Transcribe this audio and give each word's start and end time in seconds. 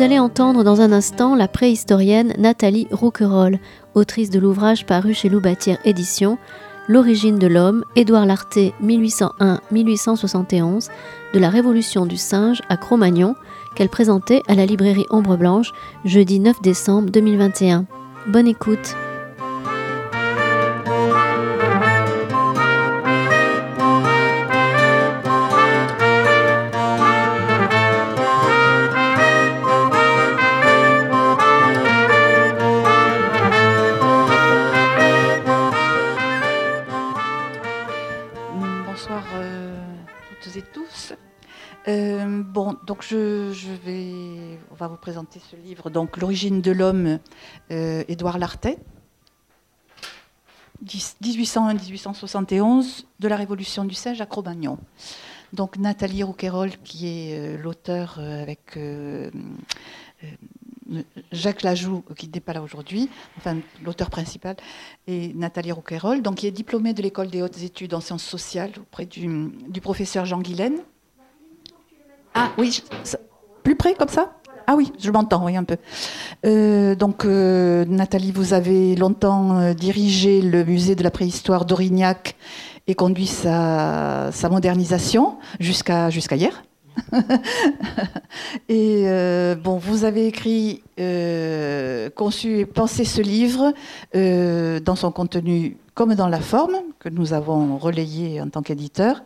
Vous 0.00 0.06
allez 0.06 0.18
entendre 0.18 0.64
dans 0.64 0.80
un 0.80 0.92
instant 0.92 1.34
la 1.34 1.46
préhistorienne 1.46 2.32
Nathalie 2.38 2.88
Rouquerolles, 2.90 3.58
autrice 3.92 4.30
de 4.30 4.38
l'ouvrage 4.38 4.86
paru 4.86 5.12
chez 5.12 5.28
Loubatière 5.28 5.76
Éditions, 5.84 6.38
L'origine 6.88 7.38
de 7.38 7.46
l'homme, 7.46 7.84
Édouard 7.96 8.24
Larté 8.24 8.72
1801-1871, 8.82 10.88
de 11.34 11.38
la 11.38 11.50
Révolution 11.50 12.06
du 12.06 12.16
singe 12.16 12.62
à 12.70 12.78
Cro-Magnon, 12.78 13.34
qu'elle 13.76 13.90
présentait 13.90 14.40
à 14.48 14.54
la 14.54 14.64
librairie 14.64 15.04
Ombre 15.10 15.36
Blanche 15.36 15.70
jeudi 16.06 16.40
9 16.40 16.62
décembre 16.62 17.10
2021. 17.10 17.84
Bonne 18.26 18.48
écoute! 18.48 18.96
Va 44.80 44.88
vous 44.88 44.96
présenter 44.96 45.40
ce 45.50 45.56
livre, 45.56 45.90
donc 45.90 46.16
l'origine 46.16 46.62
de 46.62 46.72
l'homme, 46.72 47.18
euh, 47.70 48.02
Édouard 48.08 48.38
Lartet, 48.38 48.78
1801-1871, 50.86 53.04
de 53.18 53.28
la 53.28 53.36
Révolution 53.36 53.84
du 53.84 53.94
singe 53.94 54.22
à 54.22 54.26
Cro-Magnon. 54.26 54.78
Donc 55.52 55.76
Nathalie 55.76 56.22
Rouquayrol, 56.22 56.70
qui 56.82 57.08
est 57.08 57.38
euh, 57.38 57.58
l'auteur 57.58 58.16
euh, 58.18 58.42
avec 58.42 58.78
Jacques 61.30 61.62
Lajoux, 61.62 62.02
qui 62.16 62.28
n'est 62.28 62.40
pas 62.40 62.54
là 62.54 62.62
aujourd'hui, 62.62 63.10
enfin 63.36 63.58
l'auteur 63.84 64.08
principal, 64.08 64.56
et 65.06 65.34
Nathalie 65.34 65.72
Rouquayrol, 65.72 66.22
donc 66.22 66.36
qui 66.36 66.46
est 66.46 66.52
diplômée 66.52 66.94
de 66.94 67.02
l'école 67.02 67.28
des 67.28 67.42
hautes 67.42 67.60
études 67.60 67.92
en 67.92 68.00
sciences 68.00 68.24
sociales 68.24 68.72
auprès 68.78 69.04
du, 69.04 69.50
du 69.68 69.82
professeur 69.82 70.24
Jean 70.24 70.40
Guilaine. 70.40 70.78
Ah 72.32 72.52
oui, 72.56 72.82
plus 73.62 73.76
près 73.76 73.94
comme 73.94 74.08
ça? 74.08 74.39
Ah 74.66 74.74
oui, 74.76 74.92
je 74.98 75.10
m'entends, 75.10 75.44
oui, 75.44 75.56
un 75.56 75.64
peu. 75.64 75.76
Euh, 76.46 76.94
donc, 76.94 77.24
euh, 77.24 77.84
Nathalie, 77.86 78.32
vous 78.32 78.54
avez 78.54 78.96
longtemps 78.96 79.58
euh, 79.58 79.74
dirigé 79.74 80.40
le 80.40 80.64
musée 80.64 80.94
de 80.94 81.02
la 81.02 81.10
préhistoire 81.10 81.64
d'Aurignac 81.64 82.36
et 82.86 82.94
conduit 82.94 83.26
sa, 83.26 84.30
modernisation 84.50 85.36
jusqu'à 85.58 86.10
jusqu'à 86.10 86.36
hier. 86.36 86.62
et 88.68 89.04
bon, 89.62 89.76
vous 89.78 90.04
avez 90.04 90.26
écrit, 90.26 90.82
conçu 92.16 92.58
et 92.58 92.66
pensé 92.66 93.04
ce 93.04 93.22
livre 93.22 93.72
dans 94.12 94.96
son 94.96 95.12
contenu 95.12 95.76
comme 95.94 96.14
dans 96.14 96.28
la 96.28 96.40
forme 96.40 96.76
que 96.98 97.08
nous 97.08 97.32
avons 97.32 97.78
relayé 97.78 98.40
en 98.40 98.48
tant 98.48 98.62
qu'éditeur. 98.62 99.22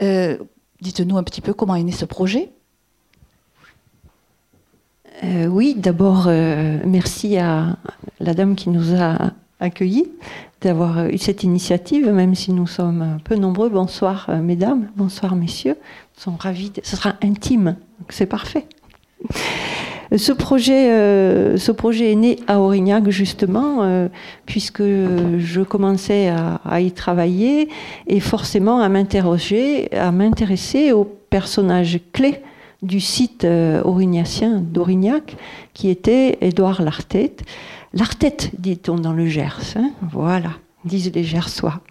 Dites-nous 0.00 1.18
un 1.18 1.24
petit 1.24 1.40
peu 1.40 1.52
comment 1.52 1.74
est 1.74 1.82
né 1.82 1.92
ce 1.92 2.04
projet. 2.04 2.50
Euh, 5.22 5.46
oui, 5.46 5.74
d'abord, 5.76 6.26
euh, 6.28 6.78
merci 6.86 7.36
à 7.36 7.76
la 8.20 8.32
dame 8.32 8.54
qui 8.54 8.70
nous 8.70 8.94
a 8.94 9.32
accueillis 9.60 10.06
d'avoir 10.62 11.08
eu 11.08 11.18
cette 11.18 11.42
initiative, 11.42 12.10
même 12.10 12.34
si 12.34 12.52
nous 12.52 12.66
sommes 12.66 13.18
peu 13.24 13.36
nombreux. 13.36 13.68
Bonsoir, 13.68 14.26
euh, 14.30 14.40
mesdames, 14.40 14.88
bonsoir, 14.96 15.36
messieurs. 15.36 15.76
Nous 16.16 16.22
sommes 16.22 16.36
ravis. 16.38 16.72
Ce 16.82 16.96
sera 16.96 17.14
intime, 17.22 17.76
c'est 18.08 18.26
parfait. 18.26 18.66
Ce 20.16 20.32
projet, 20.32 20.88
ce 21.56 21.70
projet 21.70 22.10
est 22.10 22.16
né 22.16 22.38
à 22.48 22.58
Aurignac 22.58 23.08
justement, 23.10 24.08
puisque 24.44 24.82
je 24.82 25.60
commençais 25.60 26.28
à, 26.28 26.60
à, 26.64 26.80
y 26.80 26.90
travailler 26.90 27.68
et 28.08 28.18
forcément 28.18 28.80
à 28.80 28.88
m'interroger, 28.88 29.94
à 29.94 30.10
m'intéresser 30.10 30.90
aux 30.90 31.04
personnages 31.04 32.00
clés 32.12 32.42
du 32.82 33.00
site 33.00 33.44
euh, 33.44 33.82
aurignacien 33.84 34.60
d'Aurignac, 34.60 35.36
qui 35.74 35.90
était 35.90 36.38
Édouard 36.40 36.82
Lartet. 36.82 37.36
Lartet, 37.92 38.36
dit-on 38.58 38.96
dans 38.96 39.12
le 39.12 39.26
Gers. 39.26 39.74
Hein. 39.76 39.90
voilà, 40.12 40.50
disent 40.84 41.12
les 41.14 41.24
Gersois. 41.24 41.80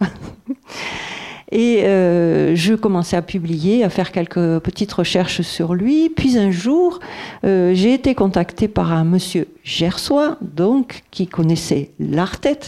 Et 1.52 1.82
euh, 1.82 2.54
je 2.54 2.74
commençais 2.74 3.16
à 3.16 3.22
publier, 3.22 3.82
à 3.82 3.90
faire 3.90 4.12
quelques 4.12 4.60
petites 4.60 4.92
recherches 4.92 5.42
sur 5.42 5.74
lui. 5.74 6.08
Puis 6.08 6.38
un 6.38 6.52
jour, 6.52 7.00
euh, 7.42 7.74
j'ai 7.74 7.92
été 7.92 8.14
contactée 8.14 8.68
par 8.68 8.92
un 8.92 9.02
monsieur 9.02 9.48
gersois, 9.64 10.38
donc, 10.40 11.02
qui 11.10 11.26
connaissait 11.26 11.90
l'Artet 11.98 12.60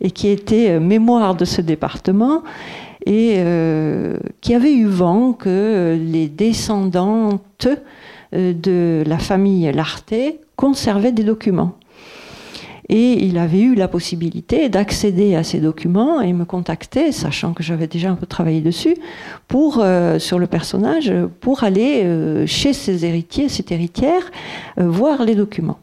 et 0.00 0.10
qui 0.10 0.28
était 0.28 0.80
mémoire 0.80 1.34
de 1.34 1.44
ce 1.44 1.60
département 1.60 2.42
et 3.06 3.34
euh, 3.36 4.18
qui 4.40 4.54
avait 4.54 4.74
eu 4.74 4.86
vent 4.86 5.32
que 5.32 5.98
les 6.00 6.28
descendantes 6.28 7.68
euh, 8.34 8.52
de 8.52 9.02
la 9.06 9.18
famille 9.18 9.70
Larté 9.72 10.40
conservaient 10.56 11.12
des 11.12 11.24
documents. 11.24 11.76
Et 12.88 13.24
il 13.24 13.38
avait 13.38 13.60
eu 13.60 13.76
la 13.76 13.86
possibilité 13.86 14.68
d'accéder 14.68 15.36
à 15.36 15.44
ces 15.44 15.60
documents 15.60 16.20
et 16.20 16.32
me 16.32 16.44
contacter, 16.44 17.12
sachant 17.12 17.52
que 17.52 17.62
j'avais 17.62 17.86
déjà 17.86 18.10
un 18.10 18.16
peu 18.16 18.26
travaillé 18.26 18.60
dessus, 18.60 18.96
pour, 19.46 19.78
euh, 19.78 20.18
sur 20.18 20.40
le 20.40 20.48
personnage, 20.48 21.12
pour 21.40 21.62
aller 21.62 22.04
chez 22.46 22.72
ses 22.72 23.04
héritiers, 23.04 23.48
cette 23.48 23.70
héritière, 23.70 24.32
voir 24.76 25.24
les 25.24 25.36
documents. 25.36 25.78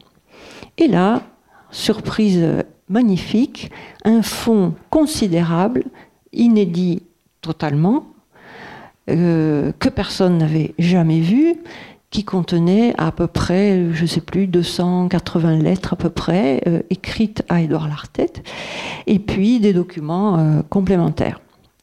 Et 0.76 0.86
là, 0.86 1.22
surprise 1.70 2.46
magnifique, 2.90 3.70
un 4.04 4.20
fonds 4.20 4.74
considérable, 4.90 5.84
inédit 6.34 7.02
totalement, 7.48 8.04
euh, 9.08 9.72
que 9.78 9.88
personne 9.88 10.36
n'avait 10.36 10.74
jamais 10.78 11.20
vu, 11.20 11.54
qui 12.10 12.24
contenait 12.24 12.92
à 12.98 13.10
peu 13.10 13.26
près, 13.26 13.86
je 13.92 14.02
ne 14.02 14.06
sais 14.06 14.20
plus, 14.20 14.46
280 14.46 15.58
lettres 15.58 15.94
à 15.94 15.96
peu 15.96 16.10
près, 16.10 16.60
euh, 16.66 16.80
écrites 16.90 17.42
à 17.48 17.62
Édouard 17.62 17.88
Lartet, 17.88 18.32
et 19.06 19.18
puis 19.18 19.60
des 19.60 19.72
documents 19.72 20.38
euh, 20.38 20.60
complémentaires. 20.68 21.40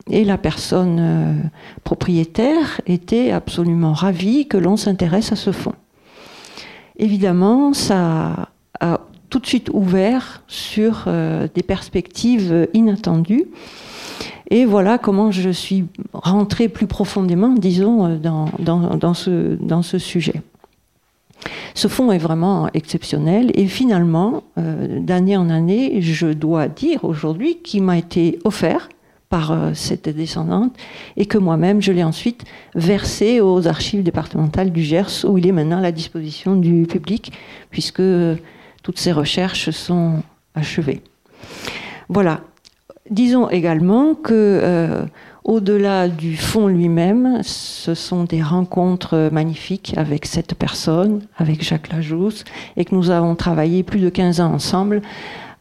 Et 0.07 0.23
la 0.23 0.37
personne 0.37 1.49
propriétaire 1.83 2.79
était 2.85 3.31
absolument 3.31 3.93
ravie 3.93 4.47
que 4.47 4.57
l'on 4.57 4.77
s'intéresse 4.77 5.31
à 5.31 5.35
ce 5.35 5.51
fonds. 5.51 5.73
Évidemment, 6.97 7.73
ça 7.73 8.49
a 8.79 8.99
tout 9.31 9.39
de 9.39 9.47
suite 9.47 9.71
ouvert 9.73 10.43
sur 10.47 11.09
des 11.55 11.63
perspectives 11.63 12.67
inattendues. 12.75 13.45
Et 14.51 14.65
voilà 14.65 14.97
comment 14.97 15.31
je 15.31 15.49
suis 15.49 15.85
rentrée 16.13 16.69
plus 16.69 16.87
profondément, 16.87 17.49
disons, 17.49 18.05
euh, 18.05 18.17
dans, 18.17 19.13
ce 19.13 19.97
sujet. 19.97 20.41
Ce 21.73 21.87
fonds 21.87 22.11
est 22.11 22.17
vraiment 22.17 22.69
exceptionnel 22.73 23.51
et 23.55 23.67
finalement, 23.67 24.43
euh, 24.57 24.99
d'année 24.99 25.37
en 25.37 25.49
année, 25.49 26.01
je 26.01 26.27
dois 26.27 26.67
dire 26.67 27.03
aujourd'hui 27.03 27.57
qu'il 27.57 27.83
m'a 27.83 27.97
été 27.97 28.39
offert 28.43 28.89
par 29.29 29.51
euh, 29.51 29.71
cette 29.73 30.07
descendante 30.07 30.75
et 31.17 31.25
que 31.25 31.37
moi-même, 31.37 31.81
je 31.81 31.91
l'ai 31.91 32.03
ensuite 32.03 32.45
versé 32.75 33.41
aux 33.41 33.67
archives 33.67 34.03
départementales 34.03 34.71
du 34.71 34.83
Gers 34.83 35.25
où 35.27 35.37
il 35.37 35.47
est 35.47 35.51
maintenant 35.51 35.79
à 35.79 35.81
la 35.81 35.91
disposition 35.91 36.55
du 36.55 36.85
public 36.87 37.33
puisque 37.71 38.03
toutes 38.83 38.99
ces 38.99 39.11
recherches 39.11 39.71
sont 39.71 40.21
achevées. 40.53 41.01
Voilà, 42.07 42.41
Disons 43.09 43.49
également 43.49 44.15
que, 44.15 44.33
euh, 44.33 45.05
au-delà 45.43 46.07
du 46.07 46.35
fond 46.35 46.67
lui-même, 46.67 47.43
ce 47.43 47.93
sont 47.93 48.23
des 48.23 48.41
rencontres 48.41 49.29
magnifiques 49.31 49.93
avec 49.95 50.25
cette 50.25 50.55
personne, 50.55 51.21
avec 51.37 51.63
Jacques 51.63 51.91
Lajousse, 51.91 52.43
et 52.77 52.83
que 52.85 52.95
nous 52.95 53.11
avons 53.11 53.35
travaillé 53.35 53.83
plus 53.83 53.99
de 53.99 54.09
15 54.09 54.41
ans 54.41 54.51
ensemble 54.51 55.03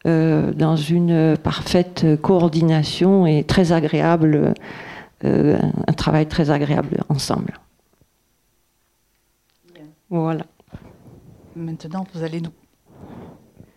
euh, 0.07 0.53
dans 0.53 0.75
une 0.75 1.37
parfaite 1.37 2.19
coordination 2.23 3.27
et 3.27 3.43
très 3.43 3.71
agréable, 3.71 4.55
euh, 5.23 5.59
un 5.87 5.93
travail 5.93 6.25
très 6.25 6.49
agréable 6.49 7.03
ensemble. 7.09 7.59
Voilà. 10.09 10.45
Maintenant, 11.55 12.07
vous 12.13 12.23
allez 12.23 12.41
nous 12.41 12.51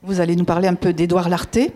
vous 0.02 0.20
allez 0.20 0.36
nous 0.36 0.44
parler 0.44 0.68
un 0.68 0.74
peu 0.74 0.92
d'Édouard 0.92 1.28
Larté, 1.28 1.72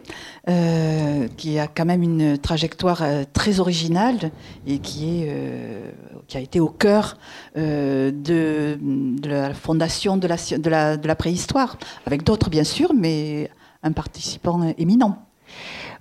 euh, 0.48 1.26
qui 1.36 1.58
a 1.58 1.66
quand 1.66 1.84
même 1.84 2.02
une 2.02 2.38
trajectoire 2.38 3.02
euh, 3.02 3.24
très 3.32 3.58
originale 3.58 4.30
et 4.66 4.80
euh, 5.00 5.90
qui 6.28 6.36
a 6.36 6.40
été 6.40 6.60
au 6.60 6.68
cœur 6.68 7.16
de, 7.56 8.78
la 9.24 9.54
fondation 9.54 10.16
de 10.16 10.28
la, 10.28 10.36
la, 10.64 10.96
de 10.96 11.08
la 11.08 11.16
préhistoire, 11.16 11.78
avec 12.06 12.22
d'autres 12.22 12.48
bien 12.48 12.64
sûr, 12.64 12.94
mais 12.94 13.50
un 13.82 13.92
participant 13.92 14.72
éminent. 14.78 15.18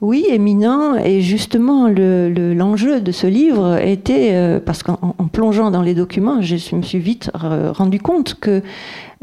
Oui, 0.02 0.26
éminent. 0.30 0.96
Et 0.96 1.22
justement, 1.22 1.88
l'enjeu 1.88 3.02
de 3.02 3.12
ce 3.12 3.28
livre 3.28 3.78
était, 3.78 4.60
parce 4.66 4.82
qu'en 4.82 5.14
plongeant 5.32 5.70
dans 5.70 5.84
les 5.84 5.94
documents, 5.94 6.42
je 6.42 6.76
me 6.76 6.82
suis 6.82 7.00
vite 7.00 7.30
rendu 7.34 8.00
compte 8.00 8.34
que 8.40 8.64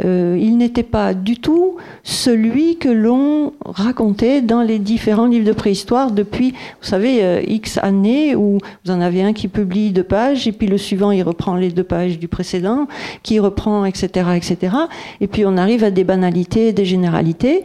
euh, 0.05 0.39
il 0.41 0.57
n'était 0.57 0.85
pas 0.85 1.13
du 1.13 1.39
tout 1.39 1.77
celui 2.05 2.77
que 2.77 2.89
l'on 2.89 3.53
racontait 3.65 4.43
dans 4.43 4.63
les 4.63 4.79
différents 4.79 5.27
livres 5.27 5.47
de 5.47 5.53
préhistoire 5.53 6.13
depuis, 6.13 6.53
vous 6.53 6.87
savez, 6.87 7.25
euh, 7.25 7.43
X 7.45 7.79
années 7.83 8.37
où 8.37 8.59
vous 8.85 8.91
en 8.93 9.01
avez 9.01 9.23
un 9.23 9.33
qui 9.33 9.49
publie 9.49 9.91
deux 9.91 10.05
pages 10.05 10.47
et 10.47 10.53
puis 10.53 10.69
le 10.69 10.79
suivant 10.79 11.11
il 11.11 11.23
reprend 11.23 11.57
les 11.57 11.71
deux 11.71 11.83
pages 11.83 12.19
du 12.21 12.29
précédent, 12.29 12.87
qui 13.25 13.41
reprend, 13.41 13.85
etc., 13.85 14.31
etc. 14.37 14.77
Et 15.21 15.27
puis 15.27 15.45
on 15.45 15.57
arrive 15.57 15.83
à 15.83 15.91
des 15.91 16.05
banalités, 16.05 16.73
des 16.73 16.85
généralités. 16.85 17.65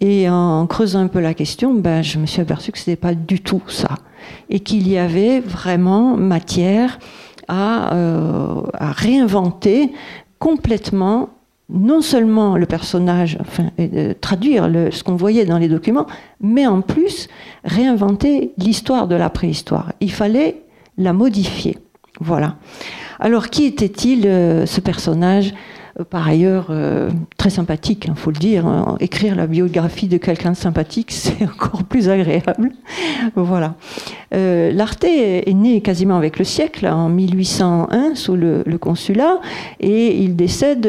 Et 0.00 0.28
en 0.28 0.66
creusant 0.66 1.00
un 1.00 1.06
peu 1.06 1.20
la 1.20 1.34
question, 1.34 1.74
ben, 1.74 2.02
je 2.02 2.18
me 2.18 2.26
suis 2.26 2.40
aperçu 2.40 2.72
que 2.72 2.78
ce 2.78 2.90
n'était 2.90 3.00
pas 3.00 3.14
du 3.14 3.40
tout 3.40 3.62
ça. 3.68 3.96
Et 4.50 4.60
qu'il 4.60 4.88
y 4.88 4.98
avait 4.98 5.40
vraiment 5.40 6.16
matière 6.16 6.98
à, 7.48 7.94
euh, 7.94 8.62
réinventer 8.80 9.92
complètement 10.38 11.30
non 11.70 12.02
seulement 12.02 12.56
le 12.56 12.66
personnage, 12.66 13.38
enfin, 13.40 13.70
traduire 14.20 14.70
ce 14.90 15.02
qu'on 15.02 15.16
voyait 15.16 15.46
dans 15.46 15.56
les 15.56 15.68
documents, 15.68 16.06
mais 16.42 16.66
en 16.66 16.82
plus 16.82 17.28
réinventer 17.64 18.52
l'histoire 18.58 19.08
de 19.08 19.14
la 19.14 19.30
préhistoire. 19.30 19.92
Il 20.00 20.12
fallait 20.12 20.62
la 20.98 21.14
modifier. 21.14 21.78
Voilà. 22.20 22.56
Alors, 23.18 23.48
qui 23.48 23.64
était-il, 23.64 24.26
euh, 24.26 24.66
ce 24.66 24.80
personnage? 24.80 25.54
Par 26.02 26.26
ailleurs 26.26 26.66
euh, 26.70 27.08
très 27.36 27.50
sympathique, 27.50 28.06
il 28.06 28.10
hein, 28.10 28.14
faut 28.16 28.30
le 28.30 28.38
dire. 28.38 28.66
Hein. 28.66 28.96
Écrire 28.98 29.36
la 29.36 29.46
biographie 29.46 30.08
de 30.08 30.16
quelqu'un 30.16 30.50
de 30.50 30.56
sympathique, 30.56 31.10
c'est 31.12 31.44
encore 31.44 31.84
plus 31.84 32.08
agréable. 32.08 32.72
voilà. 33.36 33.74
Euh, 34.34 34.72
L'Arte 34.72 35.04
est 35.04 35.54
né 35.54 35.80
quasiment 35.80 36.16
avec 36.16 36.38
le 36.38 36.44
siècle, 36.44 36.86
en 36.86 37.08
1801, 37.08 38.16
sous 38.16 38.34
le, 38.34 38.64
consulat, 38.80 39.40
et 39.78 40.16
il 40.18 40.34
décède 40.34 40.88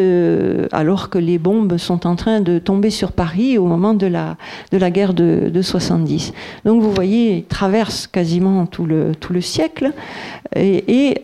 alors 0.71 1.11
que 1.11 1.19
les 1.19 1.37
bombes 1.37 1.77
sont 1.77 2.07
en 2.07 2.15
train 2.15 2.41
de 2.41 2.57
tomber 2.57 2.89
sur 2.89 3.11
Paris 3.11 3.59
au 3.59 3.67
moment 3.67 3.93
de 3.93 4.07
la, 4.07 4.37
de 4.71 4.77
la 4.79 4.89
guerre 4.89 5.13
de, 5.13 5.51
de 5.53 5.61
70. 5.61 6.33
Donc 6.65 6.81
vous 6.81 6.91
voyez, 6.91 7.37
il 7.37 7.43
traverse 7.45 8.07
quasiment 8.07 8.65
tout 8.65 8.85
le, 8.85 9.13
tout 9.13 9.33
le 9.33 9.41
siècle, 9.41 9.91
et 10.55 11.21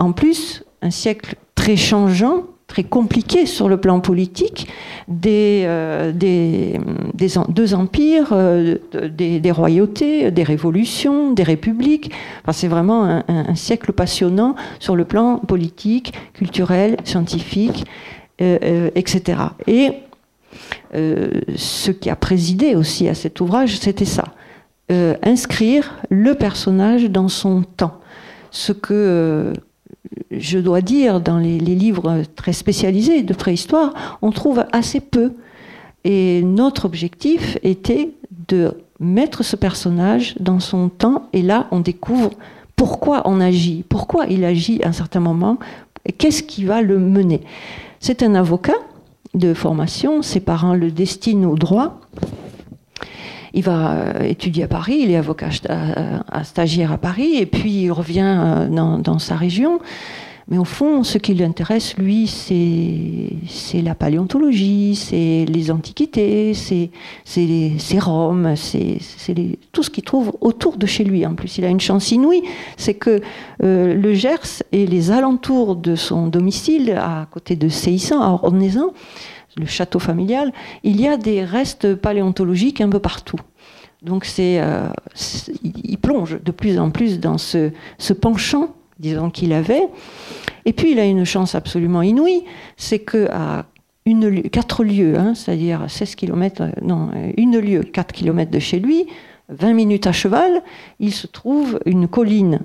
en 0.00 0.12
plus, 0.12 0.64
un 0.82 0.90
siècle 0.90 1.36
très 1.54 1.76
changeant, 1.76 2.44
très 2.70 2.84
compliqué 2.84 3.46
sur 3.46 3.68
le 3.68 3.78
plan 3.78 3.98
politique, 3.98 4.68
des, 5.08 5.64
euh, 5.66 6.12
deux 6.12 7.74
empires, 7.74 8.28
euh, 8.30 8.76
des, 8.92 9.50
royautés, 9.50 10.30
des 10.30 10.44
révolutions, 10.44 11.32
des 11.32 11.42
républiques. 11.42 12.12
Enfin, 12.42 12.52
c'est 12.52 12.68
vraiment 12.68 13.22
un, 13.26 13.54
siècle 13.56 13.92
passionnant 13.92 14.54
sur 14.78 14.94
le 14.94 15.04
plan 15.04 15.38
politique, 15.38 16.14
culturel, 16.32 16.96
scientifique, 17.02 17.86
euh, 18.40 18.90
etc. 18.94 19.42
Et 19.66 19.90
ce 20.94 21.90
qui 21.90 22.08
a 22.08 22.16
présidé 22.16 22.76
aussi 22.76 23.08
à 23.08 23.14
cet 23.14 23.40
ouvrage, 23.40 23.78
c'était 23.78 24.04
ça. 24.04 24.26
inscrire 25.24 25.98
le 26.08 26.34
personnage 26.34 27.10
dans 27.10 27.28
son 27.28 27.62
temps. 27.62 28.00
Ce 28.52 28.72
que 28.72 29.52
je 30.30 30.58
dois 30.58 30.80
dire, 30.80 31.20
dans 31.20 31.38
les, 31.38 31.58
livres 31.58 32.22
très 32.36 32.52
spécialisés 32.52 33.22
de 33.22 33.34
préhistoire, 33.34 34.18
on 34.22 34.30
trouve 34.30 34.64
assez 34.72 35.00
peu. 35.00 35.32
Et 36.04 36.42
notre 36.42 36.86
objectif 36.86 37.58
était 37.62 38.10
de 38.48 38.74
mettre 38.98 39.42
ce 39.42 39.56
personnage 39.56 40.34
dans 40.40 40.60
son 40.60 40.88
temps, 40.88 41.28
et 41.32 41.42
là, 41.42 41.66
on 41.70 41.80
découvre 41.80 42.30
pourquoi 42.76 43.22
on 43.26 43.40
agit, 43.40 43.84
pourquoi 43.88 44.26
il 44.26 44.44
agit 44.44 44.82
à 44.82 44.88
un 44.88 44.92
certain 44.92 45.20
moment, 45.20 45.58
qu'est-ce 46.18 46.42
qui 46.42 46.64
va 46.64 46.80
le 46.80 46.98
mener. 46.98 47.42
C'est 47.98 48.22
un 48.22 48.34
avocat 48.34 48.76
de 49.34 49.54
formation, 49.54 50.22
ses 50.22 50.40
parents 50.40 50.74
le 50.74 50.90
destinent 50.90 51.50
au 51.50 51.56
droit, 51.56 52.00
il 53.54 53.62
va 53.62 53.92
euh, 53.92 54.22
étudier 54.22 54.64
à 54.64 54.68
Paris, 54.68 55.00
il 55.02 55.10
est 55.10 55.16
avocat 55.16 55.48
à 55.68 56.44
stagiaire 56.44 56.92
à 56.92 56.98
Paris, 56.98 57.36
et 57.36 57.46
puis 57.46 57.82
il 57.82 57.92
revient 57.92 58.36
euh, 58.38 58.66
dans, 58.68 59.18
sa 59.18 59.36
région. 59.36 59.80
Mais 60.48 60.58
au 60.58 60.64
fond, 60.64 61.04
ce 61.04 61.18
qui 61.18 61.34
l'intéresse, 61.34 61.96
lui, 61.96 62.26
c'est 62.26 63.82
la 63.82 63.94
paléontologie, 63.94 64.96
c'est 64.96 65.44
les 65.48 65.70
antiquités, 65.70 66.54
c'est 66.54 67.98
Rome, 68.00 68.54
c'est 68.56 68.98
tout 69.70 69.84
ce 69.84 69.90
qu'il 69.90 70.02
trouve 70.02 70.32
autour 70.40 70.76
de 70.76 70.86
chez 70.86 71.04
lui. 71.04 71.24
En 71.24 71.34
plus, 71.34 71.58
il 71.58 71.64
a 71.64 71.68
une 71.68 71.78
chance 71.78 72.10
inouïe, 72.10 72.42
c'est 72.76 72.94
que 72.94 73.20
euh, 73.62 73.94
le 73.94 74.12
Gers 74.12 74.64
et 74.72 74.86
les 74.88 75.12
alentours 75.12 75.76
de 75.76 75.94
son 75.94 76.26
domicile, 76.26 76.98
à 77.00 77.28
côté 77.30 77.54
de 77.54 77.68
Seissan, 77.68 78.20
à 78.20 78.30
Ornézan, 78.30 78.92
le 79.56 79.66
château 79.66 79.98
familial, 79.98 80.52
il 80.82 81.00
y 81.00 81.08
a 81.08 81.16
des 81.16 81.44
restes 81.44 81.94
paléontologiques 81.94 82.80
un 82.80 82.88
peu 82.88 83.00
partout. 83.00 83.40
Donc 84.02 84.24
c'est, 84.24 84.60
euh, 84.60 84.88
il 85.62 85.98
plonge 85.98 86.38
de 86.42 86.50
plus 86.50 86.78
en 86.78 86.90
plus 86.90 87.20
dans 87.20 87.38
ce, 87.38 87.72
penchant, 88.12 88.74
disons 88.98 89.30
qu'il 89.30 89.52
avait. 89.52 89.88
Et 90.64 90.72
puis 90.72 90.92
il 90.92 91.00
a 91.00 91.04
une 91.04 91.24
chance 91.24 91.54
absolument 91.54 92.02
inouïe, 92.02 92.44
c'est 92.76 93.00
que 93.00 93.28
à 93.30 93.66
une, 94.06 94.42
4 94.42 94.84
lieues, 94.84 95.18
hein, 95.18 95.34
c'est-à-dire 95.34 95.84
16 95.88 96.14
km, 96.14 96.68
non, 96.82 97.10
une 97.36 97.58
lieue, 97.58 97.82
4 97.82 98.12
km 98.12 98.50
de 98.50 98.58
chez 98.58 98.78
lui, 98.78 99.06
20 99.50 99.74
minutes 99.74 100.06
à 100.06 100.12
cheval, 100.12 100.62
il 101.00 101.12
se 101.12 101.26
trouve 101.26 101.80
une 101.84 102.08
colline 102.08 102.60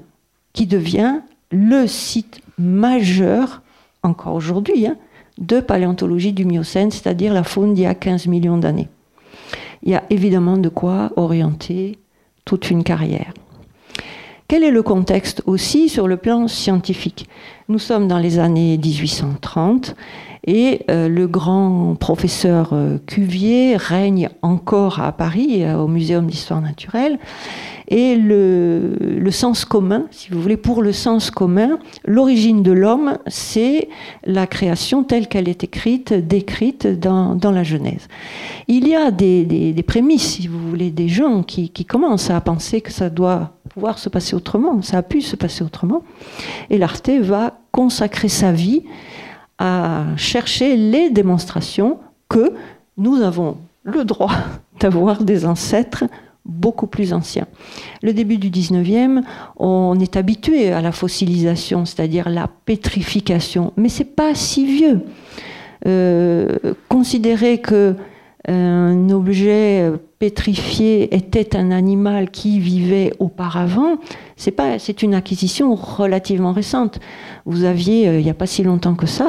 qui 0.53 0.67
devient 0.67 1.19
le 1.51 1.87
site 1.87 2.39
majeur, 2.57 3.61
encore 4.03 4.35
aujourd'hui, 4.35 4.87
hein, 4.87 4.97
de 5.37 5.59
paléontologie 5.59 6.33
du 6.33 6.45
Miocène, 6.45 6.91
c'est-à-dire 6.91 7.33
la 7.33 7.43
faune 7.43 7.73
d'il 7.73 7.83
y 7.83 7.87
a 7.87 7.95
15 7.95 8.27
millions 8.27 8.57
d'années. 8.57 8.87
Il 9.83 9.91
y 9.91 9.95
a 9.95 10.03
évidemment 10.09 10.57
de 10.57 10.69
quoi 10.69 11.11
orienter 11.15 11.97
toute 12.45 12.69
une 12.71 12.83
carrière. 12.83 13.33
Quel 14.47 14.63
est 14.63 14.71
le 14.71 14.83
contexte 14.83 15.41
aussi 15.47 15.89
sur 15.89 16.07
le 16.07 16.17
plan 16.17 16.47
scientifique? 16.47 17.27
Nous 17.67 17.79
sommes 17.79 18.07
dans 18.07 18.19
les 18.19 18.37
années 18.37 18.77
1830 18.77 19.95
et 20.45 20.81
euh, 20.91 21.09
le 21.09 21.27
grand 21.27 21.95
professeur 21.99 22.69
euh, 22.73 22.97
Cuvier 23.05 23.75
règne 23.77 24.29
encore 24.43 25.01
à 25.01 25.11
Paris, 25.11 25.63
euh, 25.63 25.77
au 25.77 25.87
Muséum 25.87 26.27
d'histoire 26.27 26.61
naturelle. 26.61 27.17
Et 27.87 28.15
le, 28.15 29.29
sens 29.29 29.65
commun, 29.65 30.05
si 30.09 30.31
vous 30.31 30.41
voulez, 30.41 30.57
pour 30.57 30.81
le 30.81 30.91
sens 30.91 31.29
commun, 31.29 31.77
l'origine 32.03 32.63
de 32.63 32.71
l'homme, 32.71 33.17
c'est 33.27 33.89
la 34.23 34.47
création 34.47 35.03
telle 35.03 35.27
qu'elle 35.27 35.49
est 35.49 35.63
écrite, 35.63 36.13
décrite 36.13 36.87
dans, 36.87 37.37
la 37.43 37.63
Genèse. 37.63 38.07
Il 38.67 38.87
y 38.87 38.95
a 38.95 39.11
des, 39.11 39.83
prémices, 39.85 40.35
si 40.35 40.47
vous 40.47 40.59
voulez, 40.67 40.89
des 40.89 41.07
gens 41.07 41.43
qui, 41.43 41.69
qui 41.69 41.85
commencent 41.85 42.31
à 42.31 42.41
penser 42.41 42.81
que 42.81 42.91
ça 42.91 43.11
doit 43.11 43.51
pouvoir 43.69 43.99
se 43.99 44.09
passer 44.09 44.35
autrement, 44.35 44.81
ça 44.81 44.99
a 44.99 45.03
pu 45.03 45.21
se 45.21 45.35
passer 45.35 45.63
autrement. 45.63 46.01
Et 46.71 46.79
l'Arte 46.79 47.09
va 47.09 47.59
consacrer 47.71 48.29
sa 48.29 48.51
vie 48.51 48.83
à 49.57 50.05
chercher 50.17 50.75
les 50.75 51.09
démonstrations 51.09 51.99
que 52.29 52.53
nous 52.97 53.21
avons 53.21 53.57
le 53.83 54.03
droit 54.03 54.31
d'avoir 54.79 55.23
des 55.23 55.45
ancêtres 55.45 56.05
beaucoup 56.45 56.87
plus 56.87 57.11
anciens. 57.13 57.47
Le 58.03 58.13
début 58.13 58.37
du 58.37 58.49
19e, 58.49 59.23
on 59.57 59.99
est 59.99 60.15
habitué 60.15 60.71
à 60.71 60.81
la 60.81 60.91
fossilisation, 60.91 61.85
c'est-à-dire 61.85 62.29
la 62.29 62.47
pétrification, 62.65 63.73
mais 63.77 63.89
c'est 63.89 64.03
pas 64.03 64.35
si 64.35 64.65
vieux. 64.65 65.01
Euh, 65.87 66.57
considérer 66.87 67.59
que 67.59 67.95
un 68.47 69.09
objet 69.09 69.91
pétrifié 70.19 71.15
était 71.15 71.55
un 71.55 71.71
animal 71.71 72.29
qui 72.29 72.59
vivait 72.59 73.13
auparavant, 73.19 73.97
c'est 74.37 74.51
pas, 74.51 74.77
une 75.01 75.13
acquisition 75.13 75.75
relativement 75.75 76.53
récente. 76.53 76.99
Vous 77.45 77.63
aviez, 77.63 78.07
euh, 78.07 78.19
il 78.19 78.23
n'y 78.23 78.29
a 78.29 78.35
pas 78.35 78.47
si 78.47 78.63
longtemps 78.63 78.95
que 78.95 79.07
ça, 79.07 79.25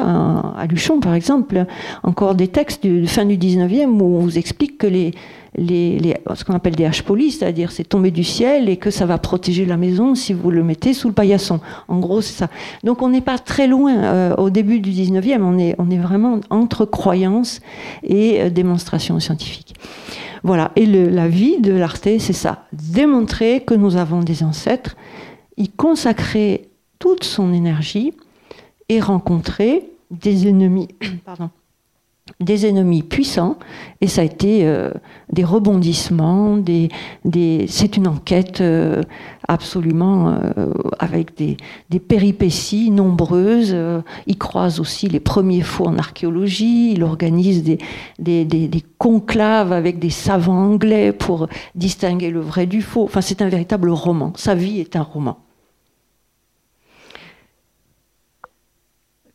à 0.56 0.66
Luchon 0.66 1.00
par 1.00 1.14
exemple, 1.14 1.66
encore 2.02 2.34
des 2.34 2.48
textes 2.48 2.86
de 2.86 3.04
fin 3.06 3.24
du 3.24 3.36
19e 3.36 4.00
où 4.00 4.16
on 4.16 4.20
vous 4.20 4.38
explique 4.38 4.78
que 4.78 4.86
les, 4.86 5.12
ce 5.58 6.44
qu'on 6.44 6.54
appelle 6.54 6.76
des 6.76 6.84
haches 6.84 7.02
polies, 7.02 7.30
c'est-à-dire 7.30 7.72
c'est 7.72 7.84
tombé 7.84 8.10
du 8.10 8.24
ciel 8.24 8.68
et 8.68 8.76
que 8.76 8.90
ça 8.90 9.06
va 9.06 9.18
protéger 9.18 9.64
la 9.64 9.76
maison 9.76 10.14
si 10.14 10.32
vous 10.32 10.50
le 10.50 10.62
mettez 10.62 10.92
sous 10.92 11.08
le 11.08 11.14
paillasson. 11.14 11.60
En 11.88 11.98
gros, 11.98 12.20
c'est 12.20 12.34
ça. 12.34 12.48
Donc 12.84 13.02
on 13.02 13.08
n'est 13.08 13.20
pas 13.20 13.38
très 13.38 13.66
loin 13.66 13.96
euh, 13.96 14.34
au 14.36 14.50
début 14.50 14.80
du 14.80 14.90
19e, 14.90 15.42
on 15.42 15.58
est, 15.58 15.74
on 15.78 15.90
est 15.90 15.98
vraiment 15.98 16.40
entre 16.50 16.84
croyances 16.84 17.60
et 18.02 18.40
euh, 18.40 18.50
démonstrations 18.50 19.18
scientifiques. 19.20 19.74
Voilà, 20.42 20.70
et 20.76 20.86
la 20.86 21.26
vie 21.26 21.60
de 21.60 21.72
l'Arte, 21.72 22.08
c'est 22.18 22.32
ça, 22.32 22.66
démontrer 22.72 23.62
que 23.62 23.74
nous 23.74 23.96
avons 23.96 24.20
des 24.20 24.44
ancêtres, 24.44 24.96
y 25.56 25.68
consacrer 25.68 26.68
toute 26.98 27.24
son 27.24 27.52
énergie 27.52 28.12
et 28.88 29.00
rencontrer 29.00 29.90
des 30.10 30.46
ennemis, 30.46 30.88
pardon, 31.24 31.50
des 32.40 32.66
ennemis 32.66 33.02
puissants 33.02 33.56
et 34.00 34.08
ça 34.08 34.20
a 34.20 34.24
été 34.24 34.66
euh, 34.66 34.90
des 35.32 35.44
rebondissements, 35.44 36.56
des, 36.56 36.88
c'est 37.68 37.96
une 37.96 38.08
enquête 38.08 38.60
euh, 38.60 39.02
absolument 39.46 40.30
euh, 40.30 40.72
avec 40.98 41.36
des, 41.36 41.56
péripéties 42.00 42.90
nombreuses. 42.90 43.74
il 44.26 44.38
croise 44.38 44.80
aussi 44.80 45.08
les 45.08 45.20
premiers 45.20 45.62
faux 45.62 45.86
en 45.86 45.98
archéologie, 45.98 46.92
il 46.92 47.04
organise 47.04 47.62
des, 47.62 48.84
conclaves 48.98 49.72
avec 49.72 49.98
des 49.98 50.10
savants 50.10 50.72
anglais 50.72 51.12
pour 51.12 51.48
distinguer 51.74 52.30
le 52.30 52.40
vrai 52.40 52.66
du 52.66 52.82
faux. 52.82 53.04
Enfin, 53.04 53.20
c'est 53.20 53.40
un 53.40 53.48
véritable 53.48 53.90
roman. 53.90 54.32
Sa 54.36 54.54
vie 54.54 54.80
est 54.80 54.96
un 54.96 55.02
roman. 55.02 55.38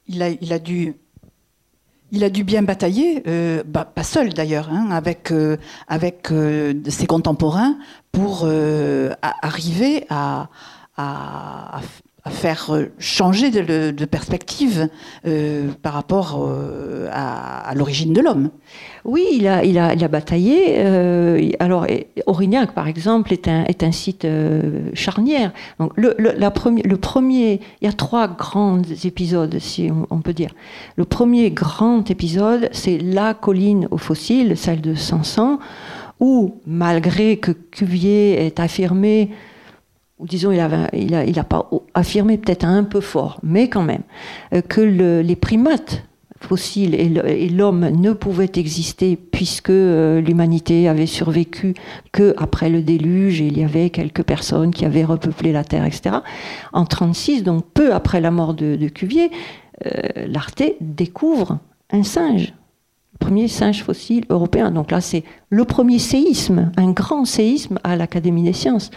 Il 0.08 0.22
a 0.52 0.60
dû 0.60 0.96
il 2.12 2.24
a 2.24 2.30
dû 2.30 2.44
bien 2.44 2.62
batailler, 2.62 3.24
euh, 3.28 3.64
bah, 3.66 3.86
pas 3.86 4.04
seul 4.04 4.34
d'ailleurs, 4.34 4.70
hein, 4.70 4.90
avec, 4.92 5.32
euh, 5.32 5.58
euh, 6.32 6.74
ses 6.88 7.08
contemporains 7.08 7.78
pour 8.12 8.46
arriver 9.22 10.06
à 10.10 10.50
faire 12.30 12.68
euh, 12.70 12.92
changer 13.00 13.50
de, 13.50 14.06
perspective 14.06 14.90
euh, 15.26 15.70
par 15.82 15.94
rapport 15.94 16.46
euh, 16.48 17.10
à, 17.12 17.74
l'origine 17.76 18.14
de 18.14 18.22
l'homme. 18.22 18.52
Oui, 19.06 19.26
il 19.34 19.48
a, 19.48 19.64
il 19.64 19.80
a, 19.80 19.94
il 19.94 20.04
a 20.04 20.08
bataillé. 20.08 20.80
alors, 21.60 21.88
Aurignac, 22.28 22.74
par 22.74 22.88
exemple, 22.88 23.34
est 23.34 23.48
un, 23.48 23.64
est 23.66 23.84
un 23.84 23.92
site 23.92 24.28
charnière. 24.94 25.52
Donc, 25.80 25.92
le, 25.96 26.16
la 26.20 26.36
le 26.36 26.98
premier, 26.98 27.60
il 27.82 27.86
y 27.86 27.88
a 27.88 27.94
trois 27.94 28.28
grands 28.28 28.82
épisodes, 29.04 29.58
si 29.60 29.90
on, 30.12 30.22
peut 30.22 30.34
dire. 30.34 30.52
Le 30.98 31.06
premier 31.06 31.50
grand 31.50 32.12
épisode, 32.12 32.70
c'est 32.72 33.00
la 33.00 33.34
colline 33.34 33.88
aux 33.90 33.98
fossiles, 33.98 34.56
celle 34.56 34.82
de 34.82 34.94
Sanson, 34.94 35.58
où, 36.20 36.56
malgré 36.68 37.38
que 37.38 37.52
Cuvier 37.52 38.46
ait 38.46 38.62
affirmé 38.62 39.32
disons, 40.24 40.52
il 40.52 40.58
n'a 40.58 41.42
a, 41.42 41.44
pas 41.44 41.70
affirmé 41.94 42.38
peut-être 42.38 42.66
un 42.66 42.84
peu 42.84 43.02
fort, 43.02 43.40
mais 43.44 43.70
quand 43.70 43.84
même, 43.84 44.04
euh, 44.54 44.62
que 44.62 44.82
les 44.82 45.36
primates 45.36 46.04
fossiles 46.42 46.96
et 46.96 47.50
l'homme 47.50 47.90
ne 47.90 48.14
pouvaient 48.14 48.52
exister 48.56 49.16
puisque 49.16 49.70
euh, 49.70 50.22
l'humanité 50.22 50.88
avait 50.88 51.06
survécu 51.06 51.76
que 52.12 52.34
après 52.38 52.70
le 52.70 52.82
déluge 52.82 53.40
il 53.40 53.58
y 53.58 53.64
avait 53.64 53.90
quelques 53.90 54.24
personnes 54.24 54.72
qui 54.72 54.86
avaient 54.86 55.06
repeuplé 55.06 55.52
la 55.52 55.64
Terre, 55.64 55.86
etc. 55.86 56.18
En 56.74 56.86
36, 56.86 57.44
donc 57.44 57.66
peu 57.74 57.94
après 57.94 58.22
la 58.22 58.32
mort 58.32 58.54
de, 58.54 58.88
Cuvier, 58.90 59.32
euh, 59.86 60.26
l'Arte 60.28 60.64
découvre 60.82 61.60
un 61.92 62.04
singe, 62.04 62.54
premier 63.22 63.48
singe 63.48 63.84
fossile 63.84 64.26
européen. 64.30 64.72
Donc 64.72 64.92
là, 64.92 65.00
c'est 65.00 65.24
le 65.50 65.64
premier 65.64 66.00
séisme, 66.00 66.72
un 66.76 66.92
grand 66.92 67.24
séisme 67.24 67.80
à 67.86 67.96
l'Académie 67.96 68.44
des 68.44 68.52
sciences. 68.52 68.92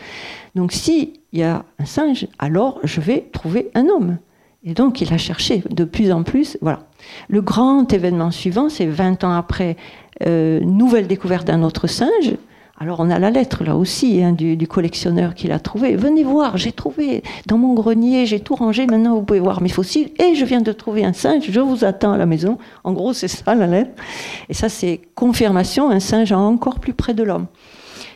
Donc 0.57 0.73
s'il 0.73 1.11
y 1.33 1.45
a 1.45 1.65
un 1.79 1.85
singe, 1.85 2.27
alors 2.41 2.81
je 2.83 3.01
vais 3.01 3.29
trouver 3.33 3.71
un 3.75 3.87
homme. 3.87 4.19
Et 4.65 4.73
donc 4.73 5.01
il 5.01 5.13
a 5.13 5.19
cherché 5.19 5.63
de 5.71 5.85
plus 5.85 6.11
en 6.11 6.23
plus. 6.23 6.59
Voilà. 6.63 6.81
Le 7.29 7.43
grand 7.43 7.93
événement 7.93 8.31
suivant, 8.31 8.69
c'est 8.69 8.87
20 8.87 9.23
ans 9.25 9.35
après, 9.35 9.77
euh, 10.27 10.61
nouvelle 10.61 11.07
découverte 11.07 11.47
d'un 11.47 11.63
autre 11.63 11.87
singe. 11.87 12.35
Alors 12.79 12.99
on 12.99 13.09
a 13.09 13.21
la 13.21 13.31
lettre 13.31 13.63
là 13.63 13.77
aussi 13.77 14.23
hein, 14.23 14.33
du, 14.33 14.67
collectionneur 14.67 15.35
qui 15.35 15.47
l'a 15.47 15.61
trouvé. 15.61 15.95
Venez 15.95 16.25
voir, 16.25 16.57
j'ai 16.57 16.73
trouvé 16.73 17.23
dans 17.47 17.57
mon 17.57 17.73
grenier, 17.75 18.27
j'ai 18.27 18.41
tout 18.41 18.57
rangé, 18.57 18.87
maintenant 18.87 19.15
vous 19.15 19.23
pouvez 19.23 19.39
voir 19.39 19.63
mes 19.63 19.69
fossiles 19.69 20.11
et 20.19 20.35
je 20.35 20.45
viens 20.45 20.61
de 20.61 20.73
trouver 20.73 21.05
un 21.05 21.13
singe, 21.13 21.45
je 21.49 21.61
vous 21.61 21.85
attends 21.85 22.13
à 22.13 22.19
la 22.19 22.27
maison. 22.27 22.59
En 22.83 22.93
gros 22.93 23.13
c'est 23.13 23.29
ça 23.29 23.55
la 23.55 23.69
lettre. 23.69 23.93
Et 24.49 24.55
ça 24.55 24.69
c'est 24.69 25.01
confirmation, 25.15 25.89
un 25.91 26.01
singe 26.01 26.33
encore 26.33 26.81
plus 26.81 26.95
près 26.95 27.15
de 27.15 27.23
l'homme. 27.23 27.47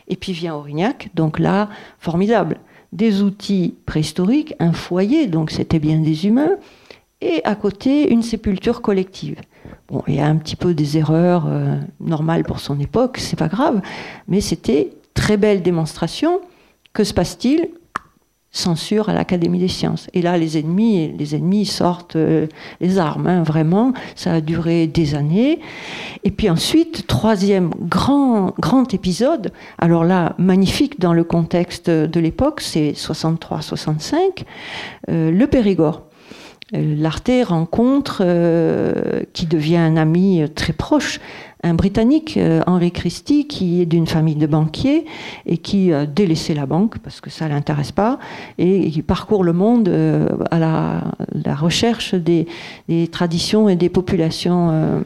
Et 0.09 0.17
puis 0.17 0.33
vient 0.33 0.55
Aurignac, 0.55 1.09
donc 1.13 1.39
là, 1.39 1.69
formidable. 1.99 2.57
Des 2.91 3.21
outils 3.21 3.75
préhistoriques, 3.85 4.55
un 4.59 4.73
foyer, 4.73 5.27
donc 5.27 5.51
c'était 5.51 5.79
bien 5.79 5.99
des 5.99 6.25
humains, 6.25 6.57
et 7.21 7.41
à 7.43 7.55
côté, 7.55 8.11
une 8.11 8.23
sépulture 8.23 8.81
collective. 8.81 9.35
Bon, 9.89 10.03
il 10.07 10.15
y 10.15 10.19
a 10.19 10.25
un 10.25 10.37
petit 10.37 10.55
peu 10.55 10.73
des 10.73 10.97
erreurs 10.97 11.45
euh, 11.47 11.75
normales 11.99 12.43
pour 12.43 12.59
son 12.59 12.79
époque, 12.79 13.17
c'est 13.17 13.37
pas 13.37 13.49
grave, 13.49 13.81
mais 14.27 14.39
c'était 14.39 14.91
très 15.13 15.35
belle 15.35 15.61
démonstration. 15.61 16.39
Que 16.93 17.03
se 17.03 17.13
passe-t-il? 17.13 17.69
Censure 18.51 19.09
à 19.09 19.13
l'Académie 19.13 19.59
des 19.59 19.67
sciences. 19.67 20.07
Et 20.13 20.23
là, 20.23 20.35
les 20.37 20.57
ennemis, 20.57 21.13
les 21.15 21.35
ennemis 21.35 21.67
sortent 21.67 22.15
euh, 22.15 22.47
les 22.81 22.97
armes, 22.97 23.27
hein, 23.27 23.43
vraiment. 23.43 23.93
Ça 24.15 24.33
a 24.33 24.41
duré 24.41 24.87
des 24.87 25.13
années. 25.13 25.59
Et 26.23 26.31
puis 26.31 26.49
ensuite, 26.49 27.05
troisième 27.05 27.69
grand, 27.79 28.55
grand 28.57 28.91
épisode, 28.93 29.51
alors 29.77 30.03
là, 30.03 30.33
magnifique 30.39 30.99
dans 30.99 31.13
le 31.13 31.23
contexte 31.23 31.91
de 31.91 32.19
l'époque, 32.19 32.61
c'est 32.61 32.93
63-65, 32.93 34.15
euh, 35.09 35.29
le 35.31 35.45
Périgord. 35.45 36.08
Euh, 36.75 36.95
L'Arte 36.97 37.31
rencontre, 37.45 38.23
qui 39.33 39.45
devient 39.45 39.77
un 39.77 39.97
ami 39.97 40.43
très 40.55 40.73
proche, 40.73 41.19
un 41.61 41.73
Britannique, 41.73 42.37
euh, 42.37 42.61
Henry 42.67 42.91
Christie, 42.91 43.45
qui 43.47 43.81
est 43.81 43.85
d'une 43.85 44.07
famille 44.07 44.35
de 44.35 44.47
banquiers 44.47 45.05
et 45.45 45.57
qui 45.57 45.91
a 45.91 46.05
délaissé 46.05 46.53
la 46.53 46.65
banque 46.65 46.99
parce 46.99 47.19
que 47.19 47.29
ça 47.29 47.45
ne 47.45 47.49
l'intéresse 47.49 47.91
pas 47.91 48.17
et 48.57 48.89
qui 48.89 49.01
parcourt 49.01 49.43
le 49.43 49.51
monde 49.51 49.89
euh, 49.89 50.29
à 50.51 50.59
la, 50.59 51.55
recherche 51.55 52.15
des, 52.15 52.47
traditions 53.11 53.67
et 53.67 53.75
des 53.75 53.89
populations 53.89 54.69
euh, 54.71 55.01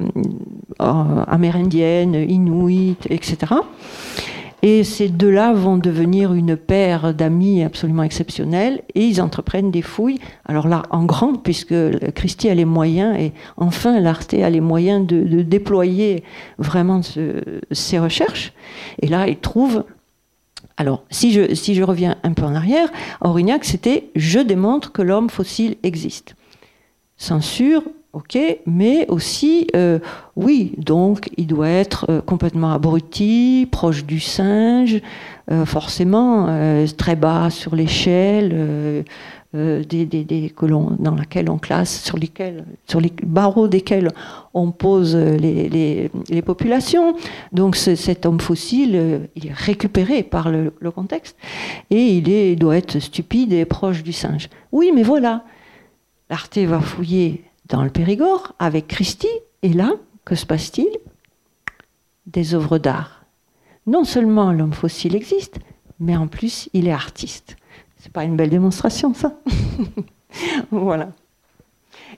amérindiennes, 1.28 2.14
inuites, 2.14 3.08
etc. 3.10 3.54
Et 4.66 4.86
ces 4.86 5.10
deux-là 5.10 5.52
vont 5.52 5.78
devenir 5.78 6.34
une 6.34 6.56
paire 6.56 7.14
d'amis 7.14 7.64
absolument 7.64 8.04
exceptionnels 8.04 8.82
et 8.96 9.06
ils 9.06 9.22
entreprennent 9.22 9.72
des 9.72 9.82
fouilles. 9.82 10.20
Alors 10.46 10.70
là, 10.70 10.84
en 10.90 11.04
grand, 11.04 11.34
puisque 11.34 11.76
Christie 12.16 12.48
a 12.48 12.56
les 12.56 12.64
moyens 12.64 13.20
et 13.20 13.34
enfin 13.58 14.00
l'Arte 14.00 14.34
a 14.34 14.50
les 14.50 14.62
moyens 14.62 15.06
de, 15.06 15.42
déployer 15.42 16.24
vraiment 16.58 17.02
ces 17.72 18.00
recherches. 18.00 18.54
Et 19.02 19.08
là, 19.08 19.28
ils 19.28 19.38
trouvent 19.38 19.84
alors, 20.78 21.04
si 21.12 21.34
je, 21.34 21.54
si 21.54 21.76
je 21.76 21.84
reviens 21.84 22.16
un 22.24 22.34
peu 22.34 22.44
en 22.44 22.56
arrière, 22.56 22.90
Aurignac, 23.22 23.64
c'était 23.64 24.10
je 24.16 24.40
démontre 24.40 24.92
que 24.92 25.04
l'homme 25.04 25.30
fossile 25.30 25.76
existe. 25.84 26.36
Censure, 27.16 27.84
Ok, 28.14 28.38
mais 28.68 29.08
aussi, 29.10 29.66
euh, 29.76 29.98
oui, 30.36 30.74
donc 30.78 31.32
il 31.36 31.48
doit 31.48 31.68
être 31.68 32.06
euh, 32.10 32.22
complètement 32.22 32.72
abruti, 32.72 33.68
proche 33.72 34.06
du 34.06 34.20
singe, 34.20 35.02
euh, 35.50 35.66
forcément 35.66 36.48
très 36.96 37.16
bas 37.16 37.50
sur 37.50 37.76
l'échelle, 37.76 39.04
des, 39.52 40.06
des, 40.06 40.24
des 40.24 40.54
dans 41.00 41.16
laquelle 41.16 41.50
on 41.50 41.58
classe, 41.58 42.04
sur, 42.04 42.18
lesquels, 42.18 42.66
sur 42.88 43.02
les 43.02 43.12
barreaux 43.24 43.68
desquels 43.68 44.10
on 44.54 44.72
pose 44.72 45.16
les, 45.16 45.68
les, 45.68 46.12
les 46.30 46.42
populations. 46.44 47.16
Donc 47.52 47.76
cet 47.76 48.28
homme 48.28 48.40
fossile, 48.40 49.28
il 49.36 49.48
est 49.48 49.54
récupéré 49.54 50.22
par 50.22 50.52
le, 50.52 50.74
le 50.80 50.92
contexte 50.92 51.36
et 51.90 52.18
il, 52.18 52.30
est, 52.30 52.54
il 52.54 52.60
doit 52.60 52.78
être 52.78 53.00
stupide 53.00 53.54
et 53.54 53.66
proche 53.66 54.04
du 54.04 54.14
singe. 54.14 54.50
Oui, 54.72 54.92
mais 54.94 55.04
voilà, 55.04 55.44
l'Arte 56.30 56.58
va 56.60 56.80
fouiller 56.80 57.44
dans 57.74 57.84
le 57.84 57.90
Périgord 57.90 58.54
avec 58.60 58.88
Christie. 58.88 59.40
Et 59.64 59.74
là, 59.74 59.94
que 60.26 60.36
se 60.36 60.46
passe-t-il? 60.46 60.96
Des 62.28 62.54
œuvres 62.54 62.78
d'art. 62.78 63.26
Non 63.88 64.04
seulement 64.04 64.52
l'homme 64.52 64.74
fossile 64.74 65.16
existe, 65.16 65.58
mais 66.00 66.16
en 66.16 66.28
plus 66.28 66.70
il 66.74 66.88
est 66.88 66.92
artiste. 66.92 67.58
C'est 67.98 68.12
pas 68.12 68.26
une 68.26 68.36
belle 68.36 68.52
démonstration, 68.52 69.16
ça? 69.16 69.40
Voilà 70.72 71.10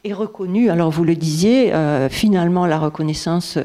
est 0.03 0.13
reconnu. 0.13 0.69
Alors 0.69 0.91
vous 0.91 1.03
le 1.03 1.15
disiez, 1.15 1.73
euh, 1.73 2.09
finalement 2.09 2.65
la 2.65 2.79
reconnaissance 2.79 3.57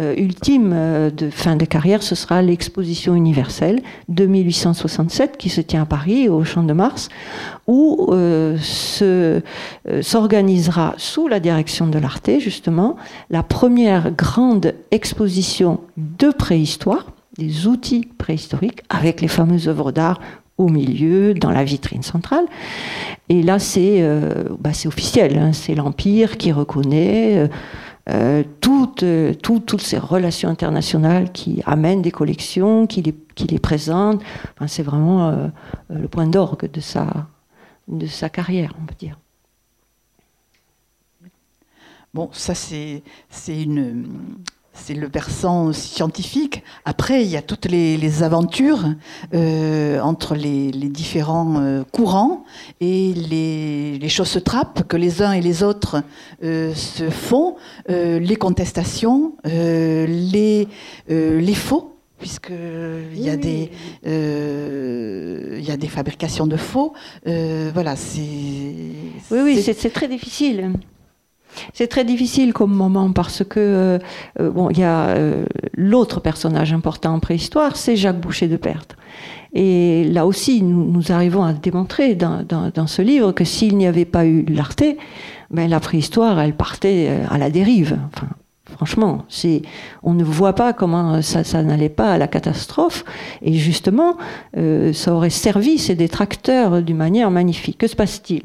euh, 0.00 0.14
ultime 0.16 0.72
euh, 0.74 1.10
de 1.10 1.30
fin 1.30 1.56
de 1.56 1.64
carrière, 1.64 2.02
ce 2.02 2.14
sera 2.14 2.42
l'exposition 2.42 3.14
universelle 3.14 3.80
de 4.08 4.26
1867 4.26 5.36
qui 5.36 5.48
se 5.48 5.60
tient 5.60 5.82
à 5.82 5.86
Paris 5.86 6.28
au 6.28 6.44
Champ 6.44 6.62
de 6.62 6.72
Mars, 6.72 7.08
où 7.66 8.12
s'organisera 10.00 10.94
sous 10.96 11.28
la 11.28 11.40
direction 11.40 11.86
de 11.86 11.98
l'Arte 11.98 12.30
justement 12.38 12.96
la 13.30 13.42
première 13.42 14.10
grande 14.10 14.74
exposition 14.90 15.80
de 15.96 16.30
préhistoire 16.30 17.06
des 17.38 17.66
outils 17.66 18.08
préhistoriques 18.18 18.82
avec 18.90 19.20
les 19.20 19.28
fameuses 19.28 19.68
œuvres 19.68 19.92
d'art 19.92 20.20
au 20.62 20.68
milieu, 20.68 21.34
dans 21.34 21.50
la 21.50 21.64
vitrine 21.64 22.02
centrale. 22.02 22.44
Et 23.28 23.42
là, 23.42 23.58
c'est 23.58 24.02
euh, 24.02 24.44
bah, 24.58 24.70
officiel, 24.84 25.38
hein. 25.38 25.52
c'est 25.52 25.74
l'Empire 25.74 26.38
qui 26.38 26.52
reconnaît 26.52 27.38
euh, 27.38 27.48
euh, 28.10 28.42
toutes, 28.60 29.04
toutes, 29.42 29.80
ces 29.80 29.98
relations 29.98 30.48
internationales 30.48 31.30
qui 31.32 31.62
amènent 31.66 32.02
des 32.02 32.10
collections, 32.10 32.86
qui 32.86 33.02
les, 33.02 33.14
qui 33.34 33.46
les 33.46 33.58
présentent. 33.58 34.22
Enfin, 34.56 34.66
c'est 34.66 34.82
vraiment 34.82 35.50
le 35.88 36.08
point 36.08 36.26
d'orgue 36.26 36.70
de 36.70 36.80
sa, 36.80 37.06
de 37.86 38.06
sa 38.06 38.28
carrière, 38.28 38.74
on 38.82 38.86
peut 38.86 38.96
dire. 38.98 39.18
Bon, 42.12 42.28
ça 42.32 42.54
c'est 42.54 43.02
une 43.48 44.04
c'est 44.74 44.94
le 44.94 45.08
versant 45.08 45.72
scientifique. 45.72 46.62
Après, 46.84 47.22
il 47.22 47.28
y 47.28 47.36
a 47.36 47.42
toutes 47.42 47.66
les, 47.66 48.22
aventures 48.22 48.84
euh, 49.34 50.00
entre 50.00 50.34
les, 50.34 50.70
différents 50.70 51.60
euh, 51.60 51.82
courants 51.92 52.44
et 52.80 53.12
les, 53.14 54.08
choses 54.08 54.28
se 54.28 54.38
trappent 54.38 54.86
que 54.88 54.96
les 54.96 55.22
uns 55.22 55.32
et 55.32 55.40
les 55.40 55.62
autres 55.62 56.02
euh, 56.42 56.74
se 56.74 57.08
font, 57.10 57.56
les 57.88 58.36
contestations, 58.36 59.34
les, 59.44 60.68
les 61.08 61.54
faux 61.54 61.88
puisqu'il 62.18 63.20
y, 63.20 63.30
a 63.30 63.36
des, 63.36 63.70
il 64.04 65.64
y 65.64 65.70
a 65.70 65.76
des 65.76 65.88
fabrications 65.88 66.46
de 66.46 66.56
faux. 66.56 66.92
voilà, 67.24 67.96
c'est. 67.96 68.20
Oui, 69.30 69.40
oui, 69.42 69.62
c'est 69.62 69.92
très 69.92 70.08
difficile. 70.08 70.72
C'est 71.74 71.88
très 71.88 72.04
difficile 72.04 72.52
comme 72.52 72.72
moment 72.72 73.12
parce 73.12 73.44
que 73.44 73.60
euh, 73.60 73.98
euh, 74.40 74.50
bon, 74.50 74.70
il 74.70 74.78
y 74.78 74.84
a 74.84 75.08
euh, 75.08 75.44
l'autre 75.74 76.20
personnage 76.20 76.72
important 76.72 77.14
en 77.14 77.20
préhistoire, 77.20 77.76
c'est 77.76 77.96
Jacques 77.96 78.20
Boucher 78.20 78.48
de 78.48 78.56
Perthes. 78.56 78.96
Et 79.54 80.04
là 80.04 80.26
aussi, 80.26 80.62
nous, 80.62 81.12
arrivons 81.12 81.42
à 81.42 81.52
démontrer 81.52 82.14
dans, 82.14 82.86
ce 82.86 83.02
livre 83.02 83.32
que 83.32 83.44
s'il 83.44 83.76
n'y 83.76 83.86
avait 83.86 84.06
pas 84.06 84.24
eu 84.24 84.46
l'arté, 84.46 84.96
ben, 85.50 85.68
la 85.68 85.78
préhistoire, 85.78 86.40
elle 86.40 86.54
partait 86.54 87.10
à 87.28 87.36
la 87.36 87.50
dérive. 87.50 87.98
Franchement, 88.70 89.24
c'est, 89.28 89.62
on 90.04 90.14
ne 90.14 90.22
voit 90.22 90.52
pas 90.52 90.72
comment 90.72 91.20
ça, 91.20 91.42
ça 91.42 91.64
n'allait 91.64 91.88
pas 91.88 92.12
à 92.12 92.18
la 92.18 92.28
catastrophe. 92.28 93.04
Et 93.42 93.54
justement, 93.54 94.16
euh, 94.56 94.92
ça 94.92 95.14
aurait 95.14 95.30
servi 95.30 95.78
ces 95.78 95.96
détracteurs 95.96 96.80
d'une 96.80 96.96
manière 96.96 97.32
magnifique. 97.32 97.78
Que 97.78 97.88
se 97.88 97.96
passe-t-il? 97.96 98.42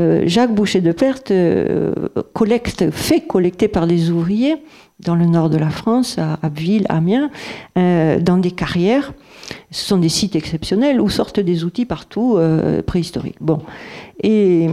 Euh, 0.00 0.22
Jacques 0.26 0.54
Boucher 0.54 0.80
de 0.80 0.90
Perte 0.92 1.32
euh, 1.32 1.92
collecte, 2.32 2.90
fait 2.90 3.20
collecter 3.20 3.68
par 3.68 3.86
des 3.86 4.10
ouvriers 4.10 4.56
dans 5.00 5.14
le 5.14 5.26
nord 5.26 5.50
de 5.50 5.58
la 5.58 5.70
France, 5.70 6.18
à 6.18 6.38
Abbeville, 6.42 6.86
Amiens, 6.88 7.30
dans 7.76 8.38
des 8.38 8.50
carrières. 8.50 9.12
Ce 9.70 9.84
sont 9.84 9.98
des 9.98 10.08
sites 10.08 10.34
exceptionnels 10.34 11.00
où 11.00 11.08
sortent 11.08 11.38
des 11.38 11.62
outils 11.62 11.84
partout 11.84 12.36
préhistoriques. 12.84 13.36
Bon. 13.40 13.60
Et 14.24 14.66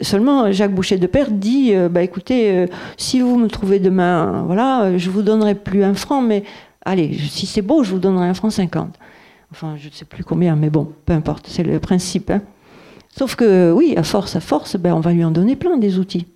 Seulement, 0.00 0.52
Jacques 0.52 0.74
Boucher 0.74 0.96
de 0.96 1.06
Père 1.08 1.30
dit 1.30 1.74
euh, 1.74 1.88
bah, 1.88 2.02
écoutez, 2.02 2.56
euh, 2.56 2.66
si 2.96 3.20
vous 3.20 3.36
me 3.36 3.48
trouvez 3.48 3.80
demain, 3.80 4.44
voilà, 4.46 4.84
euh, 4.84 4.98
je 4.98 5.10
vous 5.10 5.22
donnerai 5.22 5.56
plus 5.56 5.82
un 5.82 5.94
franc, 5.94 6.22
mais 6.22 6.44
allez, 6.84 7.18
si 7.18 7.46
c'est 7.46 7.62
beau, 7.62 7.82
je 7.82 7.90
vous 7.90 7.98
donnerai 7.98 8.28
un 8.28 8.34
franc 8.34 8.50
cinquante. 8.50 8.94
Enfin, 9.50 9.74
je 9.76 9.88
ne 9.88 9.92
sais 9.92 10.04
plus 10.04 10.22
combien, 10.22 10.54
mais 10.54 10.70
bon, 10.70 10.92
peu 11.04 11.12
importe, 11.12 11.46
c'est 11.48 11.64
le 11.64 11.80
principe. 11.80 12.30
Hein. 12.30 12.42
Sauf 13.16 13.34
que, 13.34 13.72
oui, 13.72 13.94
à 13.96 14.04
force, 14.04 14.36
à 14.36 14.40
force, 14.40 14.76
ben, 14.76 14.94
on 14.94 15.00
va 15.00 15.12
lui 15.12 15.24
en 15.24 15.32
donner 15.32 15.56
plein 15.56 15.76
des 15.78 15.98
outils. 15.98 16.26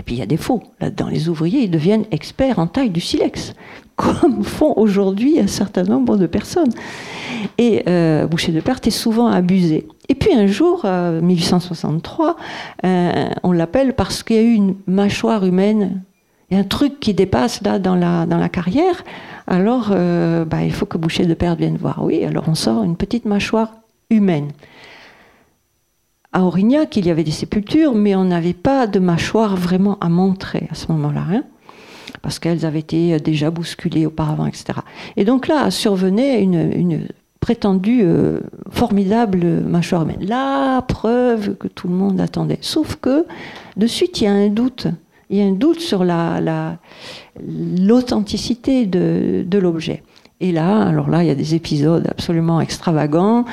Et 0.00 0.02
puis 0.02 0.14
il 0.14 0.18
y 0.18 0.22
a 0.22 0.26
des 0.26 0.38
faux. 0.38 0.62
Là-dedans, 0.80 1.08
les 1.08 1.28
ouvriers, 1.28 1.64
ils 1.64 1.70
deviennent 1.70 2.06
experts 2.10 2.58
en 2.58 2.66
taille 2.66 2.88
du 2.88 3.02
silex, 3.02 3.52
comme 3.96 4.42
font 4.44 4.72
aujourd'hui 4.76 5.38
un 5.38 5.46
certain 5.46 5.82
nombre 5.82 6.16
de 6.16 6.26
personnes. 6.26 6.72
Et 7.58 7.82
euh, 7.86 8.26
Boucher 8.26 8.52
de 8.52 8.60
Perte 8.60 8.86
est 8.86 8.90
souvent 8.90 9.26
abusé. 9.26 9.86
Et 10.08 10.14
puis 10.14 10.32
un 10.32 10.46
jour, 10.46 10.86
euh, 10.86 11.20
1863, 11.20 12.36
euh, 12.86 13.28
on 13.42 13.52
l'appelle 13.52 13.94
parce 13.94 14.22
qu'il 14.22 14.36
y 14.36 14.38
a 14.38 14.42
eu 14.42 14.54
une 14.54 14.76
mâchoire 14.86 15.44
humaine. 15.44 16.00
Il 16.50 16.54
y 16.54 16.56
a 16.56 16.60
un 16.60 16.66
truc 16.66 16.98
qui 16.98 17.12
dépasse 17.12 17.62
là 17.62 17.78
dans 17.78 17.94
la, 17.94 18.48
carrière. 18.48 19.04
Alors, 19.46 19.90
euh, 19.92 20.46
bah, 20.46 20.64
il 20.64 20.72
faut 20.72 20.86
que 20.86 20.96
Boucher 20.96 21.26
de 21.26 21.34
Perte 21.34 21.58
vienne 21.58 21.76
voir. 21.76 22.02
Oui, 22.02 22.24
alors 22.24 22.44
on 22.48 22.54
sort 22.54 22.84
une 22.84 22.96
petite 22.96 23.26
mâchoire 23.26 23.74
humaine. 24.08 24.48
À 26.32 26.44
Aurignac, 26.44 26.96
il 26.96 27.06
y 27.06 27.10
avait 27.10 27.24
des 27.24 27.30
sépultures, 27.30 27.94
mais 27.94 28.14
on 28.14 28.24
n'avait 28.24 28.54
pas 28.54 28.86
de 28.86 28.98
mâchoire 28.98 29.56
vraiment 29.56 29.98
à 30.00 30.08
montrer 30.08 30.68
à 30.70 30.74
ce 30.74 30.90
moment-là. 30.92 31.24
Hein 31.28 31.44
parce 32.22 32.38
qu'elles 32.38 32.64
avaient 32.66 32.80
été 32.80 33.18
déjà 33.18 33.50
bousculées 33.50 34.04
auparavant, 34.06 34.46
etc. 34.46 34.80
Et 35.16 35.24
donc 35.24 35.48
là 35.48 35.70
survenait 35.70 36.42
une, 36.42 37.06
prétendue 37.40 38.02
euh, 38.02 38.40
formidable 38.70 39.44
mâchoire 39.62 40.02
humaine. 40.02 40.18
La 40.20 40.84
preuve 40.86 41.56
que 41.56 41.68
tout 41.68 41.88
le 41.88 41.94
monde 41.94 42.20
attendait. 42.20 42.58
Sauf 42.60 42.96
que 42.96 43.24
de 43.76 43.86
suite, 43.86 44.20
il 44.20 44.24
y 44.24 44.26
a 44.26 44.32
un 44.32 44.48
doute. 44.48 44.88
Il 45.30 45.38
y 45.38 45.42
a 45.42 45.44
un 45.44 45.52
doute 45.52 45.80
sur 45.80 46.04
l'authenticité 46.04 48.80
la, 48.80 48.86
de, 48.86 49.42
de 49.46 49.58
l'objet. 49.58 50.02
Et 50.42 50.52
là, 50.52 50.82
alors 50.82 51.10
là, 51.10 51.22
il 51.22 51.26
y 51.26 51.30
a 51.30 51.34
des 51.34 51.54
épisodes 51.54 52.06
absolument 52.08 52.62
extravagants, 52.62 53.44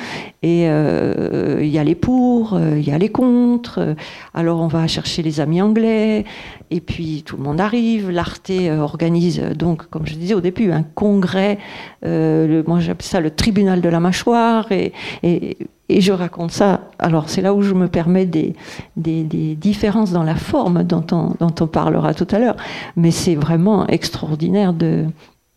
et 0.42 0.70
euh, 0.70 1.58
il 1.60 1.68
y 1.68 1.78
a 1.78 1.84
les 1.84 1.94
pour, 1.94 2.54
euh, 2.54 2.78
il 2.78 2.88
y 2.88 2.92
a 2.92 2.96
les 2.96 3.10
contre. 3.10 3.94
Alors 4.32 4.60
on 4.60 4.68
va 4.68 4.86
chercher 4.86 5.22
les 5.22 5.40
amis 5.40 5.60
anglais, 5.60 6.24
et 6.70 6.80
puis 6.80 7.24
tout 7.26 7.36
le 7.36 7.42
monde 7.42 7.60
arrive. 7.60 8.10
L'Arte 8.10 8.48
euh, 8.48 8.78
organise 8.78 9.42
donc, 9.54 9.86
comme 9.90 10.06
je 10.06 10.14
disais 10.14 10.32
au 10.32 10.40
début, 10.40 10.72
un 10.72 10.82
congrès. 10.82 11.58
Le, 12.02 12.62
moi 12.66 12.80
j'appelle 12.80 13.06
ça 13.06 13.20
le 13.20 13.32
tribunal 13.32 13.82
de 13.82 13.88
la 13.90 14.00
mâchoire, 14.00 14.72
et, 14.72 14.94
et, 15.22 15.58
et 15.90 16.00
je 16.00 16.12
raconte 16.12 16.52
ça. 16.52 16.88
Alors 16.98 17.28
c'est 17.28 17.42
là 17.42 17.52
où 17.52 17.60
je 17.60 17.74
me 17.74 17.88
permets 17.88 18.24
des, 18.24 18.54
des, 18.96 19.24
des 19.24 19.56
différences 19.56 20.12
dans 20.12 20.22
la 20.22 20.36
forme 20.36 20.84
dont 20.84 21.04
on, 21.12 21.34
dont 21.38 21.54
on 21.60 21.66
parlera 21.66 22.14
tout 22.14 22.28
à 22.30 22.38
l'heure, 22.38 22.56
mais 22.96 23.10
c'est 23.10 23.34
vraiment 23.34 23.86
extraordinaire 23.88 24.72
de 24.72 25.04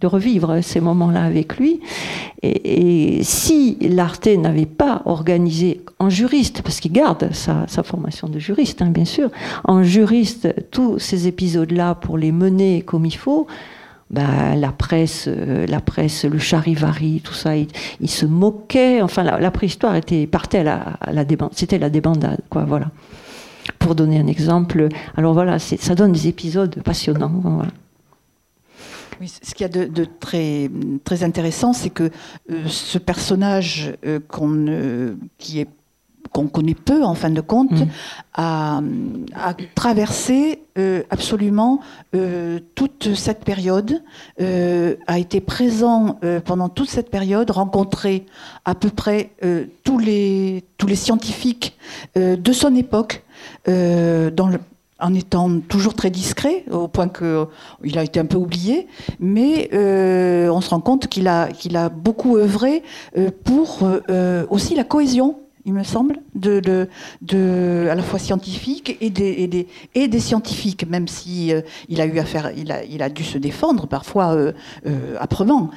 de 0.01 0.07
revivre 0.07 0.61
ces 0.61 0.81
moments-là 0.81 1.23
avec 1.23 1.57
lui. 1.57 1.79
Et, 2.41 3.23
si 3.23 3.77
l'Arte 3.81 4.27
n'avait 4.27 4.65
pas 4.65 5.03
organisé 5.05 5.81
en 5.99 6.09
juriste, 6.09 6.63
parce 6.63 6.79
qu'il 6.79 6.91
garde 6.91 7.31
sa, 7.33 7.65
formation 7.83 8.27
de 8.27 8.39
juriste, 8.39 8.81
hein, 8.81 8.89
bien 8.89 9.05
sûr, 9.05 9.29
en 9.63 9.83
juriste, 9.83 10.53
tous 10.71 10.99
ces 10.99 11.27
épisodes-là 11.27 11.95
pour 11.95 12.17
les 12.17 12.31
mener 12.31 12.81
comme 12.81 13.05
il 13.05 13.15
faut, 13.15 13.47
bah, 14.09 14.55
la 14.57 14.71
presse, 14.71 15.25
euh, 15.27 15.65
la 15.67 15.79
presse, 15.79 16.25
le 16.25 16.37
charivari, 16.37 17.21
tout 17.23 17.33
ça, 17.33 17.53
il, 17.55 18.09
se 18.09 18.25
moquait. 18.25 19.01
Enfin, 19.01 19.23
la, 19.23 19.51
préhistoire 19.51 19.95
était 19.95 20.27
partait 20.27 20.59
à 20.59 20.63
la, 20.63 20.99
la 21.11 21.25
c'était 21.53 21.79
la 21.79 21.89
débandade, 21.89 22.41
quoi. 22.49 22.65
Voilà. 22.65 22.87
Pour 23.79 23.95
donner 23.95 24.19
un 24.19 24.27
exemple, 24.27 24.89
alors 25.15 25.33
voilà, 25.33 25.59
ça 25.59 25.95
donne 25.95 26.11
des 26.11 26.27
épisodes 26.27 26.81
passionnants. 26.83 27.63
Ce 29.27 29.53
qu'il 29.53 29.61
y 29.61 29.65
a 29.65 29.85
de, 29.87 30.05
très, 30.19 30.69
très 31.03 31.23
intéressant, 31.23 31.73
c'est 31.73 31.89
que 31.89 32.11
euh, 32.49 32.67
ce 32.67 32.97
personnage 32.97 33.93
euh, 34.05 34.19
qu'on 34.27 35.17
qui 35.37 35.59
est 35.59 35.67
qu'on 36.33 36.47
connaît 36.47 36.75
peu 36.75 37.03
en 37.03 37.13
fin 37.13 37.29
de 37.29 37.41
compte, 37.41 37.71
mm. 37.71 37.87
a, 38.35 38.81
traversé 39.75 40.61
euh, 40.77 41.03
absolument 41.09 41.81
toute 42.75 43.15
cette 43.15 43.43
période, 43.43 44.01
a 44.39 45.19
été 45.19 45.41
présent 45.41 46.19
pendant 46.45 46.69
toute 46.69 46.89
cette 46.89 47.09
période, 47.09 47.51
rencontré 47.51 48.25
à 48.63 48.75
peu 48.75 48.89
près 48.89 49.31
tous, 49.83 49.97
les, 49.97 50.63
tous 50.77 50.87
les 50.87 50.95
scientifiques 50.95 51.77
de 52.15 52.53
son 52.53 52.75
époque, 52.75 53.23
dans 53.65 54.47
le, 54.47 54.59
en 55.01 55.13
étant 55.13 55.59
toujours 55.59 55.95
très 55.95 56.09
discret, 56.09 56.63
au 56.71 56.87
point 56.87 57.09
qu'il 57.09 57.25
euh, 57.25 57.45
a 57.95 58.03
été 58.03 58.19
un 58.19 58.25
peu 58.25 58.37
oublié, 58.37 58.87
mais 59.19 59.69
euh, 59.73 60.49
on 60.49 60.61
se 60.61 60.69
rend 60.69 60.79
compte 60.79 61.07
qu'il 61.07 61.27
a, 61.27 61.49
beaucoup 61.89 62.37
œuvré 62.37 62.83
euh, 63.17 63.31
pour 63.43 63.79
aussi 64.49 64.75
la 64.75 64.83
cohésion 64.83 65.37
il 65.63 65.73
me 65.73 65.83
semble, 65.83 66.15
à 66.43 67.95
la 67.95 68.01
fois 68.01 68.17
scientifique 68.17 68.97
et 68.99 69.11
des, 69.11 70.19
scientifiques, 70.19 70.89
même 70.89 71.07
si 71.07 71.53
a 71.53 72.05
eu 72.05 72.17
affaire, 72.17 72.51
il 72.55 73.01
a 73.03 73.09
dû 73.09 73.23
se 73.23 73.37
défendre 73.37 73.85
parfois 73.85 74.35
âprement. 75.19 75.69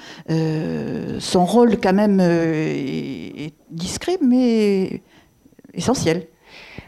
son 1.19 1.45
rôle 1.45 1.77
quand 1.83 1.93
même 1.93 2.19
est 2.21 3.53
discret, 3.71 4.17
mais 4.23 5.03
essentiel. 5.75 6.29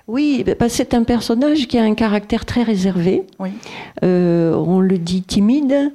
Oui, 0.08 0.44
bah, 0.58 0.68
c'est 0.68 0.94
un 0.94 1.02
personnage 1.02 1.66
qui 1.66 1.78
a 1.78 1.82
un 1.82 1.94
caractère 1.94 2.44
très 2.44 2.62
réservé. 2.62 3.24
Euh, 4.04 4.54
on 4.54 4.80
le 4.80 4.98
dit 4.98 5.22
timide, 5.22 5.92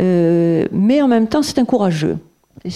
euh, 0.00 0.66
mais 0.72 1.00
en 1.00 1.08
même 1.08 1.28
temps 1.28 1.42
c'est 1.42 1.58
un 1.58 1.64
courageux. 1.64 2.18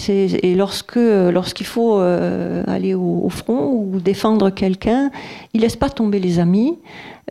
Et 0.07 0.55
lorsque 0.55 0.95
lorsqu'il 0.95 1.65
faut 1.65 1.99
euh, 1.99 2.63
aller 2.67 2.93
au, 2.93 3.29
front 3.29 3.71
ou 3.71 3.99
défendre 3.99 4.49
quelqu'un, 4.49 5.11
il 5.53 5.61
laisse 5.61 5.77
pas 5.77 5.89
tomber 5.89 6.19
les 6.19 6.39
amis. 6.39 6.77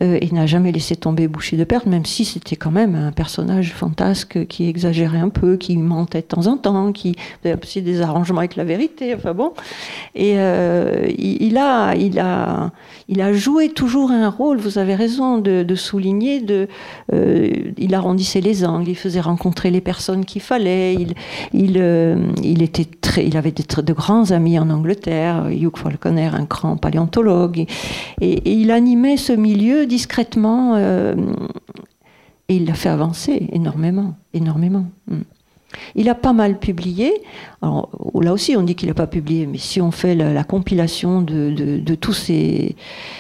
Euh, 0.03 0.19
il 0.21 0.35
n'a 0.35 0.45
jamais 0.45 0.73
laissé 0.73 0.95
tomber 0.95 1.27
Boucher 1.27 1.57
de 1.57 1.65
Perte, 1.65 1.87
même 1.87 2.05
si 2.05 2.27
c'était 2.27 2.57
quand 2.57 2.71
même 2.71 2.95
un 2.95 3.13
personnage 3.13 3.73
fantasque 3.73 4.47
qui 4.47 4.69
exagérait 4.69 5.19
un 5.19 5.31
peu, 5.31 5.57
qui 5.57 5.79
mentait 5.79 6.21
de 6.21 6.27
temps 6.27 6.47
en 6.49 6.59
temps, 6.59 6.93
qui 6.93 7.17
faisait 7.43 7.81
des 7.81 8.03
arrangements 8.03 8.41
avec 8.41 8.57
la 8.57 8.65
vérité. 8.65 9.15
Enfin 9.15 9.33
bon, 9.33 9.53
et 10.15 10.35
euh, 10.37 11.07
il, 11.17 11.57
a, 11.57 11.95
joué 13.33 13.71
toujours 13.71 14.11
un 14.11 14.29
rôle. 14.29 14.59
Vous 14.59 14.77
avez 14.77 14.95
raison 14.95 15.39
de, 15.39 15.75
souligner. 15.75 16.45
Euh, 17.13 17.51
il 17.79 17.95
arrondissait 17.95 18.43
les 18.43 18.67
angles, 18.67 18.91
il 18.91 18.97
faisait 18.97 19.21
rencontrer 19.21 19.71
les 19.71 19.81
personnes 19.81 20.27
qu'il 20.27 20.43
fallait. 20.43 20.95
Il, 20.95 21.15
il 21.55 23.37
avait 23.37 23.53
de, 23.53 23.93
grands 23.95 24.31
amis 24.31 24.59
en 24.59 24.69
Angleterre. 24.69 25.47
Hugh 25.51 25.77
Falconer, 25.77 26.31
un 26.35 26.45
grand 26.45 26.77
paléontologue, 26.77 27.65
et, 28.21 28.33
et 28.33 28.53
il 28.53 28.71
animait 28.71 29.17
ce 29.17 29.33
milieu 29.33 29.86
discrètement. 29.87 30.75
Euh, 30.77 31.15
Et 32.49 32.57
il 32.57 32.67
l'a 32.67 32.75
fait 32.75 32.89
avancer 32.89 33.49
énormément, 33.53 34.15
énormément. 34.33 34.87
Hmm. 35.09 35.23
Il 35.95 36.09
a 36.09 36.15
pas 36.15 36.33
mal 36.33 36.59
publié. 36.59 37.13
Alors, 37.61 37.91
là 38.21 38.33
aussi, 38.33 38.57
on 38.57 38.63
dit 38.63 38.75
qu'il 38.75 38.89
n'a 38.89 38.95
pas 38.95 39.07
publié, 39.07 39.47
mais 39.47 39.59
si 39.59 39.81
on 39.81 39.91
fait 39.91 40.15
la, 40.15 40.45
compilation 40.45 41.23
de, 41.23 41.95
tous 41.95 42.13
ces... 42.13 42.77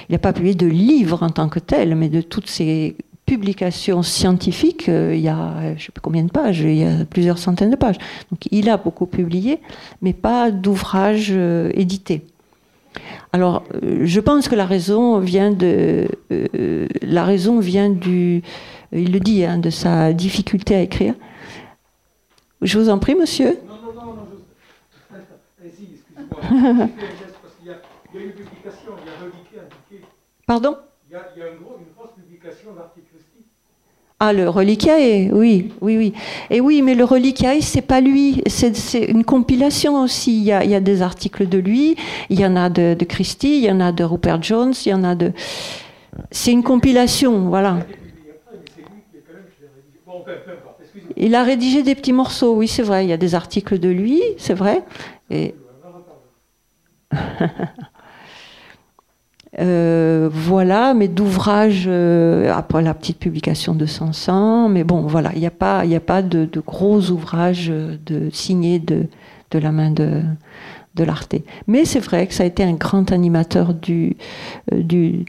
Il 0.08 0.12
n'a 0.12 0.18
pas 0.18 0.32
publié 0.32 0.54
de 0.54 0.66
livres 0.66 1.22
en 1.22 1.30
tant 1.30 1.48
que 1.48 1.58
tel, 1.58 1.94
mais 1.96 2.08
de 2.08 2.20
toutes 2.20 2.48
ces 2.48 2.96
publications 3.26 4.02
scientifiques, 4.02 4.88
euh, 4.88 5.12
il 5.14 5.20
y 5.20 5.28
a, 5.28 5.74
je 5.76 5.86
sais 5.86 5.92
pas 5.92 6.00
combien 6.00 6.22
de 6.22 6.30
pages, 6.30 6.60
il 6.60 6.76
y 6.76 6.84
a 6.84 7.04
plusieurs 7.04 7.38
centaines 7.38 7.70
de 7.70 7.76
pages. 7.76 7.98
Donc 8.30 8.46
il 8.52 8.70
a 8.70 8.76
beaucoup 8.76 9.06
publié, 9.06 9.60
mais 10.00 10.12
pas 10.12 10.52
d'ouvrages 10.52 11.32
euh, 11.32 11.70
édités. 11.74 12.22
Alors, 13.32 13.64
euh, 13.82 14.02
je 14.04 14.20
pense 14.20 14.48
que 14.48 14.54
la 14.54 14.66
raison 14.66 15.18
vient 15.18 15.50
de, 15.50 16.08
la 17.02 17.24
raison 17.24 17.60
vient 17.60 17.90
du, 17.90 18.42
il 18.92 19.12
le 19.12 19.20
dit, 19.20 19.44
hein, 19.44 19.58
de 19.58 19.70
sa 19.70 20.12
difficulté 20.12 20.74
à 20.74 20.80
écrire. 20.80 21.14
Je 22.62 22.78
vous 22.78 22.88
en 22.88 22.98
prie, 22.98 23.14
monsieur. 23.14 23.58
Non, 23.66 23.76
non, 23.82 23.92
non, 23.92 24.14
non. 24.14 24.26
Je... 24.30 25.16
Excusez-moi. 25.66 26.88
qu'il 27.60 27.68
y, 27.68 27.70
a 27.70 28.26
une 28.26 28.32
publication, 28.32 28.92
il 29.02 29.06
y 29.06 29.10
a 29.10 29.18
reliqué 29.20 30.06
Pardon? 30.46 30.76
Il 31.08 31.12
y 31.12 31.16
a, 31.16 31.28
il 31.36 31.40
y 31.40 31.42
a 31.42 31.48
une, 31.50 31.58
grosse, 31.58 31.78
une 31.80 31.94
grosse 31.94 32.14
publication 32.14 32.72
d'articles 32.74 33.05
ah, 34.18 34.32
le 34.32 34.48
reliquiae, 34.48 35.30
oui, 35.30 35.72
oui, 35.82 35.98
oui. 35.98 36.14
Et 36.48 36.62
oui, 36.62 36.80
mais 36.80 36.94
le 36.94 37.04
reliquiae, 37.04 37.60
c'est 37.60 37.82
pas 37.82 38.00
lui, 38.00 38.42
c'est 38.46 38.72
une 39.08 39.24
compilation 39.24 40.02
aussi. 40.02 40.38
Il 40.38 40.44
y, 40.44 40.52
a, 40.52 40.80
des 40.80 41.02
articles 41.02 41.46
de 41.46 41.58
lui, 41.58 41.96
il 42.30 42.40
y 42.40 42.46
en 42.46 42.56
a 42.56 42.70
de, 42.70 42.96
Christie, 43.04 43.58
il 43.58 43.64
y 43.64 43.70
en 43.70 43.78
a 43.78 43.92
de 43.92 44.04
Rupert 44.04 44.42
Jones, 44.42 44.72
il 44.86 44.88
y 44.88 44.94
en 44.94 45.04
a 45.04 45.14
de. 45.14 45.32
C'est 46.30 46.50
une 46.50 46.62
compilation, 46.62 47.50
voilà. 47.50 47.80
Il 51.18 51.34
a 51.34 51.42
rédigé 51.42 51.82
des 51.82 51.94
petits 51.94 52.14
morceaux, 52.14 52.54
oui, 52.54 52.68
c'est 52.68 52.82
vrai. 52.82 53.04
Il 53.04 53.08
y 53.08 53.12
a 53.12 53.18
des 53.18 53.34
articles 53.34 53.78
de 53.78 53.90
lui, 53.90 54.22
c'est 54.38 54.54
vrai. 54.54 54.82
Euh, 59.58 60.28
voilà, 60.30 60.92
mais 60.92 61.08
d'ouvrages, 61.08 61.84
euh, 61.86 62.52
après 62.52 62.82
la 62.82 62.92
petite 62.92 63.18
publication 63.18 63.74
de 63.74 63.86
Sanson, 63.86 64.68
mais 64.68 64.84
bon, 64.84 65.02
voilà, 65.02 65.30
il 65.34 65.40
n'y 65.40 65.46
a 65.46 65.50
pas, 65.50 65.80
a 65.80 66.00
pas 66.00 66.22
de, 66.22 66.48
gros 66.66 67.10
ouvrages 67.10 67.68
de, 67.68 68.28
signés 68.32 68.78
de, 68.78 69.06
de 69.50 69.58
la 69.58 69.72
main 69.72 69.90
de, 69.90 70.20
de 70.94 71.04
l'Arte. 71.04 71.36
Mais 71.66 71.86
c'est 71.86 72.00
vrai 72.00 72.26
que 72.26 72.34
ça 72.34 72.42
a 72.42 72.46
été 72.46 72.64
un 72.64 72.74
grand 72.74 73.12
animateur 73.12 73.70
euh, 73.70 74.12
du, 74.82 75.24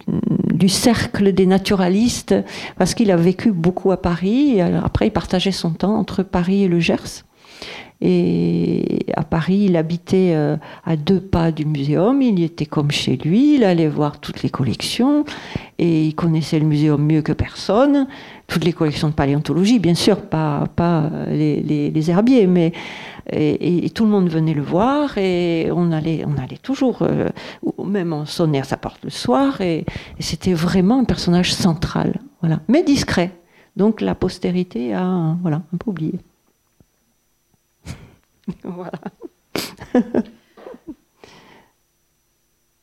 du 0.54 0.70
cercle 0.70 1.32
des 1.32 1.46
naturalistes, 1.46 2.36
parce 2.78 2.96
qu'il 2.96 3.12
a 3.12 3.18
vécu 3.18 3.54
beaucoup 3.54 3.92
à 3.92 4.02
Paris. 4.02 4.60
après, 4.62 5.08
il 5.08 5.12
partageait 5.12 5.52
son 5.52 5.72
temps 5.72 5.96
entre 5.96 6.24
Paris 6.24 6.64
et 6.64 6.68
le 6.68 6.80
Gers. 6.80 7.24
Et 8.00 9.06
à 9.16 9.24
Paris, 9.24 9.66
il 9.70 9.76
habitait 9.76 10.34
euh, 10.36 10.56
à 10.86 10.96
deux 10.96 11.20
pas 11.20 11.52
du 11.52 11.66
muséum, 11.66 12.22
il 12.22 12.40
y 12.40 12.44
était 12.44 12.66
comme 12.66 12.92
chez 12.92 13.18
lui, 13.18 13.56
il 13.56 13.64
allait 13.64 13.88
voir 13.88 14.20
toutes 14.20 14.44
les 14.44 14.50
collections, 14.50 15.26
et 15.80 16.06
il 16.06 16.14
connaissait 16.14 16.60
le 16.60 16.66
muséum 16.66 17.04
mieux 17.04 17.22
que 17.22 17.34
personne, 17.34 18.08
toutes 18.48 18.66
les 18.66 18.74
collections 18.74 19.10
de 19.10 19.14
paléontologie, 19.14 19.80
bien 19.80 19.96
sûr, 19.96 20.22
pas, 20.22 20.66
pas 20.76 21.10
les, 21.30 21.62
les 21.64 22.12
herbiers, 22.12 22.46
mais 22.46 22.72
et, 23.32 23.90
tout 23.90 24.06
le 24.06 24.12
monde 24.12 24.30
venait 24.30 24.54
le 24.54 24.62
voir. 24.62 25.18
Et 25.18 25.70
on 25.74 25.92
allait, 25.92 26.24
on 26.26 26.42
allait 26.42 26.58
toujours, 26.58 27.00
euh, 27.02 27.30
même 27.84 28.14
on 28.14 28.26
sonnait 28.26 28.60
à 28.60 28.64
sa 28.64 28.78
porte 28.78 29.04
le 29.04 29.10
soir. 29.10 29.62
Et, 29.62 29.86
c'était 30.20 30.54
vraiment 30.54 31.00
un 31.00 31.04
personnage 31.04 31.54
central, 31.54 32.20
voilà, 32.42 32.62
mais 32.68 32.84
discret. 32.84 33.32
Donc 33.76 34.02
la 34.02 34.16
postérité 34.16 34.94
a, 34.94 35.36
voilà, 35.42 35.62
un 35.74 35.78
peu 35.78 35.92
oublié. 35.92 36.20
voilà. 38.64 38.92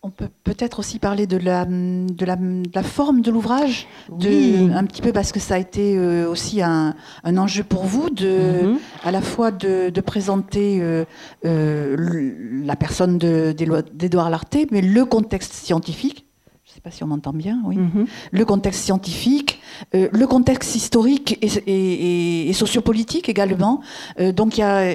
On 0.06 0.10
peut 0.10 0.28
peut-être 0.44 0.80
aussi 0.80 0.98
parler 0.98 1.26
de 1.26 1.38
la, 1.38 1.64
de 1.64 2.26
la, 2.26 2.36
de 2.36 2.70
la 2.74 2.82
forme 2.82 3.22
de 3.22 3.30
l'ouvrage, 3.30 3.88
un 4.10 4.84
petit 4.84 5.00
peu 5.00 5.12
parce 5.12 5.32
que 5.32 5.40
ça 5.40 5.54
a 5.54 5.58
été 5.58 5.96
euh, 5.96 6.28
aussi 6.28 6.60
un, 6.60 6.94
un 7.22 7.38
enjeu 7.38 7.64
pour 7.64 7.84
vous, 7.84 8.10
de, 8.10 8.64
mhm. 8.64 8.78
à 9.02 9.10
la 9.10 9.22
fois 9.22 9.50
de, 9.50 9.88
de 9.88 10.00
présenter 10.02 10.78
euh, 10.82 11.06
euh, 11.46 12.34
la 12.66 12.76
personne 12.76 13.16
d'Edouard 13.16 14.28
Larté, 14.28 14.66
mais 14.70 14.82
le 14.82 15.06
contexte 15.06 15.54
scientifique. 15.54 16.26
Je 16.84 16.88
ne 16.88 16.92
sais 16.92 16.96
pas 16.96 16.96
si 16.98 17.04
on 17.04 17.06
m'entend 17.06 17.32
bien, 17.32 17.62
oui. 17.64 17.76
Mhm. 17.78 18.06
Le 18.30 18.44
contexte 18.44 18.82
scientifique, 18.82 19.60
le 19.94 20.24
contexte 20.26 20.74
historique 20.74 21.38
et, 21.40 21.48
et, 21.66 22.50
et 22.50 22.52
sociopolitique 22.52 23.30
également. 23.30 23.80
donc 24.34 24.58
il 24.58 24.60
y 24.60 24.64
a 24.64 24.94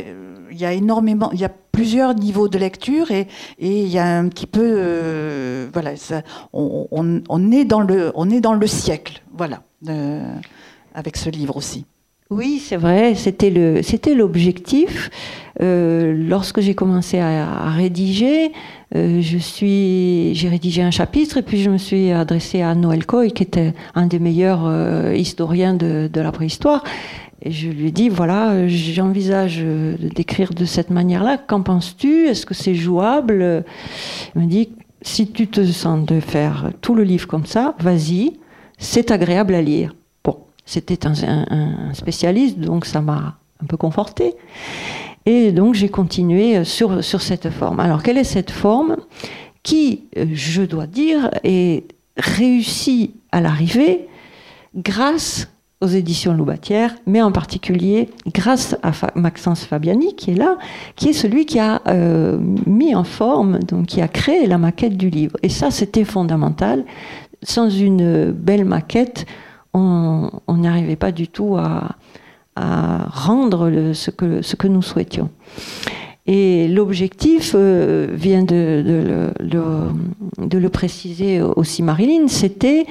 il 0.51 0.59
y 0.59 0.65
a 0.65 0.73
énormément, 0.73 1.31
il 1.31 1.39
y 1.39 1.45
a 1.45 1.49
plusieurs 1.71 2.15
niveaux 2.15 2.47
de 2.47 2.57
lecture 2.57 3.11
et, 3.11 3.27
il 3.59 3.87
y 3.87 3.97
a 3.97 4.17
un 4.17 4.27
petit 4.29 4.47
peu, 4.47 4.61
euh, 4.63 5.69
voilà, 5.71 5.95
ça, 5.95 6.23
on, 6.53 6.87
on, 7.27 7.51
est 7.51 7.65
dans 7.65 7.81
le, 7.81 8.11
on 8.15 8.29
est 8.29 8.41
dans 8.41 8.53
le 8.53 8.67
siècle, 8.67 9.21
voilà, 9.33 9.63
avec 10.93 11.17
ce 11.17 11.29
livre 11.29 11.57
aussi. 11.57 11.85
Oui, 12.31 12.61
c'est 12.63 12.77
vrai, 12.77 13.15
c'était 13.15 13.49
le, 13.49 13.81
c'était 13.81 14.13
l'objectif. 14.13 15.09
Euh, 15.61 16.13
lorsque 16.29 16.61
j'ai 16.61 16.75
commencé 16.75 17.17
à, 17.17 17.71
rédiger, 17.71 18.51
euh, 18.95 19.19
je 19.19 19.39
suis, 19.39 20.35
j'ai 20.35 20.47
rédigé 20.47 20.83
un 20.83 20.91
chapitre 20.91 21.37
et 21.37 21.41
puis 21.41 21.59
je 21.59 21.71
me 21.71 21.79
suis 21.79 22.11
adressée 22.11 22.61
à 22.61 22.75
Noël 22.75 23.07
Coy, 23.07 23.31
qui 23.31 23.41
était 23.41 23.73
un 23.95 24.05
des 24.05 24.19
meilleurs 24.19 25.11
historiens 25.11 25.73
de, 25.73 26.07
de 26.11 26.21
la 26.21 26.31
préhistoire. 26.31 26.83
Et 27.41 27.49
je 27.49 27.67
lui 27.67 27.87
ai 27.87 27.91
dit, 27.91 28.09
voilà, 28.09 28.67
j'envisage 28.67 29.65
d'écrire 29.99 30.53
de 30.53 30.65
cette 30.65 30.91
manière-là. 30.91 31.39
Qu'en 31.39 31.63
penses-tu? 31.63 32.27
Est-ce 32.27 32.45
que 32.45 32.53
c'est 32.53 32.75
jouable? 32.75 33.63
Il 34.35 34.41
m'a 34.41 34.47
dit, 34.47 34.69
si 35.01 35.31
tu 35.31 35.47
te 35.47 35.65
sens 35.65 36.05
de 36.05 36.19
faire 36.19 36.69
tout 36.81 36.93
le 36.93 37.03
livre 37.03 37.27
comme 37.27 37.47
ça, 37.47 37.73
vas-y, 37.79 38.33
c'est 38.77 39.09
agréable 39.09 39.55
à 39.55 39.63
lire. 39.63 39.95
C'était 40.69 41.07
un, 41.07 41.15
spécialiste, 41.93 42.59
donc 42.59 42.85
ça 42.85 43.01
m'a 43.01 43.39
un 43.59 43.65
peu 43.65 43.75
conforté. 43.75 44.35
Et 45.25 45.51
donc 45.51 45.73
j'ai 45.73 45.89
continué 45.89 46.63
sur, 46.63 47.03
cette 47.03 47.49
forme. 47.49 47.79
Alors, 47.79 48.03
quelle 48.03 48.19
est 48.19 48.23
cette 48.23 48.51
forme 48.51 48.97
qui, 49.63 50.03
je 50.15 50.61
dois 50.61 50.85
dire, 50.85 51.31
est 51.43 51.85
réussie 52.17 53.15
à 53.31 53.41
l'arrivée 53.41 54.05
grâce 54.75 55.47
aux 55.81 55.87
éditions 55.87 56.35
Loubatière, 56.35 56.93
mais 57.07 57.23
en 57.23 57.31
particulier 57.31 58.09
grâce 58.27 58.77
à 58.83 58.91
Maxence 59.15 59.63
Fabiani 59.63 60.15
qui 60.15 60.31
est 60.31 60.35
là, 60.35 60.59
qui 60.95 61.09
est 61.09 61.13
celui 61.13 61.47
qui 61.47 61.57
a 61.57 61.81
euh, 61.87 62.37
mis 62.67 62.93
en 62.93 63.03
forme, 63.03 63.57
donc 63.57 63.87
qui 63.87 64.01
a 64.03 64.07
créé 64.07 64.45
la 64.45 64.59
maquette 64.59 64.97
du 64.97 65.09
livre. 65.09 65.35
Et 65.41 65.49
ça, 65.49 65.71
c'était 65.71 66.05
fondamental. 66.05 66.85
Sans 67.41 67.69
une 67.69 68.31
belle 68.33 68.65
maquette, 68.65 69.25
on 69.73 70.29
n'arrivait 70.47 70.95
pas 70.95 71.11
du 71.11 71.27
tout 71.27 71.57
à, 71.57 71.95
rendre 72.55 73.93
ce, 73.93 74.11
que, 74.11 74.67
nous 74.67 74.81
souhaitions. 74.81 75.29
Et 76.27 76.67
l'objectif 76.67 77.53
euh, 77.55 78.07
vient 78.11 78.43
de, 78.43 79.31
de, 79.39 80.57
le, 80.57 80.69
préciser 80.69 81.41
aussi 81.41 81.81
Marilyn, 81.81 82.27
c'était 82.27 82.85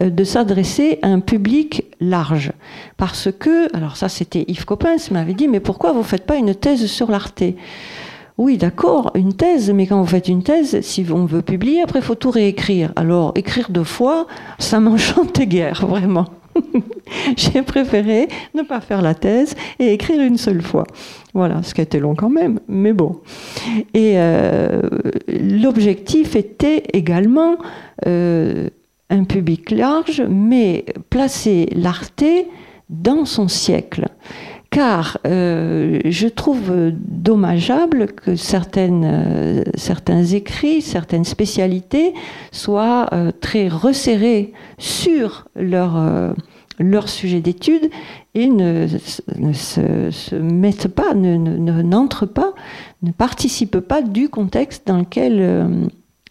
euh, 0.00 0.10
de 0.10 0.22
s'adresser 0.22 1.00
à 1.02 1.08
un 1.08 1.18
public 1.18 1.86
large. 2.00 2.52
Parce 2.96 3.30
que, 3.36 3.74
alors 3.74 3.96
ça 3.96 4.08
c'était 4.08 4.44
Yves 4.46 4.64
Coppens 4.64 5.10
m'avait 5.10 5.34
dit, 5.34 5.48
mais 5.48 5.58
pourquoi 5.58 5.90
vous 5.90 6.00
ne 6.00 6.04
faites 6.04 6.24
pas 6.24 6.36
une 6.36 6.54
thèse 6.54 6.86
sur 6.86 7.10
l'Arte? 7.10 7.42
Oui, 8.36 8.58
d'accord, 8.58 9.12
une 9.14 9.34
thèse, 9.34 9.70
mais 9.70 9.86
quand 9.86 10.00
vous 10.00 10.06
faites 10.08 10.26
une 10.26 10.42
thèse, 10.42 10.80
si 10.80 11.06
on 11.12 11.24
veut 11.24 11.42
publier, 11.42 11.82
après, 11.82 12.00
il 12.00 12.04
faut 12.04 12.16
tout 12.16 12.32
réécrire. 12.32 12.92
Alors, 12.96 13.32
écrire 13.36 13.70
deux 13.70 13.84
fois, 13.84 14.26
ça 14.58 14.80
m'enchantait 14.80 15.46
guère, 15.46 15.86
vraiment. 15.86 16.26
J'ai 17.36 17.62
préféré 17.62 18.28
ne 18.54 18.62
pas 18.62 18.80
faire 18.80 19.02
la 19.02 19.14
thèse 19.14 19.54
et 19.78 19.92
écrire 19.92 20.20
une 20.20 20.36
seule 20.36 20.62
fois. 20.62 20.84
Voilà, 21.32 21.62
ce 21.62 21.74
qui 21.74 21.80
a 21.80 21.84
été 21.84 21.98
long 21.98 22.14
quand 22.14 22.30
même, 22.30 22.60
mais 22.68 22.92
bon. 22.92 23.20
Et 23.92 24.14
euh, 24.16 24.82
l'objectif 25.28 26.36
était 26.36 26.84
également 26.92 27.56
euh, 28.06 28.68
un 29.10 29.24
public 29.24 29.70
large, 29.70 30.22
mais 30.28 30.84
placer 31.10 31.68
l'arté 31.72 32.48
dans 32.88 33.24
son 33.24 33.48
siècle. 33.48 34.06
Car 34.74 35.18
euh, 35.24 36.00
je 36.04 36.26
trouve 36.26 36.72
dommageable 36.92 38.08
que 38.08 38.34
certaines, 38.34 39.64
certains 39.76 40.24
écrits, 40.24 40.82
certaines 40.82 41.24
spécialités 41.24 42.12
soient 42.50 43.08
très 43.40 43.68
resserrés 43.68 44.52
sur 44.78 45.46
leur 45.54 47.08
sujet 47.08 47.40
d'étude 47.40 47.88
et 48.34 48.48
ne, 48.48 48.88
se, 48.88 50.34
mettent 50.34 50.88
pas, 50.88 51.14
n'entrent 51.14 52.26
pas, 52.26 52.52
ne 53.02 53.12
participent 53.12 53.80
pas 53.80 54.02
du 54.02 54.28
contexte 54.28 54.88
dans 54.88 54.98
lequel 54.98 55.38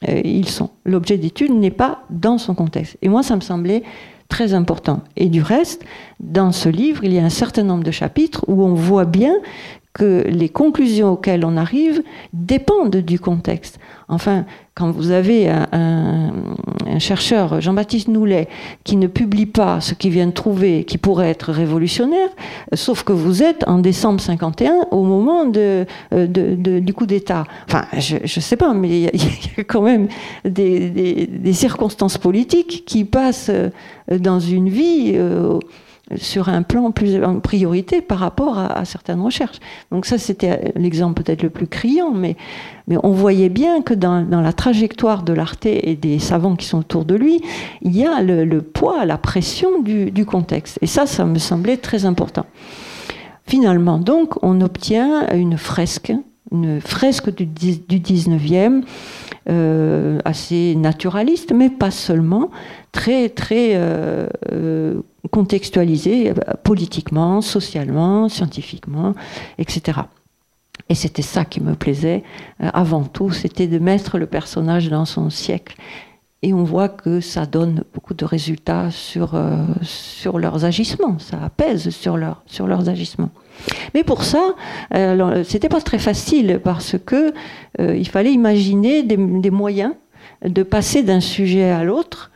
euh, 0.08 0.22
ils 0.24 0.50
sont. 0.50 0.72
L'objet 0.86 1.18
d'étude 1.18 1.52
n'est 1.52 1.72
pas 1.72 2.04
dans 2.10 2.38
son 2.38 2.56
contexte. 2.56 2.98
Et 3.02 3.10
moi, 3.10 3.24
ça 3.24 3.36
me 3.36 3.42
semblait 3.42 3.84
très 4.34 4.56
important. 4.56 5.02
Et 5.16 5.28
du 5.28 5.44
reste, 5.44 5.86
dans 6.20 6.52
ce 6.52 6.68
livre, 6.68 7.04
il 7.04 7.14
y 7.14 7.20
a 7.20 7.24
un 7.24 7.30
certain 7.30 7.62
nombre 7.62 7.84
de 7.84 7.92
chapitres 7.92 8.44
où 8.48 8.64
on 8.64 8.74
voit 8.74 9.06
bien 9.06 9.36
que 9.94 10.24
les 10.28 10.50
conclusions 10.50 11.12
auxquelles 11.12 11.46
on 11.46 11.56
arrive 11.56 12.02
dépendent 12.34 12.98
du 12.98 13.20
contexte. 13.20 13.80
Enfin, 14.08 14.46
quand 14.76 14.90
vous 14.92 15.12
avez 15.12 15.50
un, 15.50 16.32
chercheur, 17.00 17.62
Jean-Baptiste 17.62 18.08
Noulet, 18.08 18.48
qui 18.84 18.98
ne 18.98 19.08
publie 19.08 19.46
pas 19.46 19.82
ce 19.82 19.94
qu'il 19.94 20.12
vient 20.12 20.28
de 20.28 20.32
trouver, 20.32 20.84
qui 20.84 20.98
pourrait 20.98 21.30
être 21.30 21.52
révolutionnaire, 21.52 22.30
sauf 22.74 23.04
que 23.04 23.14
vous 23.14 23.44
êtes 23.44 23.68
en 23.68 23.80
décembre 23.80 24.20
51 24.20 24.88
au 24.92 25.04
moment 25.04 25.46
de, 25.46 25.86
du 26.12 26.94
coup 26.94 27.06
d'État. 27.06 27.46
Enfin, 27.68 27.86
je 27.98 28.18
ne 28.24 28.42
sais 28.42 28.58
pas, 28.58 28.74
mais 28.74 28.90
il 28.90 29.00
y, 29.04 29.08
a 29.08 29.64
quand 29.68 29.82
même 29.82 30.08
des, 30.44 31.54
circonstances 31.54 32.18
politiques 32.18 32.84
qui 32.86 33.06
passent 33.06 33.52
dans 34.10 34.40
une 34.40 34.70
vie. 34.70 35.14
Euh, 35.14 35.60
sur 36.18 36.50
un 36.50 36.64
plan 36.64 36.92
plus 36.92 37.24
en 37.24 37.40
priorité 37.40 38.02
par 38.02 38.20
rapport 38.20 38.58
à, 38.58 38.84
certaines 38.86 39.22
recherches. 39.22 39.60
Donc 39.92 40.06
ça, 40.06 40.18
c'était 40.18 40.74
l'exemple 40.76 41.24
peut-être 41.24 41.44
le 41.44 41.50
plus 41.50 41.68
criant, 41.68 42.12
mais, 42.12 42.36
mais 42.88 42.98
on 43.04 43.12
voyait 43.12 43.50
bien 43.50 43.82
que 43.82 43.94
dans, 43.94 44.26
la 44.30 44.54
trajectoire 44.54 45.24
de 45.24 45.34
l'Arte 45.34 45.66
et 45.66 45.96
des 45.96 46.20
savants 46.20 46.56
qui 46.56 46.66
sont 46.66 46.80
autour 46.80 47.06
de 47.06 47.16
lui, 47.16 47.42
il 47.82 47.96
y 47.96 48.06
a 48.06 48.22
le, 48.22 48.62
poids, 48.62 49.06
la 49.06 49.18
pression 49.18 49.82
du, 49.82 50.26
contexte. 50.26 50.78
Et 50.82 50.88
ça, 50.88 51.06
ça 51.06 51.26
me 51.26 51.40
semblait 51.40 51.78
très 51.78 52.06
important. 52.06 52.46
Finalement, 53.46 53.98
donc, 53.98 54.36
on 54.42 54.62
obtient 54.62 55.30
une 55.34 55.58
fresque, 55.58 56.14
une 56.52 56.80
fresque 56.80 57.34
du, 57.34 57.46
du 57.46 58.00
19e, 58.00 58.84
euh, 59.50 60.20
assez 60.24 60.74
naturaliste, 60.76 61.52
mais 61.54 61.70
pas 61.70 61.92
seulement, 61.92 62.50
très, 62.94 63.28
très 63.28 63.72
euh, 63.74 64.28
euh, 64.54 65.02
contextualisé 65.32 66.30
euh, 66.30 66.34
politiquement, 66.64 67.42
socialement, 67.42 68.30
scientifiquement, 68.30 69.14
etc. 69.58 70.02
Et 70.90 70.96
c'était 70.96 71.22
ça 71.22 71.46
qui 71.46 71.62
me 71.62 71.76
plaisait 71.76 72.24
avant 72.60 73.04
tout, 73.04 73.32
c'était 73.32 73.68
de 73.68 73.80
mettre 73.80 74.18
le 74.18 74.26
personnage 74.26 74.90
dans 74.90 75.06
son 75.06 75.30
siècle. 75.30 75.78
Et 76.42 76.54
on 76.54 76.64
voit 76.64 76.90
que 76.90 77.22
ça 77.22 77.46
donne 77.46 77.84
beaucoup 77.94 78.14
de 78.14 78.26
résultats 78.26 78.92
sur, 78.92 79.40
sur 79.82 80.40
leurs 80.40 80.66
agissements, 80.66 81.18
ça 81.20 81.50
pèse 81.56 81.90
sur, 81.92 82.18
leur, 82.18 82.44
sur 82.48 82.68
leurs 82.68 82.90
agissements. 82.90 83.30
Mais 83.94 84.04
pour 84.04 84.24
ça, 84.24 84.56
euh, 84.94 85.44
c'était 85.46 85.70
pas 85.70 85.80
très 85.80 86.00
facile 86.00 86.60
parce 86.62 86.98
que 87.06 87.34
il 87.80 88.08
fallait 88.10 88.34
imaginer 88.34 89.04
des, 89.04 89.18
moyens 89.52 89.94
de 90.44 90.64
passer 90.64 91.04
d'un 91.04 91.22
sujet 91.22 91.70
à 91.70 91.84
l'autre 91.84 92.32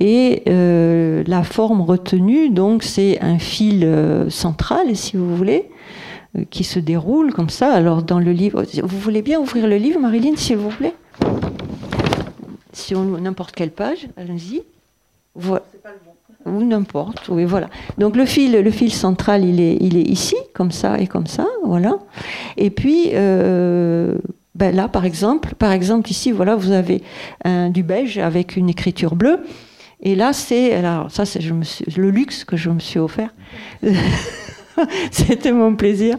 et 0.00 0.42
euh, 0.48 1.22
la 1.26 1.42
forme 1.42 1.80
retenue, 1.80 2.50
donc, 2.50 2.82
c'est 2.82 3.20
un 3.20 3.38
fil 3.38 3.84
euh, 3.84 4.28
central, 4.30 4.96
si 4.96 5.16
vous 5.16 5.36
voulez, 5.36 5.68
euh, 6.36 6.44
qui 6.50 6.64
se 6.64 6.78
déroule 6.78 7.32
comme 7.32 7.50
ça. 7.50 7.72
Alors, 7.72 8.02
dans 8.02 8.18
le 8.18 8.32
livre, 8.32 8.64
vous 8.82 8.98
voulez 8.98 9.22
bien 9.22 9.40
ouvrir 9.40 9.66
le 9.66 9.76
livre, 9.76 10.00
Marilyn, 10.00 10.36
s'il 10.36 10.56
vous 10.56 10.70
plaît? 10.70 10.94
Sur 12.72 13.00
n'importe 13.04 13.54
quelle 13.54 13.70
page, 13.70 14.08
allons-y. 14.16 14.62
Voilà. 15.34 15.64
Ou 16.46 16.62
n'importe, 16.62 17.28
oui, 17.28 17.44
voilà. 17.44 17.70
Donc 17.96 18.16
le 18.16 18.26
fil, 18.26 18.52
le 18.52 18.70
fil 18.70 18.92
central, 18.92 19.44
il 19.44 19.60
est, 19.60 19.78
il 19.80 19.96
est 19.96 20.02
ici, 20.02 20.36
comme 20.52 20.72
ça 20.72 21.00
et 21.00 21.06
comme 21.06 21.26
ça, 21.26 21.46
voilà. 21.64 21.98
Et 22.58 22.68
puis, 22.68 23.10
ben 24.54 24.76
là, 24.76 24.88
par 24.88 25.06
exemple, 25.06 25.54
par 25.54 25.72
exemple, 25.72 26.10
ici, 26.10 26.32
voilà, 26.32 26.54
vous 26.54 26.72
avez 26.72 27.02
un, 27.44 27.70
du 27.70 27.82
beige 27.82 28.18
avec 28.18 28.56
une 28.56 28.68
écriture 28.68 29.14
bleue. 29.16 29.40
Et 30.04 30.14
là, 30.14 30.32
c'est 30.32 30.74
alors 30.74 31.10
ça, 31.10 31.24
c'est 31.24 31.40
le 31.40 32.10
luxe 32.10 32.44
que 32.44 32.56
je 32.56 32.70
me 32.70 32.78
suis 32.78 32.98
offert. 32.98 33.30
C'était 35.10 35.52
mon 35.52 35.74
plaisir 35.74 36.16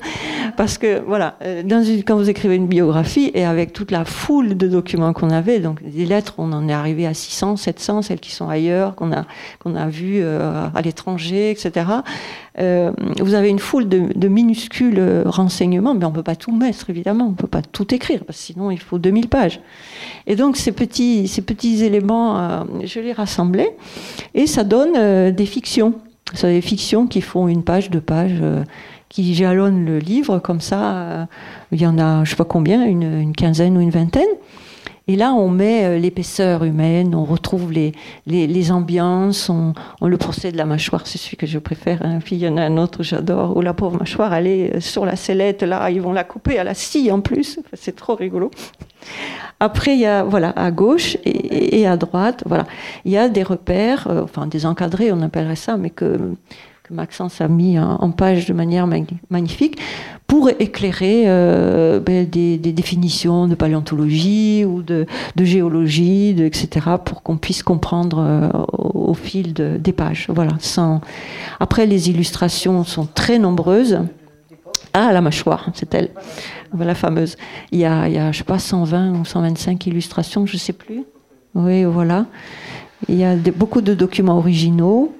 parce 0.58 0.78
que 0.78 1.02
voilà, 1.06 1.36
euh, 1.44 1.64
quand 2.06 2.16
vous 2.16 2.30
écrivez 2.30 2.56
une 2.56 2.68
biographie 2.68 3.32
et 3.34 3.46
avec 3.46 3.74
toute 3.74 3.92
la 3.92 4.06
foule 4.06 4.56
de 4.56 4.68
documents 4.68 5.14
qu'on 5.14 5.30
avait, 5.30 5.60
donc 5.60 5.84
des 5.84 6.06
lettres, 6.06 6.36
on 6.38 6.52
en 6.54 6.68
est 6.68 6.74
arrivé 6.74 7.06
à 7.06 7.14
600, 7.14 7.58
700, 7.58 8.04
celles 8.04 8.20
qui 8.20 8.32
sont 8.32 8.48
ailleurs, 8.48 8.96
qu'on 8.96 9.12
a 9.12 9.26
qu'on 9.60 9.76
a 9.76 9.88
vues 9.88 10.22
euh, 10.22 10.68
à 10.74 10.82
l'étranger, 10.82 11.52
etc. 11.52 11.88
Euh, 12.60 12.92
vous 13.20 13.34
avez 13.34 13.50
une 13.50 13.60
foule 13.60 13.90
de, 13.90 14.08
de, 14.16 14.28
minuscules 14.28 15.24
renseignements, 15.26 15.94
mais 15.94 16.06
on 16.06 16.12
peut 16.12 16.24
pas 16.24 16.38
tout 16.38 16.56
mettre 16.56 16.90
évidemment, 16.90 17.28
on 17.28 17.34
peut 17.34 17.48
pas 17.48 17.62
tout 17.62 17.94
écrire 17.94 18.24
parce 18.26 18.40
que 18.40 18.46
sinon 18.46 18.72
il 18.72 18.80
faut 18.80 19.00
2000 19.00 19.28
pages. 19.28 19.60
Et 20.28 20.36
donc 20.36 20.58
ces 20.58 20.72
petits 20.72 21.28
ces 21.28 21.42
petits 21.42 21.84
éléments, 21.84 22.66
je 22.84 23.00
les 23.00 23.14
rassemblais 23.14 23.76
et 24.34 24.48
ça 24.48 24.64
donne 24.64 25.32
des 25.32 25.46
fictions. 25.46 25.94
C'est 26.34 26.52
des 26.52 26.62
fictions 26.62 27.08
qui 27.08 27.22
font 27.22 27.48
une 27.48 27.64
page, 27.64 27.90
deux 27.90 28.02
pages, 28.02 28.40
euh, 28.42 28.64
qui 29.10 29.36
jalonnent 29.36 29.86
le 29.86 30.00
livre 30.00 30.40
comme 30.40 30.60
ça. 30.60 30.96
Euh, 30.96 31.26
il 31.72 31.80
y 31.80 31.86
en 31.86 32.00
a, 32.00 32.24
je 32.24 32.32
sais 32.32 32.36
pas 32.36 32.46
combien, 32.46 32.84
une, 32.84 33.34
quinzaine 33.34 33.78
ou 33.78 33.82
une 33.82 33.92
vingtaine. 33.92 34.24
Et 35.08 35.16
là, 35.16 35.34
on 35.34 35.50
met 35.50 35.86
euh, 35.86 36.00
l'épaisseur 36.00 36.64
humaine, 36.64 37.14
on 37.14 37.26
retrouve 37.26 37.72
les, 37.72 37.94
les, 38.26 38.72
ambiances, 38.72 39.50
on, 39.50 39.74
le 40.02 40.18
procès 40.18 40.52
de 40.52 40.58
la 40.58 40.66
mâchoire, 40.66 41.06
c'est 41.06 41.20
celui 41.20 41.38
que 41.38 41.46
je 41.46 41.60
préfère. 41.60 42.04
Hein. 42.04 42.20
Puis 42.24 42.38
il 42.38 42.40
y 42.40 42.48
en 42.48 42.58
a 42.58 42.64
un 42.64 42.78
autre, 42.78 43.04
j'adore, 43.04 43.56
où 43.56 43.62
la 43.62 43.74
pauvre 43.74 44.00
mâchoire, 44.00 44.34
elle 44.34 44.48
est 44.48 44.80
sur 44.80 45.06
la 45.06 45.16
sellette, 45.16 45.62
là, 45.62 45.90
ils 45.92 46.02
vont 46.02 46.14
la 46.14 46.24
couper 46.24 46.58
à 46.58 46.64
la 46.64 46.74
scie 46.74 47.12
en 47.12 47.22
plus. 47.22 47.60
c'est 47.74 47.96
trop 47.96 48.16
rigolo. 48.16 48.50
Après, 49.60 49.94
il 49.94 50.00
y 50.00 50.06
a, 50.06 50.24
voilà, 50.24 50.50
à 50.56 50.72
gauche 50.72 51.18
et, 51.24 51.88
à 51.88 51.98
droite, 51.98 52.44
voilà, 52.46 52.66
il 53.06 53.12
y 53.12 53.18
a 53.18 53.30
des 53.30 53.44
repères, 53.44 54.08
euh, 54.10 54.24
enfin 54.24 54.48
des 54.48 54.66
encadrés, 54.66 55.12
on 55.12 55.22
appellerait 55.22 55.56
ça, 55.56 55.78
mais 55.78 55.92
que, 55.92 56.34
que 56.88 56.94
Maxence 56.94 57.42
a 57.42 57.48
mis 57.48 57.80
en, 57.80 58.12
page 58.12 58.46
de 58.46 58.54
manière 58.54 58.88
magnifique 59.30 59.80
pour 60.28 60.50
éclairer 60.50 61.24
euh, 61.26 62.00
ben, 62.00 62.28
des, 62.30 62.58
définitions 62.58 63.48
de 63.48 63.56
paléontologie 63.56 64.66
ou 64.66 64.84
de, 64.84 65.08
géologie, 65.36 66.36
etc., 66.40 66.98
pour 67.04 67.24
qu'on 67.24 67.38
puisse 67.38 67.64
comprendre 67.64 68.20
euh, 68.20 68.50
au, 68.72 69.16
fil 69.16 69.54
des 69.54 69.94
pages. 69.94 70.28
Voilà. 70.30 70.54
Après, 71.60 71.88
les 71.88 72.10
illustrations 72.10 72.84
sont 72.84 73.08
très 73.08 73.40
nombreuses. 73.40 74.02
Ah, 74.94 75.12
la 75.12 75.22
mâchoire, 75.22 75.70
c'est 75.74 75.94
elle 75.96 76.12
la 76.78 76.96
fameuse. 76.96 77.38
Il 77.72 77.80
y 77.80 77.86
a, 77.86 78.08
il 78.08 78.14
y 78.14 78.18
a 78.18 78.32
je 78.32 78.40
sais 78.40 78.44
pas, 78.44 78.60
120 78.60 79.14
ou 79.20 79.26
125 79.26 79.88
illustrations, 79.88 80.46
je 80.46 80.54
ne 80.54 80.60
sais 80.60 80.74
plus. 80.74 81.04
Oui, 81.56 81.86
voilà. 81.86 82.26
Il 83.08 83.16
y 83.16 83.24
a 83.24 83.36
beaucoup 83.56 83.82
de 83.82 83.94
documents 83.94 84.38
originaux 84.38 85.16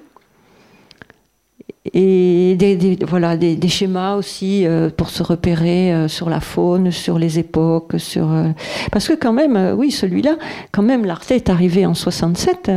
et 1.94 2.54
des, 2.56 2.98
voilà, 3.06 3.36
des, 3.36 3.68
schémas 3.68 4.16
aussi 4.16 4.66
euh, 4.66 4.90
pour 4.90 5.10
se 5.10 5.22
repérer 5.22 5.92
euh, 5.92 6.08
sur 6.08 6.28
la 6.28 6.40
faune, 6.40 6.90
sur 6.90 7.18
les 7.18 7.38
époques, 7.38 7.94
sur 7.98 8.32
euh, 8.32 8.48
parce 8.92 9.08
que 9.08 9.14
quand 9.14 9.32
même, 9.32 9.74
oui, 9.76 9.90
celui-là, 9.90 10.36
quand 10.72 10.82
même, 10.82 11.04
l'Arte 11.04 11.30
est 11.30 11.50
arrivé 11.50 11.86
en 11.86 11.94
67. 11.94 12.70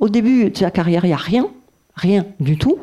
au 0.00 0.08
début 0.08 0.50
de 0.50 0.56
sa 0.56 0.70
carrière, 0.70 1.04
il 1.04 1.08
n'y 1.08 1.14
a 1.14 1.18
rien, 1.18 1.46
rien 1.94 2.24
du 2.40 2.58
tout. 2.58 2.78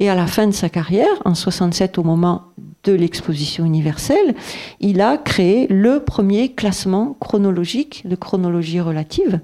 Et 0.00 0.08
à 0.08 0.14
la 0.14 0.26
fin 0.26 0.46
de 0.46 0.52
sa 0.52 0.68
carrière, 0.68 1.22
en 1.24 1.34
67, 1.34 1.98
au 1.98 2.02
moment 2.02 2.42
de 2.82 2.92
l'exposition 2.92 3.64
universelle, 3.64 4.34
il 4.80 5.00
a 5.00 5.16
créé 5.16 5.66
le 5.68 6.00
premier 6.00 6.52
classement 6.52 7.16
chronologique 7.20 8.02
de 8.06 8.16
chronologie 8.16 8.80
relative. 8.80 9.40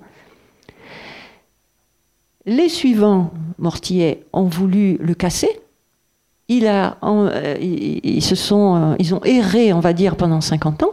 Les 2.46 2.68
suivants, 2.68 3.32
Mortier, 3.58 4.24
ont 4.32 4.44
voulu 4.44 4.96
le 5.00 5.14
casser. 5.14 5.60
Euh, 6.50 6.90
euh, 7.02 7.56
ils 8.98 9.14
ont 9.14 9.24
erré, 9.24 9.72
on 9.72 9.80
va 9.80 9.92
dire, 9.92 10.16
pendant 10.16 10.40
50 10.40 10.82
ans. 10.82 10.92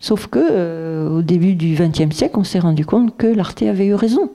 Sauf 0.00 0.26
que 0.26 0.38
euh, 0.38 1.18
au 1.18 1.22
début 1.22 1.54
du 1.54 1.74
XXe 1.74 2.14
siècle, 2.14 2.38
on 2.38 2.44
s'est 2.44 2.58
rendu 2.58 2.86
compte 2.86 3.16
que 3.16 3.26
l'Arte 3.26 3.62
avait 3.62 3.86
eu 3.86 3.94
raison 3.94 4.30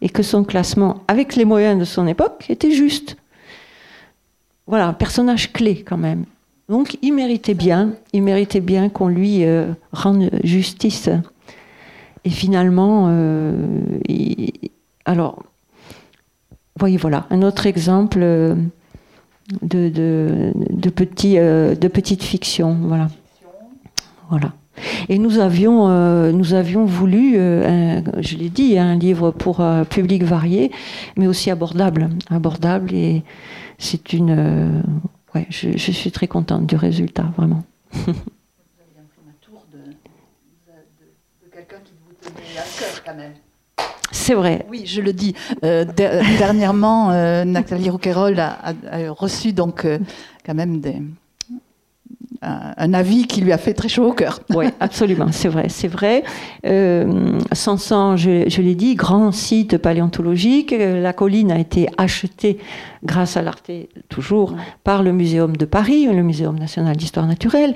et 0.00 0.08
que 0.08 0.22
son 0.22 0.44
classement, 0.44 1.02
avec 1.08 1.36
les 1.36 1.44
moyens 1.44 1.78
de 1.78 1.84
son 1.84 2.06
époque, 2.06 2.46
était 2.48 2.70
juste. 2.70 3.16
Voilà, 4.66 4.92
personnage 4.92 5.52
clé 5.52 5.82
quand 5.82 5.98
même. 5.98 6.24
Donc 6.68 6.96
il 7.02 7.12
méritait 7.12 7.54
bien, 7.54 7.94
il 8.12 8.22
méritait 8.22 8.60
bien 8.60 8.88
qu'on 8.88 9.08
lui 9.08 9.44
rende 9.92 10.30
justice. 10.44 11.08
Et 12.24 12.30
finalement, 12.30 13.08
alors, 15.04 15.42
voyez, 16.80 16.96
voilà, 16.96 17.26
un 17.30 17.42
autre 17.42 17.66
exemple 17.66 18.18
euh, 18.22 18.54
de, 19.62 19.88
de, 19.88 20.90
petit, 20.90 21.36
de 21.36 21.88
petite 21.88 22.22
fiction. 22.22 22.76
Voilà. 22.82 23.08
voilà. 24.28 24.52
Et 25.08 25.18
nous 25.18 25.38
avions, 25.38 25.88
nous 26.32 26.54
avions 26.54 26.84
voulu, 26.86 27.34
je 27.34 28.36
l'ai 28.36 28.48
dit, 28.48 28.78
un 28.78 28.96
livre 28.96 29.30
pour 29.30 29.62
public 29.90 30.22
varié, 30.22 30.70
mais 31.16 31.26
aussi 31.26 31.50
abordable. 31.50 32.08
Abordable, 32.30 32.94
et 32.94 33.22
c'est 33.78 34.12
une 34.12 34.82
ouais, 35.34 35.46
je, 35.50 35.76
suis 35.76 36.10
très 36.10 36.28
contente 36.28 36.66
du 36.66 36.76
résultat, 36.76 37.32
vraiment. 37.36 37.64
vous 37.92 38.10
avez 38.10 38.16
tour 39.40 39.64
de, 39.72 39.78
de, 39.78 39.84
de 41.44 41.52
quelqu'un 41.52 41.78
qui 41.84 41.92
vous 42.06 42.14
tenait 42.14 42.58
à 42.58 42.62
cœur 42.62 43.04
quand 43.04 43.16
même. 43.16 43.32
C'est 44.20 44.34
vrai. 44.34 44.66
Oui, 44.70 44.82
je 44.86 45.00
le 45.00 45.12
dis. 45.12 45.34
Euh, 45.64 45.84
dernièrement, 46.38 47.10
Nathalie 47.44 47.90
Rouquayrol 47.90 48.38
a, 48.38 48.74
reçu 49.10 49.52
donc 49.52 49.86
quand 50.44 50.54
même 50.54 50.80
des, 50.80 51.02
un, 52.42 52.94
avis 52.94 53.26
qui 53.26 53.42
lui 53.42 53.52
a 53.52 53.58
fait 53.58 53.74
très 53.74 53.88
chaud 53.88 54.06
au 54.06 54.12
cœur. 54.12 54.40
Oui, 54.54 54.66
absolument, 54.80 55.26
c'est 55.30 55.48
vrai, 55.48 55.66
c'est 55.68 55.88
vrai. 55.88 56.24
Euh, 56.66 57.38
Sansan, 57.52 58.16
je, 58.16 58.48
je 58.48 58.62
l'ai 58.62 58.74
dit, 58.74 58.94
grand 58.94 59.30
site 59.32 59.76
paléontologique. 59.76 60.74
La 60.78 61.12
colline 61.12 61.52
a 61.52 61.58
été 61.58 61.88
achetée 61.98 62.58
grâce 63.04 63.36
à 63.36 63.42
l'Arte, 63.42 63.70
toujours, 64.08 64.54
par 64.84 65.02
le 65.02 65.12
Muséum 65.12 65.56
de 65.56 65.64
Paris, 65.64 66.06
le 66.06 66.22
Muséum 66.22 66.58
national 66.58 66.96
d'histoire 66.96 67.26
naturelle. 67.26 67.74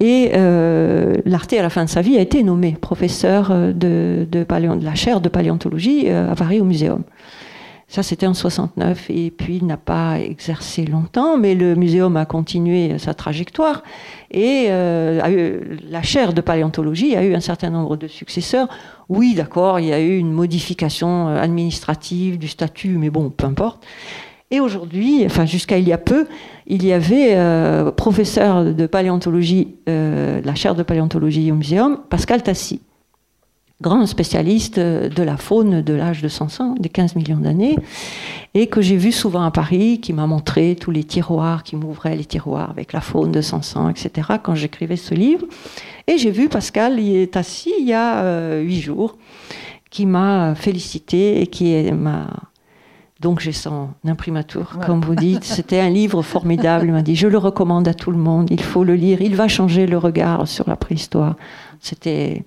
Et 0.00 0.30
euh, 0.34 1.16
l'Arte, 1.24 1.52
à 1.52 1.62
la 1.62 1.70
fin 1.70 1.84
de 1.84 1.90
sa 1.90 2.02
vie, 2.02 2.16
a 2.16 2.20
été 2.20 2.42
nommé 2.42 2.76
professeur 2.80 3.50
de, 3.50 4.26
de, 4.30 4.44
de 4.44 4.84
la 4.84 4.94
chaire 4.94 5.20
de 5.20 5.28
paléontologie 5.28 6.04
euh, 6.06 6.30
à 6.30 6.34
Paris 6.34 6.60
au 6.60 6.64
Muséum. 6.64 7.02
Ça, 7.88 8.02
c'était 8.02 8.26
en 8.26 8.34
69. 8.34 9.10
Et 9.10 9.30
puis, 9.30 9.58
il 9.58 9.66
n'a 9.66 9.76
pas 9.76 10.18
exercé 10.18 10.84
longtemps, 10.84 11.36
mais 11.36 11.54
le 11.54 11.76
muséum 11.76 12.16
a 12.16 12.26
continué 12.26 12.98
sa 12.98 13.14
trajectoire. 13.14 13.84
Et 14.32 14.66
euh, 14.70 15.60
la 15.88 16.02
chaire 16.02 16.32
de 16.32 16.40
paléontologie 16.40 17.14
a 17.14 17.22
eu 17.22 17.34
un 17.34 17.40
certain 17.40 17.70
nombre 17.70 17.96
de 17.96 18.08
successeurs. 18.08 18.68
Oui, 19.08 19.34
d'accord, 19.34 19.78
il 19.78 19.86
y 19.86 19.92
a 19.92 20.00
eu 20.00 20.18
une 20.18 20.32
modification 20.32 21.28
euh, 21.28 21.40
administrative 21.40 22.38
du 22.38 22.48
statut, 22.48 22.98
mais 22.98 23.10
bon, 23.10 23.30
peu 23.30 23.46
importe. 23.46 23.86
Et 24.50 24.60
aujourd'hui, 24.60 25.24
enfin 25.24 25.44
jusqu'à 25.44 25.78
il 25.78 25.88
y 25.88 25.92
a 25.92 25.98
peu, 25.98 26.26
il 26.66 26.84
y 26.84 26.92
avait 26.92 27.34
euh, 27.34 27.90
professeur 27.90 28.64
de 28.64 28.86
paléontologie, 28.86 29.74
la 29.88 30.54
chaire 30.54 30.76
de 30.76 30.84
paléontologie 30.84 31.50
au 31.50 31.56
muséum, 31.56 31.98
Pascal 32.08 32.44
Tassi 32.44 32.80
grand 33.82 34.06
spécialiste 34.06 34.78
de 34.78 35.22
la 35.22 35.36
faune 35.36 35.82
de 35.82 35.92
l'âge 35.92 36.22
de 36.22 36.28
500, 36.28 36.76
des 36.80 36.88
15 36.88 37.14
millions 37.14 37.36
d'années, 37.36 37.76
et 38.54 38.68
que 38.68 38.80
j'ai 38.80 38.96
vu 38.96 39.12
souvent 39.12 39.42
à 39.42 39.50
Paris, 39.50 40.00
qui 40.00 40.14
m'a 40.14 40.26
montré 40.26 40.76
tous 40.80 40.90
les 40.90 41.04
tiroirs, 41.04 41.62
qui 41.62 41.76
m'ouvrait 41.76 42.16
les 42.16 42.24
tiroirs 42.24 42.70
avec 42.70 42.94
la 42.94 43.02
faune 43.02 43.32
de 43.32 43.42
500, 43.42 43.90
etc., 43.90 44.28
quand 44.42 44.54
j'écrivais 44.54 44.96
ce 44.96 45.14
livre. 45.14 45.46
Et 46.06 46.16
j'ai 46.16 46.30
vu 46.30 46.48
Pascal, 46.48 46.98
il 46.98 47.16
est 47.16 47.36
assis 47.36 47.72
il 47.78 47.86
y 47.86 47.92
a 47.92 48.22
euh, 48.22 48.62
huit 48.62 48.80
jours, 48.80 49.18
qui 49.90 50.06
m'a 50.06 50.54
félicité 50.54 51.42
et 51.42 51.46
qui 51.46 51.90
m'a... 51.92 52.28
Donc 53.20 53.40
j'ai 53.40 53.52
son 53.52 53.88
imprimatur, 54.06 54.78
comme 54.84 55.00
vous 55.00 55.14
dites. 55.14 55.44
C'était 55.44 55.80
un 55.80 55.88
livre 55.88 56.20
formidable. 56.20 56.86
Il 56.86 56.92
m'a 56.92 57.00
dit, 57.00 57.16
je 57.16 57.26
le 57.26 57.38
recommande 57.38 57.88
à 57.88 57.94
tout 57.94 58.10
le 58.10 58.18
monde, 58.18 58.48
il 58.50 58.62
faut 58.62 58.84
le 58.84 58.94
lire, 58.94 59.22
il 59.22 59.34
va 59.34 59.48
changer 59.48 59.86
le 59.86 59.96
regard 59.96 60.46
sur 60.46 60.68
la 60.68 60.76
préhistoire. 60.76 61.36
C'était 61.80 62.44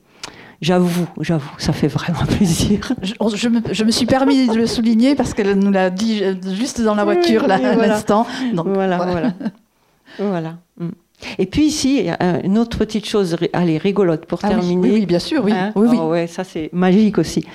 J'avoue, 0.61 1.07
j'avoue, 1.21 1.51
ça 1.57 1.71
fait 1.71 1.87
vraiment 1.87 2.25
plaisir. 2.37 2.93
Je, 3.01 3.83
me, 3.83 3.91
suis 3.91 4.05
permis 4.05 4.47
de 4.47 4.55
le 4.55 4.67
souligner 4.67 5.15
parce 5.15 5.33
qu'elle 5.33 5.57
nous 5.57 5.71
l'a 5.71 5.89
dit 5.89 6.21
juste 6.53 6.81
dans 6.81 6.95
la 6.95 7.05
voiture 7.05 7.47
là, 7.47 7.55
à 7.55 7.75
l'instant. 7.75 8.27
Voilà, 8.53 8.97
voilà. 8.97 9.33
voilà. 10.19 10.57
Mm. 10.77 10.89
Et 11.37 11.45
puis 11.45 11.65
ici, 11.65 12.07
une 12.43 12.57
autre 12.57 12.77
petite 12.77 13.05
chose, 13.05 13.35
allez, 13.53 13.77
rigolote 13.77 14.25
pour 14.25 14.39
ah 14.43 14.49
terminer. 14.49 14.91
Oui, 14.91 15.05
bien 15.05 15.19
sûr, 15.19 15.43
oui. 15.43 15.51
Hein 15.51 15.71
oui, 15.75 15.97
oh, 15.99 16.09
ouais, 16.09 16.27
ça 16.27 16.43
c'est 16.43 16.69
magique 16.71 17.17
aussi. 17.17 17.45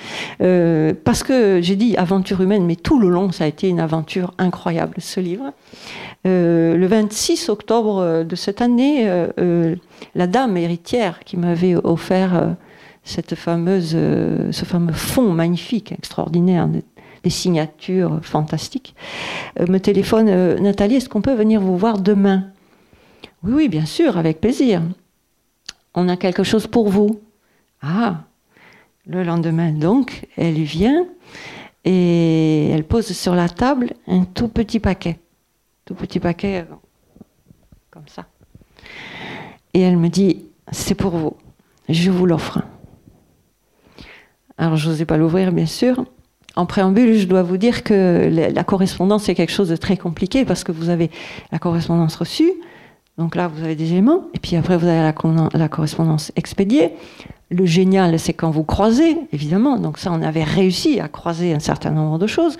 Euh, 0.41 0.93
parce 1.03 1.23
que 1.23 1.61
j'ai 1.61 1.75
dit 1.75 1.97
aventure 1.97 2.41
humaine, 2.41 2.65
mais 2.65 2.75
tout 2.75 2.99
le 2.99 3.09
long, 3.09 3.31
ça 3.31 3.45
a 3.45 3.47
été 3.47 3.67
une 3.67 3.79
aventure 3.79 4.33
incroyable, 4.37 4.95
ce 4.99 5.19
livre. 5.19 5.51
Euh, 6.27 6.75
le 6.75 6.87
26 6.87 7.49
octobre 7.49 8.23
de 8.23 8.35
cette 8.35 8.61
année, 8.61 9.05
euh, 9.07 9.75
la 10.13 10.27
dame 10.27 10.57
héritière 10.57 11.19
qui 11.25 11.37
m'avait 11.37 11.75
offert 11.75 12.55
cette 13.05 13.35
fameuse, 13.35 13.93
euh, 13.93 14.51
ce 14.51 14.65
fameux 14.65 14.91
fond 14.91 15.31
magnifique, 15.31 15.91
extraordinaire, 15.91 16.67
des 16.67 17.29
signatures 17.29 18.19
fantastiques, 18.23 18.95
euh, 19.59 19.67
me 19.67 19.79
téléphone 19.79 20.27
euh, 20.27 20.59
Nathalie, 20.59 20.95
est-ce 20.95 21.07
qu'on 21.07 21.21
peut 21.21 21.35
venir 21.35 21.61
vous 21.61 21.77
voir 21.77 21.99
demain? 21.99 22.47
Oui, 23.43 23.53
oui, 23.53 23.69
bien 23.69 23.85
sûr, 23.85 24.17
avec 24.17 24.41
plaisir. 24.41 24.81
On 25.93 26.09
a 26.09 26.17
quelque 26.17 26.43
chose 26.43 26.67
pour 26.67 26.89
vous. 26.89 27.21
Ah, 27.81 28.23
le 29.05 29.23
lendemain, 29.23 29.71
donc, 29.71 30.27
elle 30.35 30.61
vient 30.63 31.05
et 31.83 32.69
elle 32.69 32.83
pose 32.83 33.11
sur 33.11 33.35
la 33.35 33.47
table 33.47 33.93
un 34.07 34.25
tout 34.25 34.47
petit 34.47 34.79
paquet. 34.79 35.19
Tout 35.85 35.93
petit 35.93 36.19
paquet, 36.19 36.65
comme 37.91 38.07
ça. 38.07 38.25
Et 39.75 39.81
elle 39.81 39.97
me 39.97 40.09
dit, 40.09 40.45
c'est 40.71 40.95
pour 40.95 41.11
vous, 41.11 41.37
je 41.87 42.09
vous 42.09 42.25
l'offre. 42.25 42.63
Alors, 44.57 44.75
je 44.77 44.89
n'osais 44.89 45.05
pas 45.05 45.17
l'ouvrir, 45.17 45.51
bien 45.51 45.65
sûr. 45.65 46.05
En 46.55 46.65
préambule, 46.65 47.15
je 47.17 47.27
dois 47.27 47.43
vous 47.43 47.57
dire 47.57 47.83
que 47.83 48.29
la 48.31 48.63
correspondance, 48.63 49.23
c'est 49.23 49.35
quelque 49.35 49.51
chose 49.51 49.69
de 49.69 49.75
très 49.75 49.97
compliqué 49.97 50.45
parce 50.45 50.63
que 50.63 50.71
vous 50.71 50.89
avez 50.89 51.11
la 51.51 51.59
correspondance 51.59 52.15
reçue, 52.15 52.53
donc 53.17 53.35
là, 53.35 53.47
vous 53.47 53.63
avez 53.63 53.75
des 53.75 53.91
éléments, 53.91 54.25
et 54.33 54.39
puis 54.39 54.57
après, 54.57 54.77
vous 54.77 54.87
avez 54.87 55.13
la, 55.53 55.69
correspondance 55.69 56.33
expédiée. 56.35 56.91
Le 57.49 57.65
génial, 57.65 58.19
c'est 58.19 58.33
quand 58.33 58.51
vous 58.51 58.63
croisez, 58.63 59.17
évidemment, 59.31 59.77
donc 59.77 59.99
ça, 59.99 60.11
on 60.11 60.21
avait 60.21 60.43
réussi 60.43 60.99
à 60.99 61.07
croiser 61.07 61.53
un 61.53 61.59
certain 61.59 61.91
nombre 61.91 62.17
de 62.19 62.27
choses, 62.27 62.57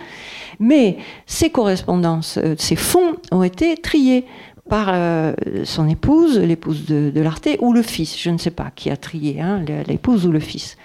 mais 0.60 0.98
ces 1.26 1.50
correspondances, 1.50 2.38
euh, 2.38 2.56
ces 2.58 2.78
fonds 2.78 3.16
ont 3.32 3.44
été 3.44 3.76
triés 3.76 4.26
par 4.70 4.90
euh, 4.90 5.34
son 5.66 5.90
épouse, 5.90 6.40
l'épouse 6.40 6.86
de, 6.86 7.12
de 7.14 7.22
l'Arte, 7.22 7.50
ou 7.60 7.74
le 7.74 7.82
fils, 7.82 8.18
je 8.18 8.30
ne 8.30 8.38
sais 8.38 8.52
pas 8.52 8.72
qui 8.74 8.90
a 8.90 8.96
trié, 8.96 9.42
hein, 9.42 9.62
l'épouse 9.88 10.26
ou 10.26 10.32
le 10.32 10.40
fils. 10.40 10.78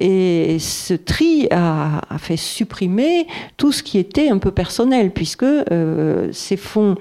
Et 0.00 0.58
ce 0.60 0.94
tri 0.94 1.48
a, 1.50 2.00
fait 2.18 2.36
supprimer 2.36 3.26
tout 3.56 3.72
ce 3.72 3.82
qui 3.82 3.98
était 3.98 4.28
un 4.28 4.38
peu 4.38 4.50
personnel, 4.50 5.10
puisque 5.10 5.42
euh, 5.42 6.28
ces 6.32 6.56
fonds 6.56 6.96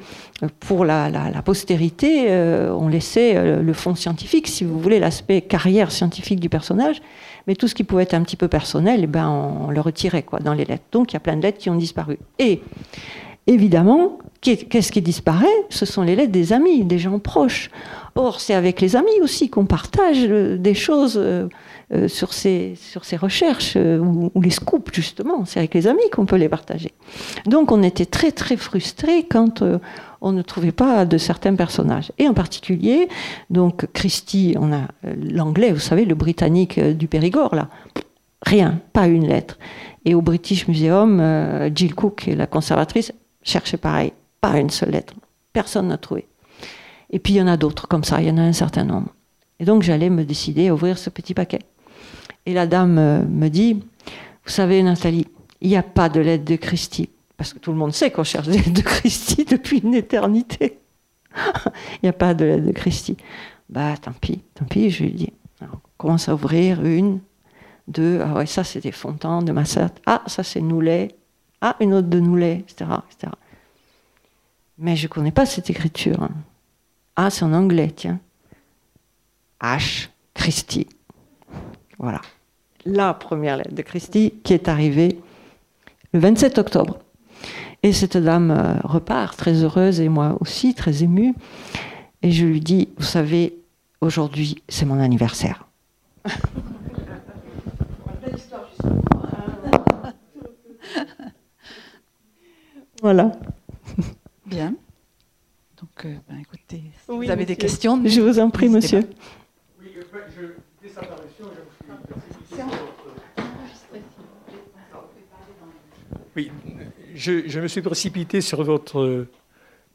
pour 0.60 0.86
la, 0.86 1.10
postérité 1.44 2.26
euh, 2.30 2.72
ont 2.74 2.88
laissé 2.88 3.34
euh, 3.36 3.62
le 3.62 3.74
fond 3.74 3.96
scientifique, 3.96 4.48
si 4.48 4.64
vous 4.64 4.80
voulez, 4.80 5.00
l'aspect 5.00 5.42
carrière 5.42 5.92
scientifique 5.92 6.40
du 6.40 6.50
personnage, 6.50 7.02
mais 7.48 7.56
tout 7.56 7.68
ce 7.68 7.76
qui 7.76 7.84
pouvait 7.84 8.04
être 8.04 8.14
un 8.14 8.22
petit 8.22 8.36
peu 8.36 8.48
personnel, 8.48 9.02
eh 9.04 9.08
ben, 9.08 9.30
on, 9.30 9.72
le 9.72 9.82
retirait 9.82 10.24
quoi, 10.24 10.40
dans 10.40 10.54
les 10.54 10.66
lettres. 10.66 10.84
Donc 10.92 11.12
il 11.12 11.16
y 11.16 11.18
a 11.18 11.22
plein 11.22 11.38
de 11.38 11.42
lettres 11.42 11.58
qui 11.58 11.70
ont 11.70 11.76
disparu. 11.76 12.20
Et 12.40 12.62
évidemment, 13.48 14.20
qu'est-ce 14.56 14.92
qui 14.92 15.02
disparaît 15.02 15.46
Ce 15.70 15.86
sont 15.86 16.04
les 16.04 16.16
lettres 16.16 16.32
des 16.32 16.54
amis, 16.54 16.86
des 16.86 17.00
gens 17.00 17.20
proches. 17.20 17.70
Or, 18.16 18.40
c'est 18.40 18.54
avec 18.54 18.82
les 18.82 18.96
amis 18.96 19.22
aussi 19.22 19.50
qu'on 19.50 19.66
partage 19.66 20.24
des 20.24 20.74
choses 20.74 21.20
euh, 21.94 22.10
sur, 22.10 22.34
ces, 22.34 22.74
sur 22.76 23.06
ces 23.06 23.16
recherches, 23.16 23.76
euh, 23.78 23.98
ou, 23.98 24.42
les 24.42 24.50
scoops 24.50 24.94
justement, 24.94 25.46
c'est 25.46 25.60
avec 25.60 25.74
les 25.74 25.88
amis 25.88 26.10
qu'on 26.12 26.26
peut 26.26 26.36
les 26.36 26.50
partager. 26.50 26.92
Donc 27.46 27.72
on 27.72 27.82
était 27.82 28.06
très 28.06 28.34
très 28.34 28.58
frustrés 28.58 29.24
quand 29.24 29.62
euh, 29.62 29.80
on 30.20 30.34
ne 30.34 30.42
trouvait 30.42 30.74
pas 30.74 31.06
de 31.06 31.18
certains 31.18 31.56
personnages. 31.56 32.12
Et 32.18 32.28
en 32.28 32.34
particulier, 32.34 33.08
donc 33.50 33.88
Christie, 33.94 34.58
on 34.60 34.74
a 34.74 34.82
l'anglais, 35.32 35.72
vous 35.72 35.80
savez, 35.80 36.04
le 36.04 36.14
britannique 36.14 36.78
du 36.78 37.08
Périgord, 37.08 37.56
là, 37.56 37.70
rien, 38.42 38.82
pas 38.92 39.08
une 39.08 39.26
lettre. 39.26 39.58
Et 40.04 40.14
au 40.14 40.22
British 40.22 40.68
Museum, 40.68 41.72
Jill 41.74 41.96
Cook, 41.96 42.30
la 42.36 42.48
conservatrice, 42.48 43.14
cherchait 43.44 43.78
pareil, 43.78 44.12
pas 44.42 44.58
une 44.58 44.70
seule 44.70 44.92
lettre. 44.92 45.14
Personne 45.54 45.88
n'a 45.88 45.98
trouvé. 45.98 46.28
Et 47.10 47.20
puis 47.20 47.34
il 47.34 47.38
y 47.38 47.42
en 47.42 47.48
a 47.48 47.58
d'autres 47.58 47.88
comme 47.88 48.04
ça, 48.04 48.22
il 48.22 48.28
y 48.28 48.32
en 48.32 48.38
a 48.38 48.42
un 48.42 48.54
certain 48.54 48.84
nombre. 48.84 49.14
Et 49.60 49.66
donc 49.66 49.84
j'allais 49.84 50.10
me 50.10 50.24
décider 50.24 50.68
à 50.68 50.74
ouvrir 50.74 50.98
ce 50.98 51.10
petit 51.10 51.34
paquet. 51.34 51.60
Et 52.46 52.54
la 52.54 52.68
dame 52.68 52.98
euh, 52.98 53.24
me 53.24 53.50
dit, 53.50 53.74
vous 53.74 54.50
savez 54.50 54.82
Nathalie, 54.84 55.28
il 55.62 55.70
n'y 55.70 55.78
a 55.78 55.84
pas 55.84 56.10
de 56.10 56.20
lettre 56.20 56.46
de 56.46 56.56
Christie. 56.56 57.10
Parce 57.36 57.54
que 57.54 57.60
tout 57.60 57.72
le 57.72 57.78
monde 57.78 57.94
sait 57.94 58.12
qu'on 58.12 58.24
cherche 58.24 58.48
des 58.48 58.58
lettres 58.58 58.74
de 58.74 58.82
Christie 58.82 59.46
depuis 59.50 59.80
une 59.80 59.94
éternité. 59.94 60.80
Il 61.36 62.00
n'y 62.04 62.10
a 62.10 62.14
pas 62.14 62.34
de 62.34 62.46
lettre 62.46 62.66
de 62.66 62.72
Christie. 62.72 63.18
Bah 63.70 63.96
tant 63.98 64.14
pis, 64.14 64.42
tant 64.56 64.66
pis, 64.66 64.90
je 64.90 65.04
lui 65.04 65.12
dis. 65.12 65.34
On 65.62 65.78
commence 65.98 66.30
à 66.30 66.34
ouvrir 66.34 66.84
une, 66.84 67.20
deux, 67.88 68.22
ah 68.24 68.34
ouais, 68.34 68.46
ça 68.46 68.64
c'est 68.64 68.82
des 68.82 68.92
Fontans 68.92 69.42
de 69.42 69.52
Massat. 69.52 69.92
Ah, 70.06 70.24
ça 70.28 70.44
c'est 70.44 70.62
Noulet. 70.62 71.16
Ah, 71.62 71.76
une 71.80 71.94
autre 71.94 72.08
de 72.08 72.20
Noulet, 72.20 72.64
etc. 72.68 72.90
etc. 73.12 73.34
Mais 74.78 74.96
je 74.96 75.08
ne 75.08 75.10
connais 75.10 75.32
pas 75.32 75.46
cette 75.46 75.70
écriture. 75.70 76.30
Ah, 77.16 77.30
c'est 77.30 77.44
en 77.44 77.54
anglais, 77.54 77.92
tiens. 77.96 78.20
H. 79.62 80.10
Christie. 80.34 80.88
Voilà 81.98 82.22
la 82.88 83.14
première 83.14 83.58
lettre 83.58 83.76
de 83.76 83.82
Christie 83.82 84.34
qui 84.44 84.54
est 84.54 84.70
arrivée 84.70 85.20
le 86.14 86.20
27 86.20 86.58
octobre. 86.58 87.00
Et 87.84 87.94
cette 87.94 88.18
dame 88.18 88.50
euh, 88.52 88.80
repart 88.84 89.38
très 89.38 89.62
heureuse 89.64 90.00
et 90.00 90.10
moi 90.10 90.36
aussi 90.40 90.74
très 90.74 91.04
émue. 91.04 91.36
Et 92.24 92.32
je 92.32 92.46
lui 92.46 92.60
dis, 92.62 92.90
vous 92.98 93.04
savez, 93.04 93.56
aujourd'hui 94.02 94.64
c'est 94.68 94.86
mon 94.86 95.00
anniversaire. 95.00 95.68
voilà. 103.02 103.32
Bien. 104.48 104.76
Donc, 105.80 106.06
euh, 106.06 106.16
ben, 106.30 106.40
écoutez, 106.40 106.82
si 107.06 107.12
vous 107.12 107.30
avez 107.30 107.46
des 107.46 107.58
questions. 107.58 108.02
Je 108.04 108.22
vous 108.22 108.40
en 108.40 108.50
prie, 108.50 108.70
monsieur. 108.70 109.02
Oui, 109.80 109.88
je, 110.34 110.46
Oui, 116.36 116.52
je, 117.14 117.60
me 117.60 117.68
suis 117.68 117.82
précipité 117.82 118.42
sur 118.42 118.64
votre 118.64 119.28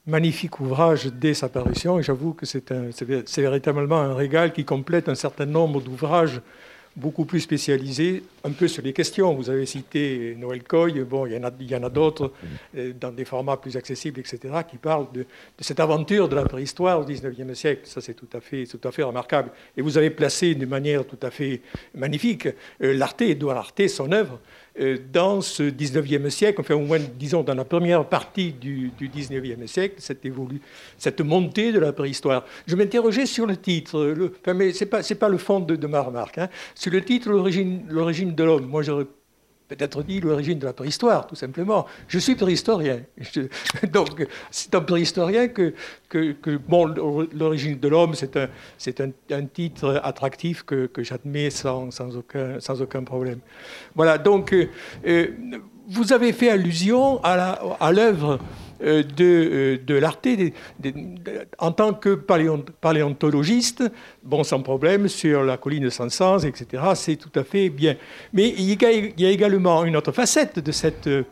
magnifique 0.06 0.60
ouvrage 0.60 1.06
dès 1.06 1.32
sa 1.32 1.48
parution 1.48 1.98
et 1.98 2.02
j'avoue 2.02 2.34
que 2.34 2.44
c'est 2.44 3.40
véritablement 3.40 4.00
un 4.00 4.14
régal 4.14 4.52
qui 4.52 4.64
complète 4.64 5.08
un 5.08 5.14
certain 5.14 5.46
nombre 5.46 5.80
d'ouvrages 5.80 6.42
beaucoup 6.96 7.24
plus 7.24 7.40
spécialisés, 7.40 8.22
un 8.44 8.50
peu 8.50 8.68
sur 8.68 8.82
les 8.82 8.92
questions. 8.92 9.34
Vous 9.34 9.48
avez 9.48 9.66
cité 9.66 10.36
Noël 10.38 10.62
Coy, 10.62 10.92
bon, 11.04 11.26
il 11.26 11.32
y 11.32 11.36
en 11.38 11.44
a, 11.44 11.86
a 11.86 11.90
d'autres 11.90 12.32
euh, 12.76 12.92
dans 12.98 13.10
des 13.10 13.24
formats 13.24 13.56
plus 13.56 13.76
accessibles, 13.76 14.20
etc., 14.20 14.54
qui 14.68 14.76
parlent 14.76 15.10
de, 15.12 15.24
cette 15.60 15.80
aventure 15.80 16.28
de 16.28 16.36
la 16.36 16.44
préhistoire 16.44 17.00
au 17.00 17.04
XIXe 17.04 17.54
siècle. 17.54 17.82
Ça, 17.84 18.00
c'est 18.00 18.14
tout, 18.14 18.28
à 18.32 18.40
fait, 18.40 18.66
tout 18.66 18.80
à 18.86 18.92
fait 18.92 19.02
remarquable. 19.02 19.50
Et 19.76 19.82
vous 19.82 19.96
avez 19.96 20.10
placé 20.10 20.54
d'une 20.54 20.68
manière 20.68 21.06
tout 21.06 21.18
à 21.22 21.30
fait 21.30 21.62
magnifique 21.94 22.48
euh, 22.82 22.92
l'Arte, 22.92 23.22
Edouard 23.22 23.58
Arte, 23.58 23.88
son 23.88 24.12
œuvre, 24.12 24.38
dans 25.12 25.40
ce 25.42 25.64
19e 25.64 26.30
siècle, 26.30 26.60
enfin 26.60 26.74
au 26.74 26.80
moins 26.80 26.98
disons 27.18 27.42
dans 27.42 27.54
la 27.54 27.64
première 27.64 28.06
partie 28.06 28.52
du, 28.52 28.90
du 28.96 29.08
19e 29.08 29.66
siècle, 29.66 29.96
cette, 29.98 31.20
montée 31.20 31.72
de 31.72 31.78
la 31.78 31.92
préhistoire. 31.92 32.44
Je 32.66 32.74
m'interrogeais 32.74 33.26
sur 33.26 33.46
le 33.46 33.56
titre, 33.56 34.14
enfin, 34.40 34.54
mais 34.54 34.72
ce 34.72 34.84
n'est 34.84 35.18
pas, 35.18 35.28
le 35.28 35.38
fond 35.38 35.60
de, 35.60 35.76
de 35.76 35.86
ma 35.86 36.00
remarque, 36.00 36.38
hein. 36.38 36.48
sur 36.74 36.90
le 36.90 37.02
titre 37.02 37.30
L'origine 37.30 38.34
de 38.34 38.44
l'homme. 38.44 38.66
Moi 38.66 38.82
j'aurais 38.82 39.06
peut-être 39.76 40.02
dit 40.02 40.20
l'origine 40.20 40.58
de 40.58 40.66
la 40.66 40.72
préhistoire, 40.72 41.26
tout 41.26 41.34
simplement. 41.34 41.86
Je 42.08 42.18
suis 42.18 42.34
préhistorien. 42.34 43.00
donc, 43.92 44.26
c'est 44.50 44.74
un 44.74 44.80
préhistorien 44.80 45.48
que, 45.48 45.74
que, 46.08 46.56
bon, 46.68 46.86
l'origine 47.32 47.78
de 47.78 47.88
l'homme, 47.88 48.14
c'est 48.14 48.36
un, 48.36 49.10
un, 49.30 49.46
titre 49.46 50.00
attractif 50.04 50.62
que, 50.62 50.86
que 50.86 51.02
j'admets 51.02 51.50
sans, 51.50 51.90
sans, 51.90 52.16
aucun, 52.16 52.60
sans 52.60 52.80
aucun 52.82 53.02
problème. 53.02 53.40
Voilà, 53.94 54.18
donc, 54.18 54.52
euh, 54.52 54.68
euh, 55.06 55.28
vous 55.88 56.12
avez 56.12 56.32
fait 56.32 56.48
allusion 56.48 57.22
à 57.24 57.92
l'œuvre 57.92 58.38
de, 58.82 59.24
euh, 59.24 59.78
de 59.78 59.94
l'Arte 59.94 60.28
en 61.58 61.72
tant 61.72 61.94
que 61.94 62.14
paléontologiste, 62.80 63.84
bon, 64.22 64.44
sans 64.44 64.60
problème, 64.60 65.08
sur 65.08 65.44
la 65.44 65.56
colline 65.56 65.84
de 65.84 65.90
Sansans, 65.90 66.40
etc., 66.40 66.82
c'est 66.94 67.16
tout 67.16 67.36
à 67.38 67.44
fait 67.44 67.68
bien. 67.68 67.96
Mais 68.32 68.48
il 68.48 68.80
y 69.20 69.26
a 69.26 69.30
également 69.30 69.84
une 69.84 69.96
autre 69.96 70.12
facette 70.12 70.58
de 70.58 70.72
cette 70.72 71.06
euh, 71.06 71.24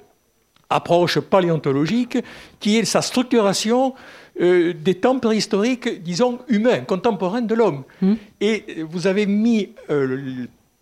approche 0.69 1.19
paléontologique 1.19 2.19
qui 2.61 2.79
est 2.79 2.85
sa 2.85 3.03
structuration 3.03 3.95
des 4.39 4.95
temps 4.95 5.19
préhistoriques, 5.19 6.03
disons, 6.03 6.39
humains, 6.49 6.81
contemporains 6.81 7.43
de 7.43 7.55
l'homme. 7.55 7.83
Mmh. 8.01 8.15
Et 8.41 8.65
vous 8.89 9.07
avez 9.07 9.27
mis, 9.27 9.75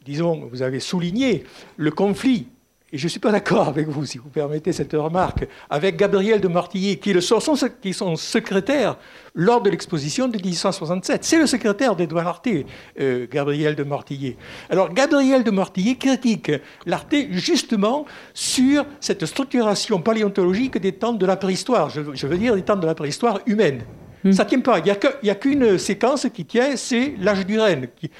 disons, 0.04 0.48
vous 0.52 0.62
avez 0.62 0.78
souligné 0.78 1.42
le 1.76 1.90
conflit 1.90 2.46
et 2.90 2.96
je 2.96 3.04
ne 3.04 3.08
suis 3.10 3.20
pas 3.20 3.30
d'accord 3.30 3.68
avec 3.68 3.86
vous, 3.86 4.06
si 4.06 4.16
vous 4.16 4.30
permettez 4.30 4.72
cette 4.72 4.94
remarque, 4.94 5.46
avec 5.68 5.96
Gabriel 5.96 6.40
de 6.40 6.48
Mortillier, 6.48 6.96
qui 6.96 7.10
est, 7.10 7.20
son, 7.20 7.54
qui 7.82 7.92
son 7.92 8.16
secrétaire 8.16 8.96
lors 9.34 9.60
de 9.60 9.68
l'exposition 9.68 10.26
de 10.26 10.36
1867. 10.38 11.22
C'est 11.22 11.38
le 11.38 11.46
secrétaire 11.46 11.96
d'Edouard 11.96 12.24
Larté, 12.24 12.64
euh, 12.98 13.26
Gabriel 13.30 13.74
de 13.74 13.84
Mortillier. 13.84 14.38
Alors, 14.70 14.94
Gabriel 14.94 15.44
de 15.44 15.50
Mortillier 15.50 15.96
critique 15.96 16.50
Larté 16.86 17.28
justement 17.32 18.06
sur 18.32 18.86
cette 19.00 19.26
structuration 19.26 20.00
paléontologique 20.00 20.78
des 20.78 20.92
temps 20.92 21.12
de 21.12 21.26
la 21.26 21.36
préhistoire, 21.36 21.90
je, 21.90 22.26
veux 22.26 22.38
dire 22.38 22.54
des 22.54 22.62
temps 22.62 22.76
de 22.76 22.86
la 22.86 22.94
préhistoire 22.94 23.40
humaine. 23.44 23.82
Hmm. 24.24 24.32
Ça 24.32 24.44
ne 24.44 24.48
tient 24.48 24.60
pas. 24.60 24.78
Il 24.78 24.84
n'y 25.22 25.30
a 25.30 25.34
qu'une 25.34 25.76
séquence 25.76 26.26
qui 26.32 26.46
tient, 26.46 26.74
c'est 26.76 27.14
l'âge 27.20 27.44
du 27.44 27.60
renne. 27.60 27.88
Qui, 28.00 28.10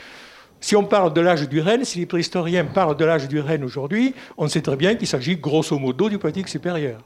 si 0.61 0.77
on 0.77 0.85
parle 0.85 1.13
de 1.13 1.21
l'âge 1.21 1.49
du 1.49 1.61
renne, 1.61 1.85
si 1.85 1.99
les 1.99 2.07
préhistoriens 2.07 2.65
parlent 2.65 2.97
de 2.97 3.05
l'âge 3.05 3.29
du 3.29 3.41
renne 3.41 3.65
aujourd'hui, 3.65 4.15
on 4.37 4.49
sait 4.49 4.63
très 4.63 4.77
bien 4.77 4.95
qu'il 4.95 5.07
s'agit 5.07 5.37
grosso 5.37 5.79
modo 5.79 6.09
du 6.09 6.19
Paléolithique 6.19 6.49
supérieur. 6.49 7.01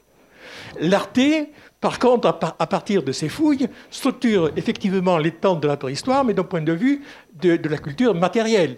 L'Arte, 0.79 1.19
par 1.79 1.99
contre, 1.99 2.27
à, 2.27 2.67
partir 2.67 3.03
de 3.03 3.11
ses 3.11 3.29
fouilles, 3.29 3.67
structure 3.91 4.51
effectivement 4.55 5.17
les 5.17 5.31
temps 5.31 5.55
de 5.55 5.67
la 5.67 5.77
préhistoire, 5.77 6.23
mais 6.23 6.33
d'un 6.33 6.43
point 6.43 6.61
de 6.61 6.73
vue 6.73 7.01
de, 7.41 7.59
la 7.67 7.77
culture 7.77 8.15
matérielle. 8.15 8.77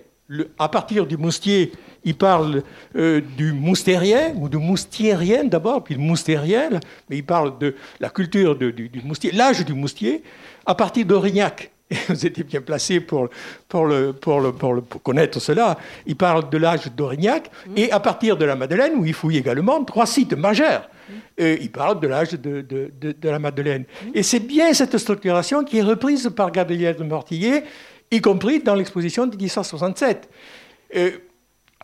à 0.57 0.69
partir 0.69 1.05
du 1.05 1.15
moustier, 1.15 1.71
il 2.03 2.15
parle 2.15 2.63
euh, 2.95 3.21
du 3.38 3.53
moustérien, 3.53 4.34
ou 4.36 4.49
du 4.49 4.57
moustierien 4.57 5.43
d'abord, 5.43 5.84
puis 5.84 5.95
le 5.95 6.01
moustérien, 6.01 6.69
mais 7.09 7.17
il 7.17 7.26
parle 7.26 7.57
de 7.59 7.76
la 7.99 8.09
culture 8.09 8.55
du, 8.55 8.89
moustier, 9.03 9.32
l'âge 9.32 9.63
du 9.63 9.73
moustier. 9.73 10.23
À 10.65 10.73
partir 10.73 11.05
d'Aurignac, 11.05 11.71
et 11.89 11.95
vous 12.09 12.25
étiez 12.25 12.43
bien 12.43 12.61
placé 12.61 12.99
pour, 12.99 13.29
pour, 13.67 13.86
le, 13.86 14.13
pour, 14.13 14.39
le, 14.39 14.51
pour, 14.51 14.73
le, 14.73 14.81
connaître 14.81 15.39
cela. 15.39 15.77
Il 16.05 16.15
parle 16.15 16.49
de 16.49 16.57
l'âge 16.57 16.91
d'Aurignac, 16.95 17.49
mmh. 17.67 17.71
et 17.77 17.91
à 17.91 17.99
partir 17.99 18.38
de 18.38 18.45
la 18.45 18.55
Madeleine, 18.55 18.93
où 18.95 19.05
il 19.05 19.13
fouille 19.13 19.38
également 19.38 19.83
trois 19.83 20.05
sites 20.05 20.33
majeurs, 20.33 20.89
mmh. 20.89 21.13
et 21.38 21.61
il 21.61 21.71
parle 21.71 21.99
de 21.99 22.07
l'âge 22.07 22.31
de, 22.31 22.61
de, 22.61 22.91
de, 22.99 23.29
la 23.29 23.39
Madeleine. 23.39 23.83
Mmh. 23.83 24.09
Et 24.15 24.23
c'est 24.23 24.39
bien 24.39 24.73
cette 24.73 24.97
structuration 24.97 25.63
qui 25.63 25.77
est 25.77 25.83
reprise 25.83 26.31
par 26.36 26.51
Gabriel 26.51 26.95
de 26.95 27.03
Mortillier, 27.03 27.63
y 28.11 28.21
compris 28.21 28.61
dans 28.61 28.75
l'exposition 28.75 29.27
de 29.27 29.36
1867. 29.36 30.29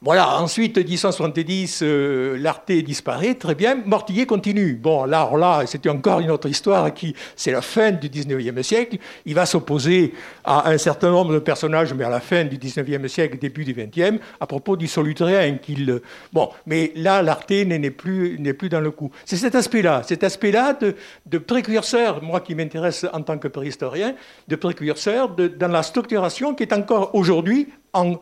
Voilà, 0.03 0.41
ensuite, 0.41 0.79
1870, 0.79 1.81
euh, 1.83 2.35
l'Arte 2.39 2.71
disparaît, 2.71 3.35
très 3.35 3.53
bien, 3.53 3.83
Mortillier 3.85 4.25
continue. 4.25 4.73
Bon, 4.73 5.05
là, 5.05 5.29
là, 5.37 5.61
c'était 5.67 5.89
encore 5.89 6.21
une 6.21 6.31
autre 6.31 6.49
histoire 6.49 6.91
qui, 6.91 7.15
c'est 7.35 7.51
la 7.51 7.61
fin 7.61 7.91
du 7.91 8.09
19e 8.09 8.63
siècle. 8.63 8.97
Il 9.27 9.35
va 9.35 9.45
s'opposer 9.45 10.15
à 10.43 10.71
un 10.71 10.79
certain 10.79 11.11
nombre 11.11 11.33
de 11.33 11.37
personnages, 11.37 11.93
mais 11.93 12.03
à 12.03 12.09
la 12.09 12.19
fin 12.19 12.45
du 12.45 12.57
19e 12.57 13.07
siècle, 13.07 13.37
début 13.37 13.63
du 13.63 13.75
20e, 13.75 14.17
à 14.39 14.47
propos 14.47 14.75
du 14.75 14.87
solutrien 14.87 15.57
qu'il... 15.57 16.01
Bon, 16.33 16.49
mais 16.65 16.93
là, 16.95 17.21
l'Arte 17.21 17.51
n'est 17.51 17.91
plus, 17.91 18.39
plus 18.57 18.69
dans 18.69 18.81
le 18.81 18.89
coup. 18.89 19.11
C'est 19.23 19.37
cet 19.37 19.53
aspect-là, 19.53 20.01
cet 20.01 20.23
aspect-là 20.23 20.79
de, 21.27 21.37
précurseur, 21.37 22.23
moi 22.23 22.39
qui 22.39 22.55
m'intéresse 22.55 23.05
en 23.13 23.21
tant 23.21 23.37
que 23.37 23.49
préhistorien, 23.49 24.15
de 24.47 24.55
précurseur 24.55 25.29
dans 25.29 25.71
la 25.71 25.83
structuration 25.83 26.55
qui 26.55 26.63
est 26.63 26.73
encore 26.73 27.13
aujourd'hui 27.13 27.69
en 27.93 28.15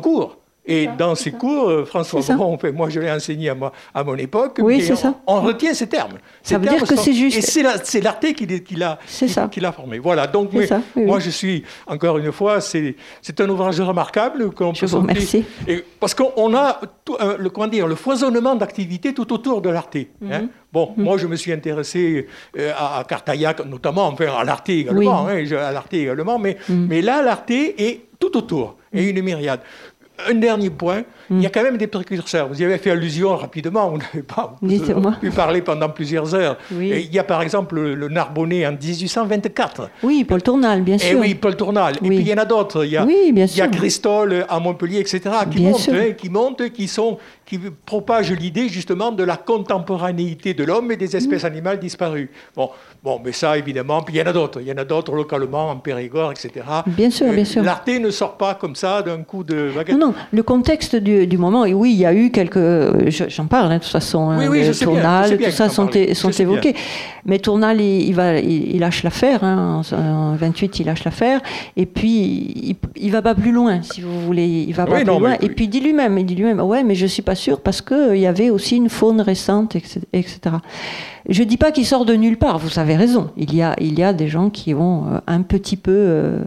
cours. 0.00 0.38
Et 0.66 0.88
dans 0.98 1.14
ces 1.14 1.32
cours, 1.32 1.68
euh, 1.68 1.84
François 1.84 2.20
moi 2.74 2.88
je 2.88 3.00
l'ai 3.00 3.10
enseigné 3.10 3.50
à, 3.50 3.56
à 3.94 4.04
mon 4.04 4.16
époque, 4.16 4.58
oui, 4.60 4.82
ça. 4.82 5.14
on, 5.26 5.40
retient 5.40 5.74
ces 5.74 5.88
termes. 5.88 6.14
Ça 6.42 6.58
veut 6.58 6.66
dire 6.66 6.82
que 6.82 6.96
c'est 6.96 7.12
juste. 7.12 7.38
Et 7.38 7.40
c'est 7.42 8.00
l'Arte 8.00 8.26
qui, 8.34 8.46
qui 8.62 8.76
l'a 8.76 9.72
formé. 9.72 9.98
Voilà, 9.98 10.26
donc 10.26 10.50
moi 10.96 11.20
je 11.20 11.30
suis, 11.30 11.62
encore 11.86 12.18
une 12.18 12.32
fois, 12.32 12.60
c'est 12.60 12.94
un 13.38 13.48
ouvrage 13.48 13.80
remarquable. 13.80 14.50
Je 14.74 14.86
vous 14.86 14.98
remercie. 14.98 15.44
Et, 15.68 15.84
parce 16.00 16.14
qu'on 16.14 16.54
a 16.54 16.80
euh, 17.20 17.36
le, 17.38 17.50
comment 17.50 17.68
dire, 17.68 17.86
le 17.86 17.94
foisonnement 17.94 18.54
d'activités 18.54 19.14
tout 19.14 19.32
autour 19.32 19.60
de 19.60 19.70
l'Arte. 19.70 19.96
Hein. 19.96 20.42
Mhm. 20.42 20.48
Bon, 20.72 20.92
mhm. 20.96 21.04
moi 21.04 21.16
je 21.16 21.26
me 21.26 21.36
suis 21.36 21.52
intéressé 21.52 22.26
euh, 22.58 22.72
à, 22.76 23.04
Cartaillac, 23.08 23.64
notamment, 23.64 24.08
enfin 24.08 24.26
à 24.36 24.44
l'Arte 24.44 24.68
également, 24.68 25.28
hein, 25.28 25.44
à 25.56 25.72
l'Arte 25.72 25.94
également, 25.94 26.38
mais, 26.38 26.56
mhm. 26.68 26.86
mais 26.88 27.02
là 27.02 27.22
l'Arte 27.22 27.50
est 27.50 28.02
tout 28.18 28.36
autour, 28.36 28.76
et 28.92 29.10
une 29.10 29.22
myriade 29.22 29.60
un 30.28 30.34
dernier 30.34 30.70
point, 30.70 31.04
il 31.30 31.42
y 31.42 31.46
a 31.46 31.48
hmm. 31.48 31.52
quand 31.52 31.62
même 31.62 31.76
des 31.76 31.86
précurseurs. 31.86 32.48
Vous 32.48 32.60
y 32.60 32.64
avez 32.64 32.78
fait 32.78 32.90
allusion 32.90 33.36
rapidement, 33.36 33.90
vous 33.90 33.98
n'avez 33.98 34.22
pas 34.22 34.56
pu 35.20 35.30
parler 35.30 35.62
pendant 35.62 35.88
plusieurs 35.88 36.34
heures. 36.34 36.56
il 36.70 37.12
y 37.12 37.18
a 37.18 37.24
par 37.24 37.42
exemple 37.42 37.80
le, 37.80 38.08
Narbonnais 38.08 38.66
en 38.66 38.72
1824. 38.72 39.90
Oui, 40.02 40.24
Paul 40.24 40.42
Tournal, 40.42 40.82
bien 40.82 40.98
sûr. 40.98 41.10
Et 41.10 41.14
oui, 41.14 41.34
Paul 41.34 41.56
Tournal. 41.56 41.96
Et 41.96 42.08
puis 42.08 42.18
il 42.18 42.28
y 42.28 42.32
en 42.32 42.38
a 42.38 42.44
d'autres. 42.44 42.84
Il 42.84 42.92
y 42.92 42.96
a, 42.96 43.04
il 43.04 43.56
y 43.56 43.60
a 43.60 43.68
Christol 43.68 44.46
à 44.48 44.60
Montpellier, 44.60 45.00
etc., 45.00 45.20
qui 45.50 45.62
montent, 45.62 45.88
hein, 45.88 46.12
qui 46.16 46.30
montent, 46.30 46.70
qui 46.70 46.88
sont, 46.88 47.18
qui 47.44 47.58
propagent 47.84 48.32
l'idée 48.32 48.68
justement 48.68 49.12
de 49.12 49.24
la 49.24 49.36
contemporanéité 49.36 50.54
de 50.54 50.64
l'homme 50.64 50.92
et 50.92 50.96
des 50.96 51.16
espèces 51.16 51.42
hmm. 51.42 51.46
animales 51.46 51.80
disparues. 51.80 52.30
Bon, 52.54 52.70
bon, 53.02 53.20
mais 53.24 53.32
ça 53.32 53.58
évidemment, 53.58 54.02
puis 54.02 54.14
il 54.14 54.18
y 54.18 54.22
en 54.22 54.26
a 54.26 54.32
d'autres. 54.32 54.60
Il 54.60 54.66
y 54.66 54.72
en 54.72 54.78
a 54.78 54.84
d'autres 54.84 55.14
localement 55.14 55.70
en 55.70 55.76
Périgord, 55.76 56.32
etc. 56.32 56.64
Bien 56.86 57.10
sûr, 57.10 57.32
bien 57.32 57.44
sûr. 57.44 57.62
L'Arte 57.62 57.88
ne 57.88 58.10
sort 58.10 58.36
pas 58.36 58.54
comme 58.54 58.76
ça 58.76 59.02
d'un 59.02 59.22
coup 59.22 59.44
de 59.44 59.70
baguette. 59.74 59.98
Non, 59.98 60.14
le 60.32 60.42
contexte 60.42 60.96
du 60.96 61.15
du, 61.24 61.38
moment. 61.38 61.64
Et 61.64 61.74
oui, 61.74 61.92
il 61.92 61.98
y 61.98 62.06
a 62.06 62.14
eu 62.14 62.30
quelques. 62.30 62.58
J'en 63.28 63.46
parle, 63.46 63.72
hein, 63.72 63.78
de 63.78 63.82
toute 63.82 63.92
façon. 63.92 64.36
Oui, 64.38 64.48
oui, 64.48 64.66
hein, 64.66 64.72
Tournal, 64.78 65.38
tout 65.38 65.50
ça 65.50 65.68
sont, 65.68 65.88
sont 66.12 66.30
évoqués. 66.30 66.74
Mais 67.24 67.38
Tournal, 67.38 67.80
il, 67.80 68.12
va, 68.12 68.38
il, 68.38 68.78
lâche 68.78 69.02
l'affaire. 69.02 69.42
Hein, 69.42 69.82
en, 69.92 70.36
28, 70.36 70.80
il 70.80 70.86
lâche 70.86 71.04
l'affaire. 71.04 71.40
Et 71.76 71.86
puis, 71.86 72.76
il, 72.96 73.06
ne 73.06 73.12
va 73.12 73.22
pas 73.22 73.34
plus 73.34 73.52
loin, 73.52 73.82
si 73.82 74.00
vous 74.00 74.20
voulez. 74.20 74.64
Il 74.68 74.74
va 74.74 74.86
pas 74.86 74.96
plus 74.96 75.04
loin. 75.04 75.36
Et 75.40 75.48
puis, 75.48 75.64
il 75.64 75.68
dit 75.68 75.80
lui-même, 75.80 76.18
il 76.18 76.26
dit 76.26 76.34
lui-même, 76.34 76.60
ouais, 76.60 76.84
mais 76.84 76.94
je 76.94 77.06
suis 77.06 77.22
pas 77.22 77.34
sûr 77.34 77.60
parce 77.60 77.80
qu'il 77.80 78.18
y 78.18 78.26
avait 78.26 78.50
aussi 78.50 78.76
une 78.76 78.88
faune 78.88 79.20
récente, 79.20 79.76
etc. 80.12 80.38
Je 81.28 81.42
dis 81.42 81.56
pas 81.56 81.72
qu'il 81.72 81.86
sort 81.86 82.04
de 82.04 82.14
nulle 82.14 82.36
part. 82.36 82.58
Vous 82.58 82.78
avez 82.78 82.96
raison. 82.96 83.30
Il 83.36 83.54
y 83.54 83.62
a, 83.62 83.74
il 83.80 83.98
y 83.98 84.02
a 84.02 84.12
des 84.12 84.28
gens 84.28 84.50
qui 84.50 84.74
ont 84.74 85.04
euh, 85.06 85.18
un 85.26 85.42
petit 85.42 85.76
peu. 85.76 85.92
Euh, 85.92 86.38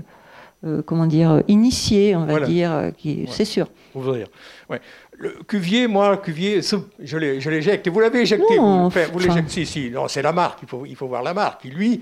comment 0.86 1.06
dire, 1.06 1.42
initié, 1.48 2.16
on 2.16 2.26
va 2.26 2.42
dire, 2.42 2.92
qui, 2.98 3.26
c'est 3.30 3.46
sûr. 3.46 3.68
Ouvrir. 3.96 4.28
Ouais. 4.70 4.82
Le 5.22 5.36
Cuvier, 5.46 5.88
moi, 5.88 6.16
Cuvier, 6.16 6.62
je 6.62 7.18
l'éjecte. 7.18 7.90
Vous 7.90 8.00
l'avez 8.00 8.22
éjecté 8.22 8.56
non, 8.56 8.88
vous, 8.88 9.00
vous 9.12 9.20
l'éjectez, 9.20 9.50
si, 9.50 9.66
si. 9.66 9.92
Non, 9.92 10.08
c'est 10.08 10.22
la 10.22 10.32
marque. 10.32 10.60
Il 10.64 10.70
faut, 10.70 10.86
il 10.86 10.96
faut 10.96 11.08
voir 11.08 11.24
la 11.24 11.34
marque. 11.34 11.64
Qui, 11.64 11.70
lui, 11.70 12.02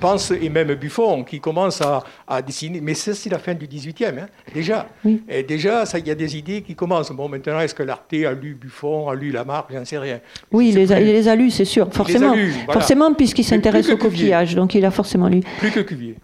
pense, 0.00 0.32
et 0.32 0.50
même 0.50 0.74
Buffon, 0.74 1.24
qui 1.24 1.40
commence 1.40 1.80
à, 1.80 2.42
dessiner. 2.42 2.82
Mais 2.82 2.92
ça, 2.92 3.14
c'est 3.14 3.30
la 3.30 3.38
fin 3.38 3.54
du 3.54 3.66
18e, 3.66 4.18
hein, 4.18 4.26
déjà. 4.52 4.86
Et 5.28 5.42
déjà, 5.44 5.84
il 5.96 6.06
y 6.06 6.10
a 6.10 6.14
des 6.14 6.36
idées 6.36 6.60
qui 6.60 6.74
commencent. 6.74 7.10
Bon, 7.10 7.26
maintenant, 7.26 7.60
est-ce 7.60 7.74
que 7.74 7.82
l'Arte 7.82 8.12
a 8.12 8.32
lu 8.32 8.54
Buffon, 8.54 9.08
a 9.08 9.14
lu 9.14 9.30
la 9.30 9.44
marque? 9.44 9.72
J'en 9.72 9.86
sais 9.86 9.96
rien. 9.96 10.20
Oui, 10.52 10.68
il 10.68 10.74
les, 10.74 10.92
a, 10.92 11.00
il 11.00 11.06
les, 11.06 11.26
a, 11.26 11.36
lus, 11.36 11.52
c'est 11.52 11.64
sûr. 11.64 11.88
Forcément, 11.90 12.34
forcément 12.70 13.14
puisqu'il 13.14 13.44
s'intéresse 13.44 13.88
au 13.88 13.96
coquillage. 13.96 14.54
Donc, 14.54 14.74
il 14.74 14.84
a 14.84 14.90
forcément 14.90 15.28
lu. 15.28 15.40
Plus 15.58 15.70
que 15.70 15.80
Cuvier. 15.80 16.16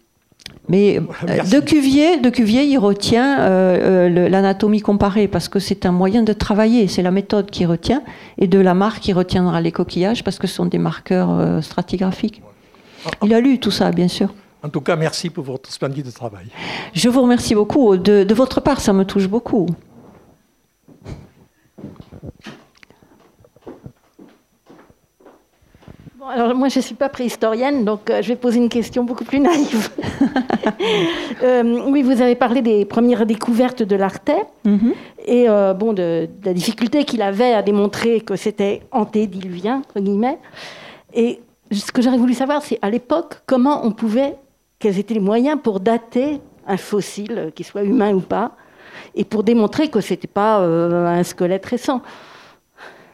Mais 0.67 0.97
euh, 0.97 1.43
de 1.43 1.59
Cuvier, 1.59 2.17
de 2.19 2.29
Cuvier, 2.29 2.63
il 2.63 2.77
retient 2.77 3.39
euh, 3.39 4.07
euh, 4.09 4.29
l'anatomie 4.29 4.81
comparée 4.81 5.27
parce 5.27 5.47
que 5.47 5.59
c'est 5.59 5.85
un 5.85 5.91
moyen 5.91 6.23
de 6.23 6.33
travailler, 6.33 6.87
c'est 6.87 7.03
la 7.03 7.11
méthode 7.11 7.51
qui 7.51 7.65
retient, 7.65 8.01
et 8.37 8.47
de 8.47 8.59
la 8.59 8.73
marque 8.73 9.01
qui 9.01 9.13
retiendra 9.13 9.61
les 9.61 9.71
coquillages 9.71 10.23
parce 10.23 10.39
que 10.39 10.47
ce 10.47 10.55
sont 10.55 10.65
des 10.65 10.79
marqueurs 10.79 11.63
stratigraphiques. 11.63 12.41
Il 13.23 13.33
a 13.33 13.39
lu 13.39 13.59
tout 13.59 13.71
ça, 13.71 13.91
bien 13.91 14.07
sûr. 14.07 14.33
En 14.63 14.69
tout 14.69 14.81
cas, 14.81 14.95
merci 14.95 15.29
pour 15.29 15.43
votre 15.43 15.71
splendide 15.71 16.11
travail. 16.11 16.47
Je 16.93 17.07
vous 17.09 17.21
remercie 17.21 17.53
beaucoup. 17.53 17.97
de 17.97 18.33
votre 18.33 18.61
part, 18.61 18.81
ça 18.81 18.93
me 18.93 19.05
touche 19.05 19.27
beaucoup. 19.27 19.67
Alors 26.29 26.55
moi 26.55 26.69
je 26.69 26.79
ne 26.79 26.83
suis 26.83 26.95
pas 26.95 27.09
préhistorienne, 27.09 27.85
donc 27.85 28.09
euh, 28.09 28.21
je 28.21 28.29
vais 28.29 28.35
poser 28.35 28.57
une 28.57 28.69
question 28.69 29.03
beaucoup 29.03 29.25
plus 29.25 29.39
naïve. 29.39 29.89
Euh, 31.43 31.81
oui, 31.87 32.01
vous 32.01 32.21
avez 32.21 32.35
parlé 32.35 32.61
des 32.61 32.85
premières 32.85 33.25
découvertes 33.25 33.83
de 33.83 33.95
l'Artais 33.95 34.45
mhm. 34.63 34.93
et 35.25 35.47
euh, 35.49 35.73
bon, 35.73 35.93
de, 35.93 36.27
la 36.43 36.53
difficulté 36.53 37.03
qu'il 37.03 37.21
avait 37.21 37.53
à 37.53 37.61
démontrer 37.61 38.21
que 38.21 38.35
c'était 38.35 38.81
antédiluvien, 38.91 39.77
entre 39.77 39.99
guillemets. 39.99 40.39
Et 41.13 41.41
ce 41.71 41.91
que 41.91 42.01
j'aurais 42.01 42.17
voulu 42.17 42.33
savoir, 42.33 42.61
c'est 42.61 42.79
à 42.81 42.89
l'époque, 42.89 43.41
comment 43.45 43.85
on 43.85 43.91
pouvait, 43.91 44.35
quels 44.79 44.97
étaient 44.97 45.13
les 45.13 45.19
moyens 45.19 45.59
pour 45.61 45.79
dater 45.79 46.39
un 46.67 46.77
fossile, 46.77 47.51
qu'il 47.53 47.65
soit 47.65 47.83
humain 47.83 48.13
ou 48.13 48.21
pas, 48.21 48.53
et 49.13 49.25
pour 49.25 49.43
démontrer 49.43 49.89
que 49.89 50.01
ce 50.01 50.13
n'était 50.13 50.27
pas 50.27 50.59
un 50.59 51.23
squelette 51.23 51.65
récent. 51.65 52.01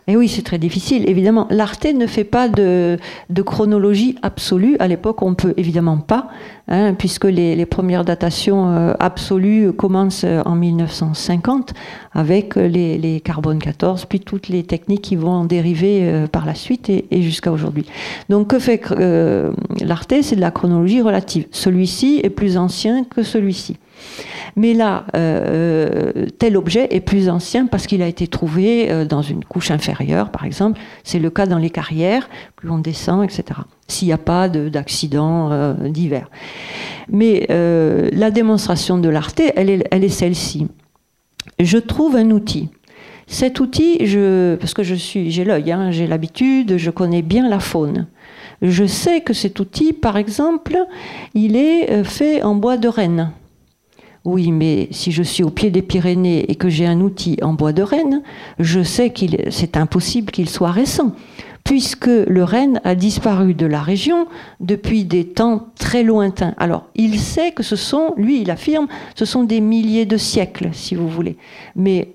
Et 0.07 0.17
oui, 0.17 0.27
c'est 0.27 0.41
très 0.41 0.57
difficile. 0.57 1.07
Évidemment, 1.07 1.47
l'Arte 1.51 1.85
ne 1.85 2.07
fait 2.07 2.23
pas 2.23 2.49
de, 2.49 2.97
chronologie 3.45 4.15
absolue. 4.23 4.75
À 4.79 4.87
l'époque, 4.87 5.21
on 5.21 5.35
peut 5.35 5.53
évidemment 5.57 5.97
pas, 5.97 6.29
hein, 6.67 6.95
puisque 6.95 7.25
les, 7.25 7.65
premières 7.65 8.03
datations 8.03 8.69
euh, 8.69 8.93
absolues 8.99 9.71
commencent 9.71 10.23
euh, 10.25 10.41
en 10.45 10.55
1950 10.55 11.73
avec 12.13 12.55
les, 12.55 12.97
les, 12.97 13.21
carbone 13.21 13.59
14, 13.59 14.05
puis 14.05 14.19
toutes 14.19 14.49
les 14.49 14.63
techniques 14.63 15.03
qui 15.03 15.15
vont 15.15 15.31
en 15.31 15.45
dériver 15.45 15.99
euh, 16.01 16.27
par 16.27 16.45
la 16.45 16.55
suite 16.55 16.89
et, 16.89 17.21
jusqu'à 17.21 17.51
aujourd'hui. 17.51 17.85
Donc, 18.29 18.47
que 18.47 18.59
fait 18.59 18.81
l'Arte? 19.81 20.13
C'est 20.23 20.35
de 20.35 20.41
la 20.41 20.51
chronologie 20.51 21.01
relative. 21.01 21.45
Celui-ci 21.51 22.19
est 22.23 22.29
plus 22.29 22.57
ancien 22.57 23.03
que 23.03 23.23
celui-ci. 23.23 23.77
Mais 24.55 24.73
là, 24.73 25.05
euh, 25.15 26.11
euh, 26.15 26.25
tel 26.37 26.57
objet 26.57 26.87
est 26.91 26.99
plus 26.99 27.29
ancien 27.29 27.67
parce 27.67 27.87
qu'il 27.87 28.01
a 28.01 28.07
été 28.07 28.27
trouvé 28.27 28.91
euh, 28.91 29.05
dans 29.05 29.21
une 29.21 29.43
couche 29.43 29.71
inférieure, 29.71 30.29
par 30.29 30.45
exemple. 30.45 30.79
C'est 31.03 31.19
le 31.19 31.29
cas 31.29 31.45
dans 31.45 31.57
les 31.57 31.69
carrières, 31.69 32.29
plus 32.55 32.69
on 32.69 32.79
descend, 32.79 33.23
etc. 33.23 33.61
S'il 33.87 34.07
n'y 34.07 34.13
a 34.13 34.17
pas 34.17 34.47
d'accident 34.49 35.75
divers. 35.89 36.29
Mais 37.09 37.45
la 37.49 38.31
démonstration 38.31 38.97
de 38.97 39.09
l'arté, 39.09 39.51
elle 39.57 39.69
est, 39.69 39.87
elle 39.91 40.05
est 40.05 40.09
celle-ci. 40.09 40.67
Je 41.59 41.77
trouve 41.77 42.15
un 42.15 42.31
outil. 42.31 42.69
Cet 43.27 43.59
outil, 43.59 43.97
parce 44.59 44.73
que 44.73 44.83
je 44.83 44.95
suis, 44.95 45.29
j'ai 45.31 45.43
l'œil, 45.43 45.71
hein, 45.73 45.91
j'ai 45.91 46.07
l'habitude, 46.07 46.77
je 46.77 46.89
connais 46.89 47.21
bien 47.21 47.49
la 47.49 47.59
faune. 47.59 48.07
Je 48.61 48.85
sais 48.85 49.21
que 49.21 49.33
cet 49.33 49.59
outil, 49.59 49.91
par 49.91 50.15
exemple, 50.15 50.77
il 51.33 51.57
est 51.57 52.03
fait 52.05 52.43
en 52.43 52.55
bois 52.55 52.77
de 52.77 52.87
renne. 52.87 53.31
Oui, 54.23 54.51
mais 54.51 54.87
si 54.91 55.11
je 55.11 55.23
suis 55.23 55.43
au 55.43 55.49
pied 55.49 55.71
des 55.71 55.81
Pyrénées 55.81 56.49
et 56.51 56.55
que 56.55 56.69
j'ai 56.69 56.85
un 56.85 57.01
outil 57.01 57.37
en 57.41 57.53
bois 57.53 57.73
de 57.73 57.81
renne, 57.81 58.21
je 58.59 58.83
sais 58.83 59.09
qu'il 59.11 59.45
c'est 59.49 59.77
impossible 59.77 60.31
qu'il 60.31 60.47
soit 60.47 60.71
récent, 60.71 61.15
puisque 61.63 62.05
le 62.05 62.43
renne 62.43 62.79
a 62.83 62.93
disparu 62.93 63.55
de 63.55 63.65
la 63.65 63.81
région 63.81 64.27
depuis 64.59 65.05
des 65.05 65.25
temps 65.25 65.69
très 65.79 66.03
lointains. 66.03 66.53
Alors, 66.57 66.85
il 66.93 67.19
sait 67.19 67.51
que 67.51 67.63
ce 67.63 67.75
sont, 67.75 68.13
lui, 68.15 68.41
il 68.41 68.51
affirme, 68.51 68.87
ce 69.15 69.25
sont 69.25 69.43
des 69.43 69.59
milliers 69.59 70.05
de 70.05 70.17
siècles, 70.17 70.69
si 70.71 70.93
vous 70.93 71.07
voulez. 71.09 71.37
Mais 71.75 72.13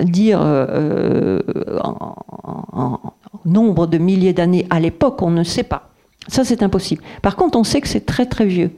dire 0.00 0.38
euh, 0.42 1.40
en 1.82 3.00
nombre 3.44 3.88
de 3.88 3.98
milliers 3.98 4.32
d'années 4.32 4.66
à 4.70 4.78
l'époque, 4.78 5.22
on 5.22 5.30
ne 5.30 5.42
sait 5.42 5.64
pas. 5.64 5.90
Ça, 6.28 6.44
c'est 6.44 6.62
impossible. 6.62 7.02
Par 7.20 7.34
contre, 7.34 7.58
on 7.58 7.64
sait 7.64 7.80
que 7.80 7.88
c'est 7.88 8.06
très 8.06 8.26
très 8.26 8.46
vieux 8.46 8.70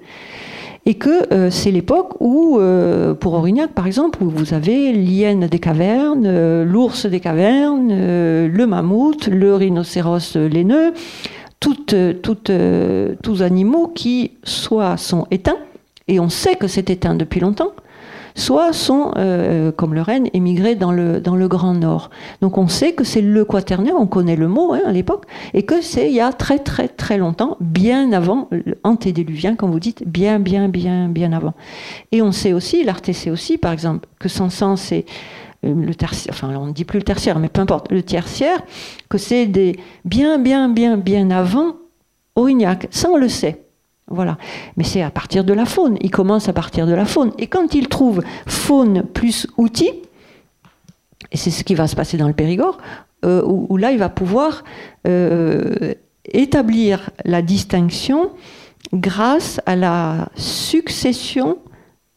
et 0.87 0.95
que 0.95 1.33
euh, 1.33 1.51
c'est 1.51 1.71
l'époque 1.71 2.15
où, 2.21 2.59
euh, 2.59 3.15
pour 3.15 3.35
Aurignac 3.35 3.73
par 3.73 3.87
exemple, 3.87 4.19
vous 4.23 4.53
avez 4.53 4.93
l'hyène 4.93 5.47
des 5.47 5.59
cavernes, 5.59 6.27
euh, 6.27 6.65
l'ours 6.65 7.07
des 7.07 7.21
cavernes, 7.21 7.89
le 7.89 8.67
mammouth, 8.67 9.29
le 9.29 9.55
rhinocéros 9.55 10.37
laineux, 10.37 10.93
toutes, 11.61 11.95
toutes, 12.23 12.53
tous 13.23 13.43
animaux 13.43 13.89
qui 13.89 14.33
soit 14.43 14.97
sont 14.99 15.27
éteints, 15.31 15.59
et 16.09 16.21
on 16.21 16.29
sait 16.29 16.57
que 16.57 16.69
c'est 16.69 16.91
éteint 16.91 17.15
depuis 17.15 17.41
longtemps, 17.41 17.73
soit 18.35 18.73
sont, 18.73 19.13
euh, 19.17 19.71
comme 19.73 19.95
le 19.95 20.03
renne, 20.03 20.29
émigrés 20.33 20.75
dans 20.75 20.93
le, 20.93 21.21
dans 21.21 21.37
le 21.37 21.49
Grand 21.49 21.75
Nord. 21.75 22.11
Donc 22.41 22.59
on 22.59 22.69
sait 22.69 22.93
que 22.93 23.05
c'est 23.05 23.21
le 23.21 23.45
quaternaire, 23.45 23.95
on 23.97 24.07
connaît 24.07 24.37
le 24.37 24.49
mot 24.49 24.73
hein, 24.73 24.81
à 24.87 24.93
l'époque, 24.93 25.25
et 25.53 25.63
que 25.63 25.81
c'est 25.81 26.09
il 26.09 26.15
y 26.15 26.21
a 26.21 26.33
très 26.33 26.59
très 26.59 26.89
très 26.89 27.17
longtemps, 27.17 27.57
bien 27.61 28.13
avant 28.13 28.49
l'antédéluvien, 28.85 29.55
comme 29.55 29.71
vous 29.71 29.81
dites, 29.81 30.07
bien 30.07 30.39
bien 30.41 30.69
bien 30.69 31.09
bien 31.09 31.33
avant. 31.33 31.55
Et 32.13 32.23
on 32.23 32.33
sait 32.33 32.53
aussi, 32.53 32.85
l'Arté 32.85 33.15
aussi, 33.31 33.59
par 33.59 33.73
exemple, 33.73 34.09
que 34.19 34.29
Sansan 34.29 34.77
c'est 34.77 35.05
euh, 35.65 35.73
le 35.75 35.95
tertiaire, 35.95 36.35
enfin 36.35 36.53
on 36.57 36.67
ne 36.67 36.73
dit 36.73 36.85
plus 36.85 36.99
le 36.99 37.05
tertiaire, 37.05 37.39
mais 37.39 37.49
peu 37.49 37.61
importe, 37.61 37.93
le 37.93 38.03
tertiaire, 38.03 38.61
que 39.09 39.19
c'est 39.19 39.47
des 39.47 39.79
bien 40.05 40.39
bien 40.39 40.69
bien 40.69 40.97
bien 40.97 41.31
avant 41.31 41.77
Aurignac. 42.35 42.89
Ça 42.91 43.09
on 43.11 43.17
le 43.17 43.29
sait. 43.29 43.64
Voilà. 44.09 44.37
Mais 44.77 44.85
c'est 44.85 45.03
à 45.03 45.11
partir 45.11 45.45
de 45.45 45.53
la 45.53 45.65
faune. 45.65 45.97
Il 46.01 46.11
commence 46.11 46.49
à 46.49 46.53
partir 46.53 46.87
de 46.87 46.93
la 46.93 47.05
faune. 47.05 47.33
Et 47.39 47.47
quand 47.47 47.75
il 47.75 47.89
trouve 47.89 48.23
faune 48.47 49.03
plus 49.03 49.47
outils, 49.57 49.93
et 51.33 51.37
c'est 51.37 51.51
ce 51.51 51.65
qui 51.65 51.75
va 51.75 51.87
se 51.87 51.97
passer 51.97 52.17
dans 52.17 52.29
le 52.29 52.35
Périgord, 52.35 52.79
euh, 53.25 53.43
où, 53.45 53.77
là, 53.77 53.91
il 53.93 53.99
va 53.99 54.11
pouvoir 54.11 54.65
euh, 55.07 55.95
établir 56.27 57.11
la 57.25 57.41
distinction 57.43 58.31
grâce 58.93 59.61
à 59.65 59.77
la 59.77 60.29
succession 60.37 61.59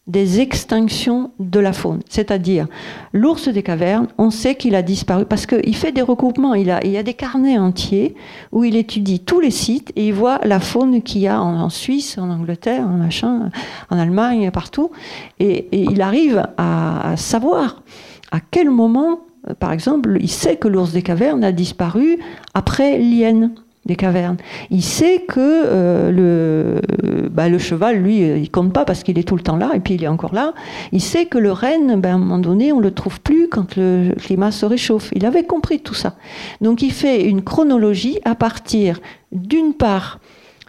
des 0.07 0.39
extinctions 0.39 1.31
de 1.39 1.59
la 1.59 1.73
faune. 1.73 1.99
C'est-à-dire, 2.09 2.67
l'ours 3.11 3.49
des 3.49 3.61
cavernes, 3.61 4.07
on 4.17 4.29
sait 4.29 4.55
qu'il 4.55 4.73
a 4.75 4.81
disparu 4.81 5.25
parce 5.25 5.45
qu'il 5.45 5.75
fait 5.75 5.91
des 5.91 6.01
recoupements. 6.01 6.53
Il, 6.53 6.71
a, 6.71 6.85
y 6.85 6.97
a 6.97 7.03
des 7.03 7.13
carnets 7.13 7.57
entiers 7.57 8.15
où 8.53 8.63
il 8.63 8.77
étudie 8.77 9.19
tous 9.19 9.41
les 9.41 9.51
sites 9.51 9.91
et 9.95 10.07
il 10.07 10.13
voit 10.13 10.39
la 10.43 10.61
faune 10.61 11.01
qu'il 11.01 11.21
y 11.21 11.27
a 11.27 11.41
en, 11.41 11.69
Suisse, 11.69 12.17
en 12.17 12.29
Angleterre, 12.29 12.87
en 12.87 12.97
machin, 12.97 13.51
en 13.89 13.99
Allemagne, 13.99 14.49
partout. 14.51 14.91
Et, 15.39 15.67
il 15.73 16.01
arrive 16.01 16.47
à, 16.57 17.11
à 17.11 17.17
savoir 17.17 17.83
à 18.31 18.39
quel 18.39 18.69
moment, 18.69 19.19
par 19.59 19.71
exemple, 19.71 20.17
il 20.21 20.29
sait 20.29 20.55
que 20.55 20.67
l'ours 20.67 20.91
des 20.91 21.01
cavernes 21.01 21.43
a 21.43 21.51
disparu 21.51 22.19
après 22.53 22.97
l'hyène 22.97 23.51
des 23.87 23.95
cavernes. 23.95 24.37
Il 24.69 24.83
sait 24.83 25.23
que 25.27 25.39
euh, 25.39 26.11
le, 26.11 27.29
bah, 27.29 27.49
le 27.49 27.57
cheval, 27.57 27.97
lui, 27.97 28.21
euh, 28.21 28.37
il 28.37 28.51
compte 28.51 28.73
pas 28.73 28.85
parce 28.85 29.01
qu'il 29.01 29.17
est 29.17 29.23
tout 29.23 29.35
le 29.35 29.41
temps 29.41 29.55
là 29.55 29.71
et 29.73 29.79
puis 29.79 29.95
il 29.95 30.03
est 30.03 30.09
encore 30.09 30.35
là. 30.35 30.53
Il 30.91 31.01
sait 31.01 31.25
que 31.25 31.37
le 31.37 31.51
renne, 31.51 31.99
ben, 31.99 32.11
à 32.11 32.13
un 32.13 32.17
moment 32.17 32.37
donné, 32.37 32.71
on 32.71 32.79
le 32.79 32.91
trouve 32.91 33.19
plus 33.21 33.47
quand 33.47 33.75
le 33.75 34.13
climat 34.19 34.51
se 34.51 34.65
réchauffe. 34.65 35.09
Il 35.15 35.25
avait 35.25 35.45
compris 35.45 35.79
tout 35.79 35.93
ça. 35.93 36.15
Donc 36.61 36.81
il 36.81 36.91
fait 36.91 37.23
une 37.23 37.41
chronologie 37.41 38.19
à 38.25 38.35
partir 38.35 38.99
d'une 39.31 39.73
part 39.73 40.19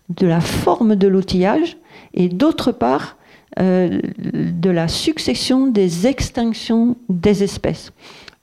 de 0.09 0.27
la 0.27 0.41
forme 0.41 0.97
de 0.97 1.09
l'outillage 1.09 1.77
et 2.15 2.29
d'autre 2.29 2.73
part 2.73 3.17
euh, 3.59 4.01
de 4.19 4.71
la 4.71 4.87
succession 4.87 5.67
des 5.67 6.07
extinctions 6.07 6.97
des 7.09 7.43
espèces. 7.43 7.93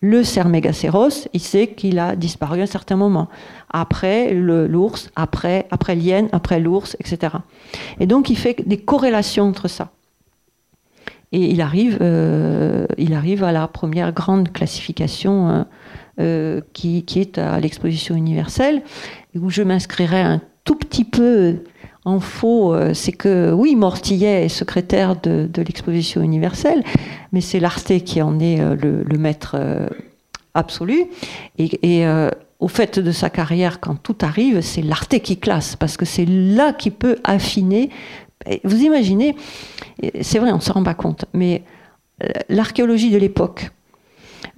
Le 0.01 0.23
Cermégacéros, 0.23 1.27
il 1.33 1.39
sait 1.39 1.67
qu'il 1.67 1.99
a 1.99 2.15
disparu 2.15 2.59
à 2.59 2.63
un 2.63 2.67
certain 2.67 2.95
moment. 2.95 3.27
Après 3.71 4.33
l'ours, 4.33 5.09
après, 5.15 5.67
après 5.71 5.95
l'hyène, 5.95 6.29
après 6.31 6.59
l'ours, 6.59 6.95
etc. 6.99 7.35
Et 7.99 8.05
donc 8.05 8.29
il 8.29 8.37
fait 8.37 8.67
des 8.67 8.77
corrélations 8.77 9.45
entre 9.45 9.67
ça. 9.67 9.91
Et 11.31 11.49
il 11.51 11.61
arrive, 11.61 11.97
euh, 12.01 12.85
il 12.97 13.13
arrive 13.13 13.43
à 13.43 13.51
la 13.51 13.67
première 13.67 14.11
grande 14.13 14.51
classification 14.51 15.49
hein, 15.49 15.67
euh, 16.19 16.61
qui, 16.73 17.03
qui, 17.03 17.19
est 17.19 17.37
à 17.37 17.59
l'exposition 17.59 18.15
universelle, 18.15 18.83
où 19.35 19.49
je 19.49 19.63
m'inscrirai 19.63 20.21
un 20.21 20.41
tout 20.65 20.75
petit 20.75 21.03
peu 21.03 21.57
en 22.05 22.19
faux, 22.19 22.73
euh, 22.73 22.93
c'est 22.93 23.11
que 23.11 23.51
oui, 23.51 23.75
Mortillet 23.75 24.45
est 24.45 24.49
secrétaire 24.49 25.15
de, 25.19 25.49
l'exposition 25.57 26.21
universelle, 26.21 26.83
mais 27.31 27.41
c'est 27.41 27.59
l'Arte 27.59 27.97
qui 28.03 28.21
en 28.21 28.39
est 28.39 28.61
euh, 28.61 28.75
le, 28.75 29.17
maître 29.17 29.55
euh, 29.59 29.87
absolu. 30.53 31.05
Et, 31.57 32.05
au 32.61 32.69
fait 32.69 32.99
de 32.99 33.11
sa 33.11 33.29
carrière, 33.29 33.81
quand 33.81 33.95
tout 33.95 34.15
arrive, 34.21 34.61
c'est 34.61 34.81
l'Arte 34.81 35.19
qui 35.19 35.37
classe, 35.37 35.75
parce 35.75 35.97
que 35.97 36.05
c'est 36.05 36.25
là 36.25 36.71
qu'il 36.71 36.93
peut 36.93 37.17
affiner. 37.25 37.89
vous 38.63 38.81
imaginez, 38.81 39.35
c'est 40.21 40.39
vrai, 40.39 40.53
on 40.53 40.55
ne 40.55 40.61
se 40.61 40.71
rend 40.71 40.81
pas 40.81 40.93
compte, 40.93 41.25
mais 41.33 41.63
l'archéologie 42.47 43.11
de 43.11 43.17
l'époque, 43.17 43.71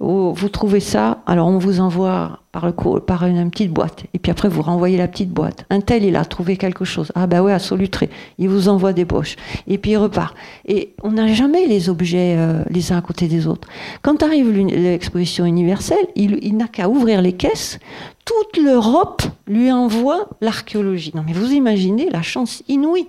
vous 0.00 0.48
trouvez 0.48 0.80
ça, 0.80 1.18
alors 1.26 1.48
on 1.48 1.58
vous 1.58 1.80
envoie 1.80 2.40
par, 2.52 2.66
le, 2.66 3.00
par 3.00 3.26
une, 3.26 3.50
petite 3.50 3.72
boîte, 3.72 4.04
et 4.14 4.18
puis 4.18 4.30
après 4.30 4.48
vous 4.48 4.62
renvoyez 4.62 4.96
la 4.96 5.08
petite 5.08 5.30
boîte. 5.30 5.64
Un 5.70 5.80
tel, 5.80 6.04
il 6.04 6.14
a 6.14 6.24
trouvé 6.24 6.56
quelque 6.56 6.84
chose. 6.84 7.10
Ah 7.16 7.26
ben 7.26 7.42
ouais, 7.42 7.52
à 7.52 7.58
Solutré, 7.58 8.08
il 8.38 8.48
vous 8.48 8.68
envoie 8.68 8.92
des 8.92 9.04
poches, 9.04 9.36
et 9.66 9.76
puis 9.76 9.92
il 9.92 9.96
repart. 9.96 10.36
Et 10.66 10.94
on 11.02 11.12
n'a 11.12 11.26
jamais 11.32 11.66
les 11.66 11.88
objets 11.88 12.36
euh, 12.38 12.62
les 12.70 12.92
uns 12.92 12.98
à 12.98 13.02
côté 13.02 13.26
des 13.26 13.48
autres. 13.48 13.66
Quand 14.02 14.22
arrive 14.22 14.52
l'exposition 14.52 15.44
universelle, 15.44 16.06
il, 16.14 16.56
n'a 16.56 16.68
qu'à 16.68 16.88
ouvrir 16.88 17.20
les 17.20 17.32
caisses, 17.32 17.80
toute 18.24 18.62
l'Europe 18.62 19.22
lui 19.48 19.72
envoie 19.72 20.28
l'archéologie. 20.40 21.12
Non 21.14 21.24
mais 21.26 21.32
vous 21.32 21.52
imaginez 21.52 22.08
la 22.10 22.22
chance 22.22 22.62
inouïe. 22.68 23.08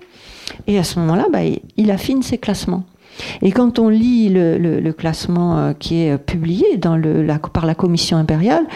Et 0.66 0.78
à 0.78 0.84
ce 0.84 0.98
moment-là, 0.98 1.26
bah, 1.32 1.40
il 1.76 1.90
affine 1.92 2.22
ses 2.22 2.38
classements. 2.38 2.84
Et 3.42 3.52
quand 3.52 3.78
on 3.78 3.88
lit 3.88 4.28
le, 4.28 4.92
classement 4.92 5.58
euh, 5.58 5.72
qui 5.72 6.02
est 6.02 6.18
publié 6.18 6.76
dans 6.76 6.96
le, 6.96 7.26
par 7.52 7.66
la 7.66 7.74
commission 7.74 8.16
impériale, 8.16 8.66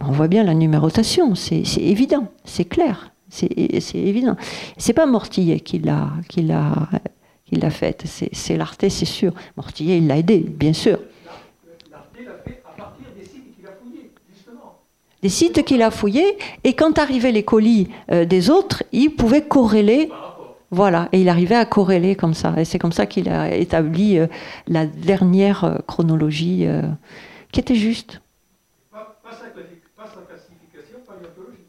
on 0.00 0.12
voit 0.12 0.28
bien 0.28 0.44
la 0.44 0.54
numérotation. 0.54 1.34
C'est 1.34 1.62
évident, 1.78 2.28
c'est 2.44 2.64
clair, 2.64 3.12
c'est 3.28 3.50
évident. 3.94 4.36
C'est 4.76 4.92
pas 4.92 5.06
Mortillet 5.06 5.60
qui 5.60 5.78
l'a 5.78 6.10
faite, 7.70 8.04
c'est 8.06 8.56
l'Arte, 8.56 8.88
c'est 8.88 9.04
sûr. 9.04 9.32
Mortillet, 9.56 9.98
il 9.98 10.06
l'a 10.06 10.18
aidé, 10.18 10.38
bien 10.38 10.72
sûr. 10.72 10.98
L'Arte 11.90 12.08
l'a 12.24 12.32
fait 12.44 12.62
à 12.64 12.76
partir 12.76 13.06
des 13.16 13.24
sites 13.24 13.56
qu'il 13.56 13.66
a 13.66 13.70
fouillés, 13.82 14.10
justement. 14.34 14.78
Des 15.22 15.28
sites 15.28 15.64
qu'il 15.64 15.82
a 15.82 15.90
fouillés, 15.90 16.38
et 16.64 16.74
quand 16.74 16.98
arrivaient 16.98 17.32
les 17.32 17.44
colis 17.44 17.88
euh, 18.10 18.24
des 18.24 18.50
autres, 18.50 18.82
il 18.92 19.10
pouvait 19.10 19.42
corréler. 19.42 20.10
Voilà, 20.70 21.08
et 21.12 21.20
il 21.20 21.28
arrivait 21.28 21.54
à 21.54 21.64
corréler 21.64 22.16
comme 22.16 22.34
ça. 22.34 22.54
Et 22.58 22.64
c'est 22.64 22.78
comme 22.78 22.92
ça 22.92 23.06
qu'il 23.06 23.28
a 23.28 23.54
établi 23.54 24.18
euh, 24.18 24.26
la 24.66 24.86
dernière 24.86 25.64
euh, 25.64 25.78
chronologie 25.86 26.66
euh, 26.66 26.82
qui 27.52 27.60
était 27.60 27.74
juste. 27.74 28.20
Pas, 28.90 29.16
sa, 29.30 29.50
classification 30.22 30.98
paléontologique. 31.06 31.68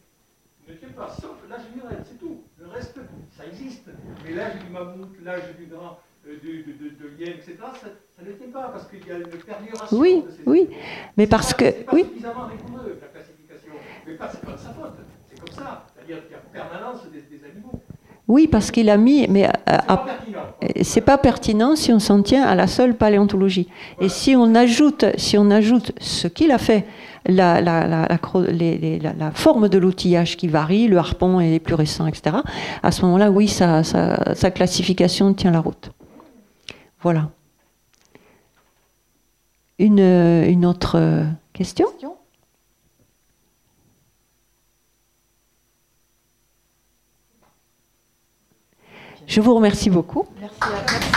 Ne 0.67 0.73
tient 0.73 0.89
pas, 0.89 1.09
sauf 1.09 1.37
l'âge 1.49 1.61
mineral, 1.73 2.03
c'est 2.03 2.19
tout. 2.19 2.41
Le 2.59 2.67
reste, 2.67 2.99
ça 3.37 3.45
existe. 3.45 3.89
Mais 4.25 4.33
l'âge 4.33 4.53
du 4.65 4.71
mammouth, 4.71 5.15
l'âge 5.23 5.55
du 5.57 5.67
grand, 5.67 5.99
de, 6.25 6.31
de, 6.31 6.63
de, 6.63 6.89
de 6.95 7.07
lien, 7.17 7.31
etc., 7.31 7.57
ça, 7.59 7.87
ça, 8.17 8.23
ne 8.25 8.31
tient 8.31 8.51
pas, 8.51 8.69
parce 8.69 8.87
qu'il 8.87 9.05
y 9.07 9.11
a 9.11 9.17
une 9.17 9.27
perduration. 9.27 9.97
Oui, 9.97 10.23
oui, 10.45 10.69
mais 11.17 11.27
parce 11.27 11.53
que... 11.53 11.65
C'est 11.65 11.85
pas 11.85 11.93
oui. 11.93 12.05
suffisamment 12.05 12.47
rigoureux, 12.47 12.99
la 12.99 13.07
classification. 13.07 13.73
Mais 14.07 14.13
pas, 14.15 14.29
c'est 14.29 14.41
pas 14.41 14.53
de 14.53 14.57
sa 14.57 14.69
faute, 14.69 14.95
c'est 15.29 15.39
comme 15.39 15.53
ça. 15.53 15.85
C'est-à-dire 15.93 16.23
qu'il 16.23 16.31
y 16.31 16.35
a 16.35 16.63
permanence 16.63 17.05
des, 17.11 17.21
des 17.21 17.45
animaux. 17.45 17.81
Oui, 18.27 18.47
parce 18.47 18.71
qu'il 18.71 18.89
a 18.89 18.97
mis, 18.97 19.27
mais 19.27 19.47
euh, 19.69 19.77
c'est 20.81 21.01
pas 21.01 21.17
pertinent 21.19 21.75
si 21.75 21.93
on 21.93 21.99
s'en 21.99 22.23
tient 22.23 22.43
à 22.43 22.55
la 22.55 22.65
seule 22.65 22.95
paléontologie. 22.95 23.67
Et 24.01 24.09
si 24.09 24.35
on 24.35 24.55
ajoute, 24.55 25.05
si 25.17 25.37
on 25.37 25.51
ajoute 25.51 25.91
ce 25.99 26.27
qu'il 26.27 26.51
a 26.51 26.57
fait, 26.57 26.85
la, 27.27 28.09
forme 29.33 29.69
de 29.69 29.77
l'outillage 29.77 30.37
qui 30.37 30.47
varie, 30.47 30.87
le 30.87 30.97
harpon 30.97 31.39
est 31.39 31.59
plus 31.59 31.75
récent, 31.75 32.07
etc. 32.07 32.37
À 32.81 32.91
ce 32.91 33.03
moment-là, 33.03 33.29
oui, 33.29 33.47
sa, 33.47 33.83
sa, 33.83 34.51
classification 34.51 35.33
tient 35.33 35.51
la 35.51 35.59
route. 35.59 35.91
Voilà. 37.01 37.29
Une, 39.77 39.99
une 39.99 40.65
autre 40.65 41.25
question? 41.53 41.87
Je 49.27 49.41
vous 49.41 49.55
remercie 49.55 49.89
beaucoup. 49.89 50.25
Merci 50.39 50.59
à 50.61 50.67
vous. 50.67 51.15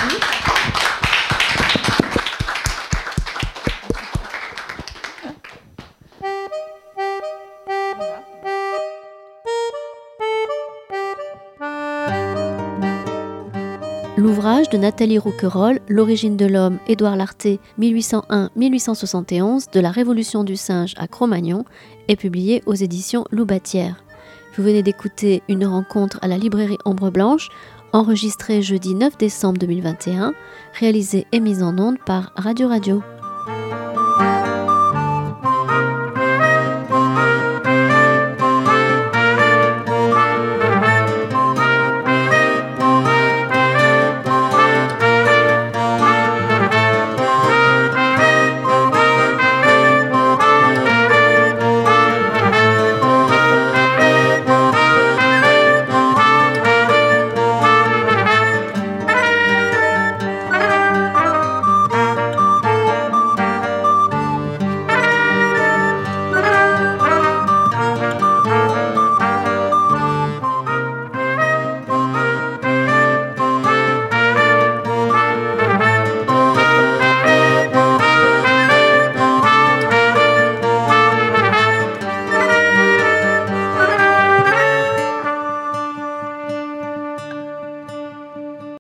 L'ouvrage 14.16 14.68
de 14.68 14.78
Nathalie 14.78 15.18
Rouquerolles, 15.18 15.78
L'origine 15.88 16.36
de 16.36 16.44
l'homme, 16.44 16.78
Édouard 16.88 17.14
Larté, 17.14 17.60
1801-1871, 17.78 19.72
de 19.72 19.78
la 19.78 19.92
Révolution 19.92 20.42
du 20.42 20.56
singe 20.56 20.94
à 20.96 21.06
Cro-Magnon, 21.06 21.64
est 22.08 22.16
publié 22.16 22.62
aux 22.66 22.74
éditions 22.74 23.24
Loubatière. 23.30 24.02
Vous 24.56 24.64
venez 24.64 24.82
d'écouter 24.82 25.42
une 25.48 25.64
rencontre 25.64 26.18
à 26.20 26.26
la 26.26 26.36
librairie 26.36 26.78
Ombre 26.84 27.10
Blanche 27.10 27.48
enregistré 27.92 28.62
jeudi 28.62 28.94
9 28.94 29.16
décembre 29.18 29.58
2021, 29.58 30.34
réalisé 30.78 31.26
et 31.32 31.40
mise 31.40 31.62
en 31.62 31.78
onde 31.78 31.98
par 32.04 32.32
Radio 32.36 32.68
Radio. 32.68 33.02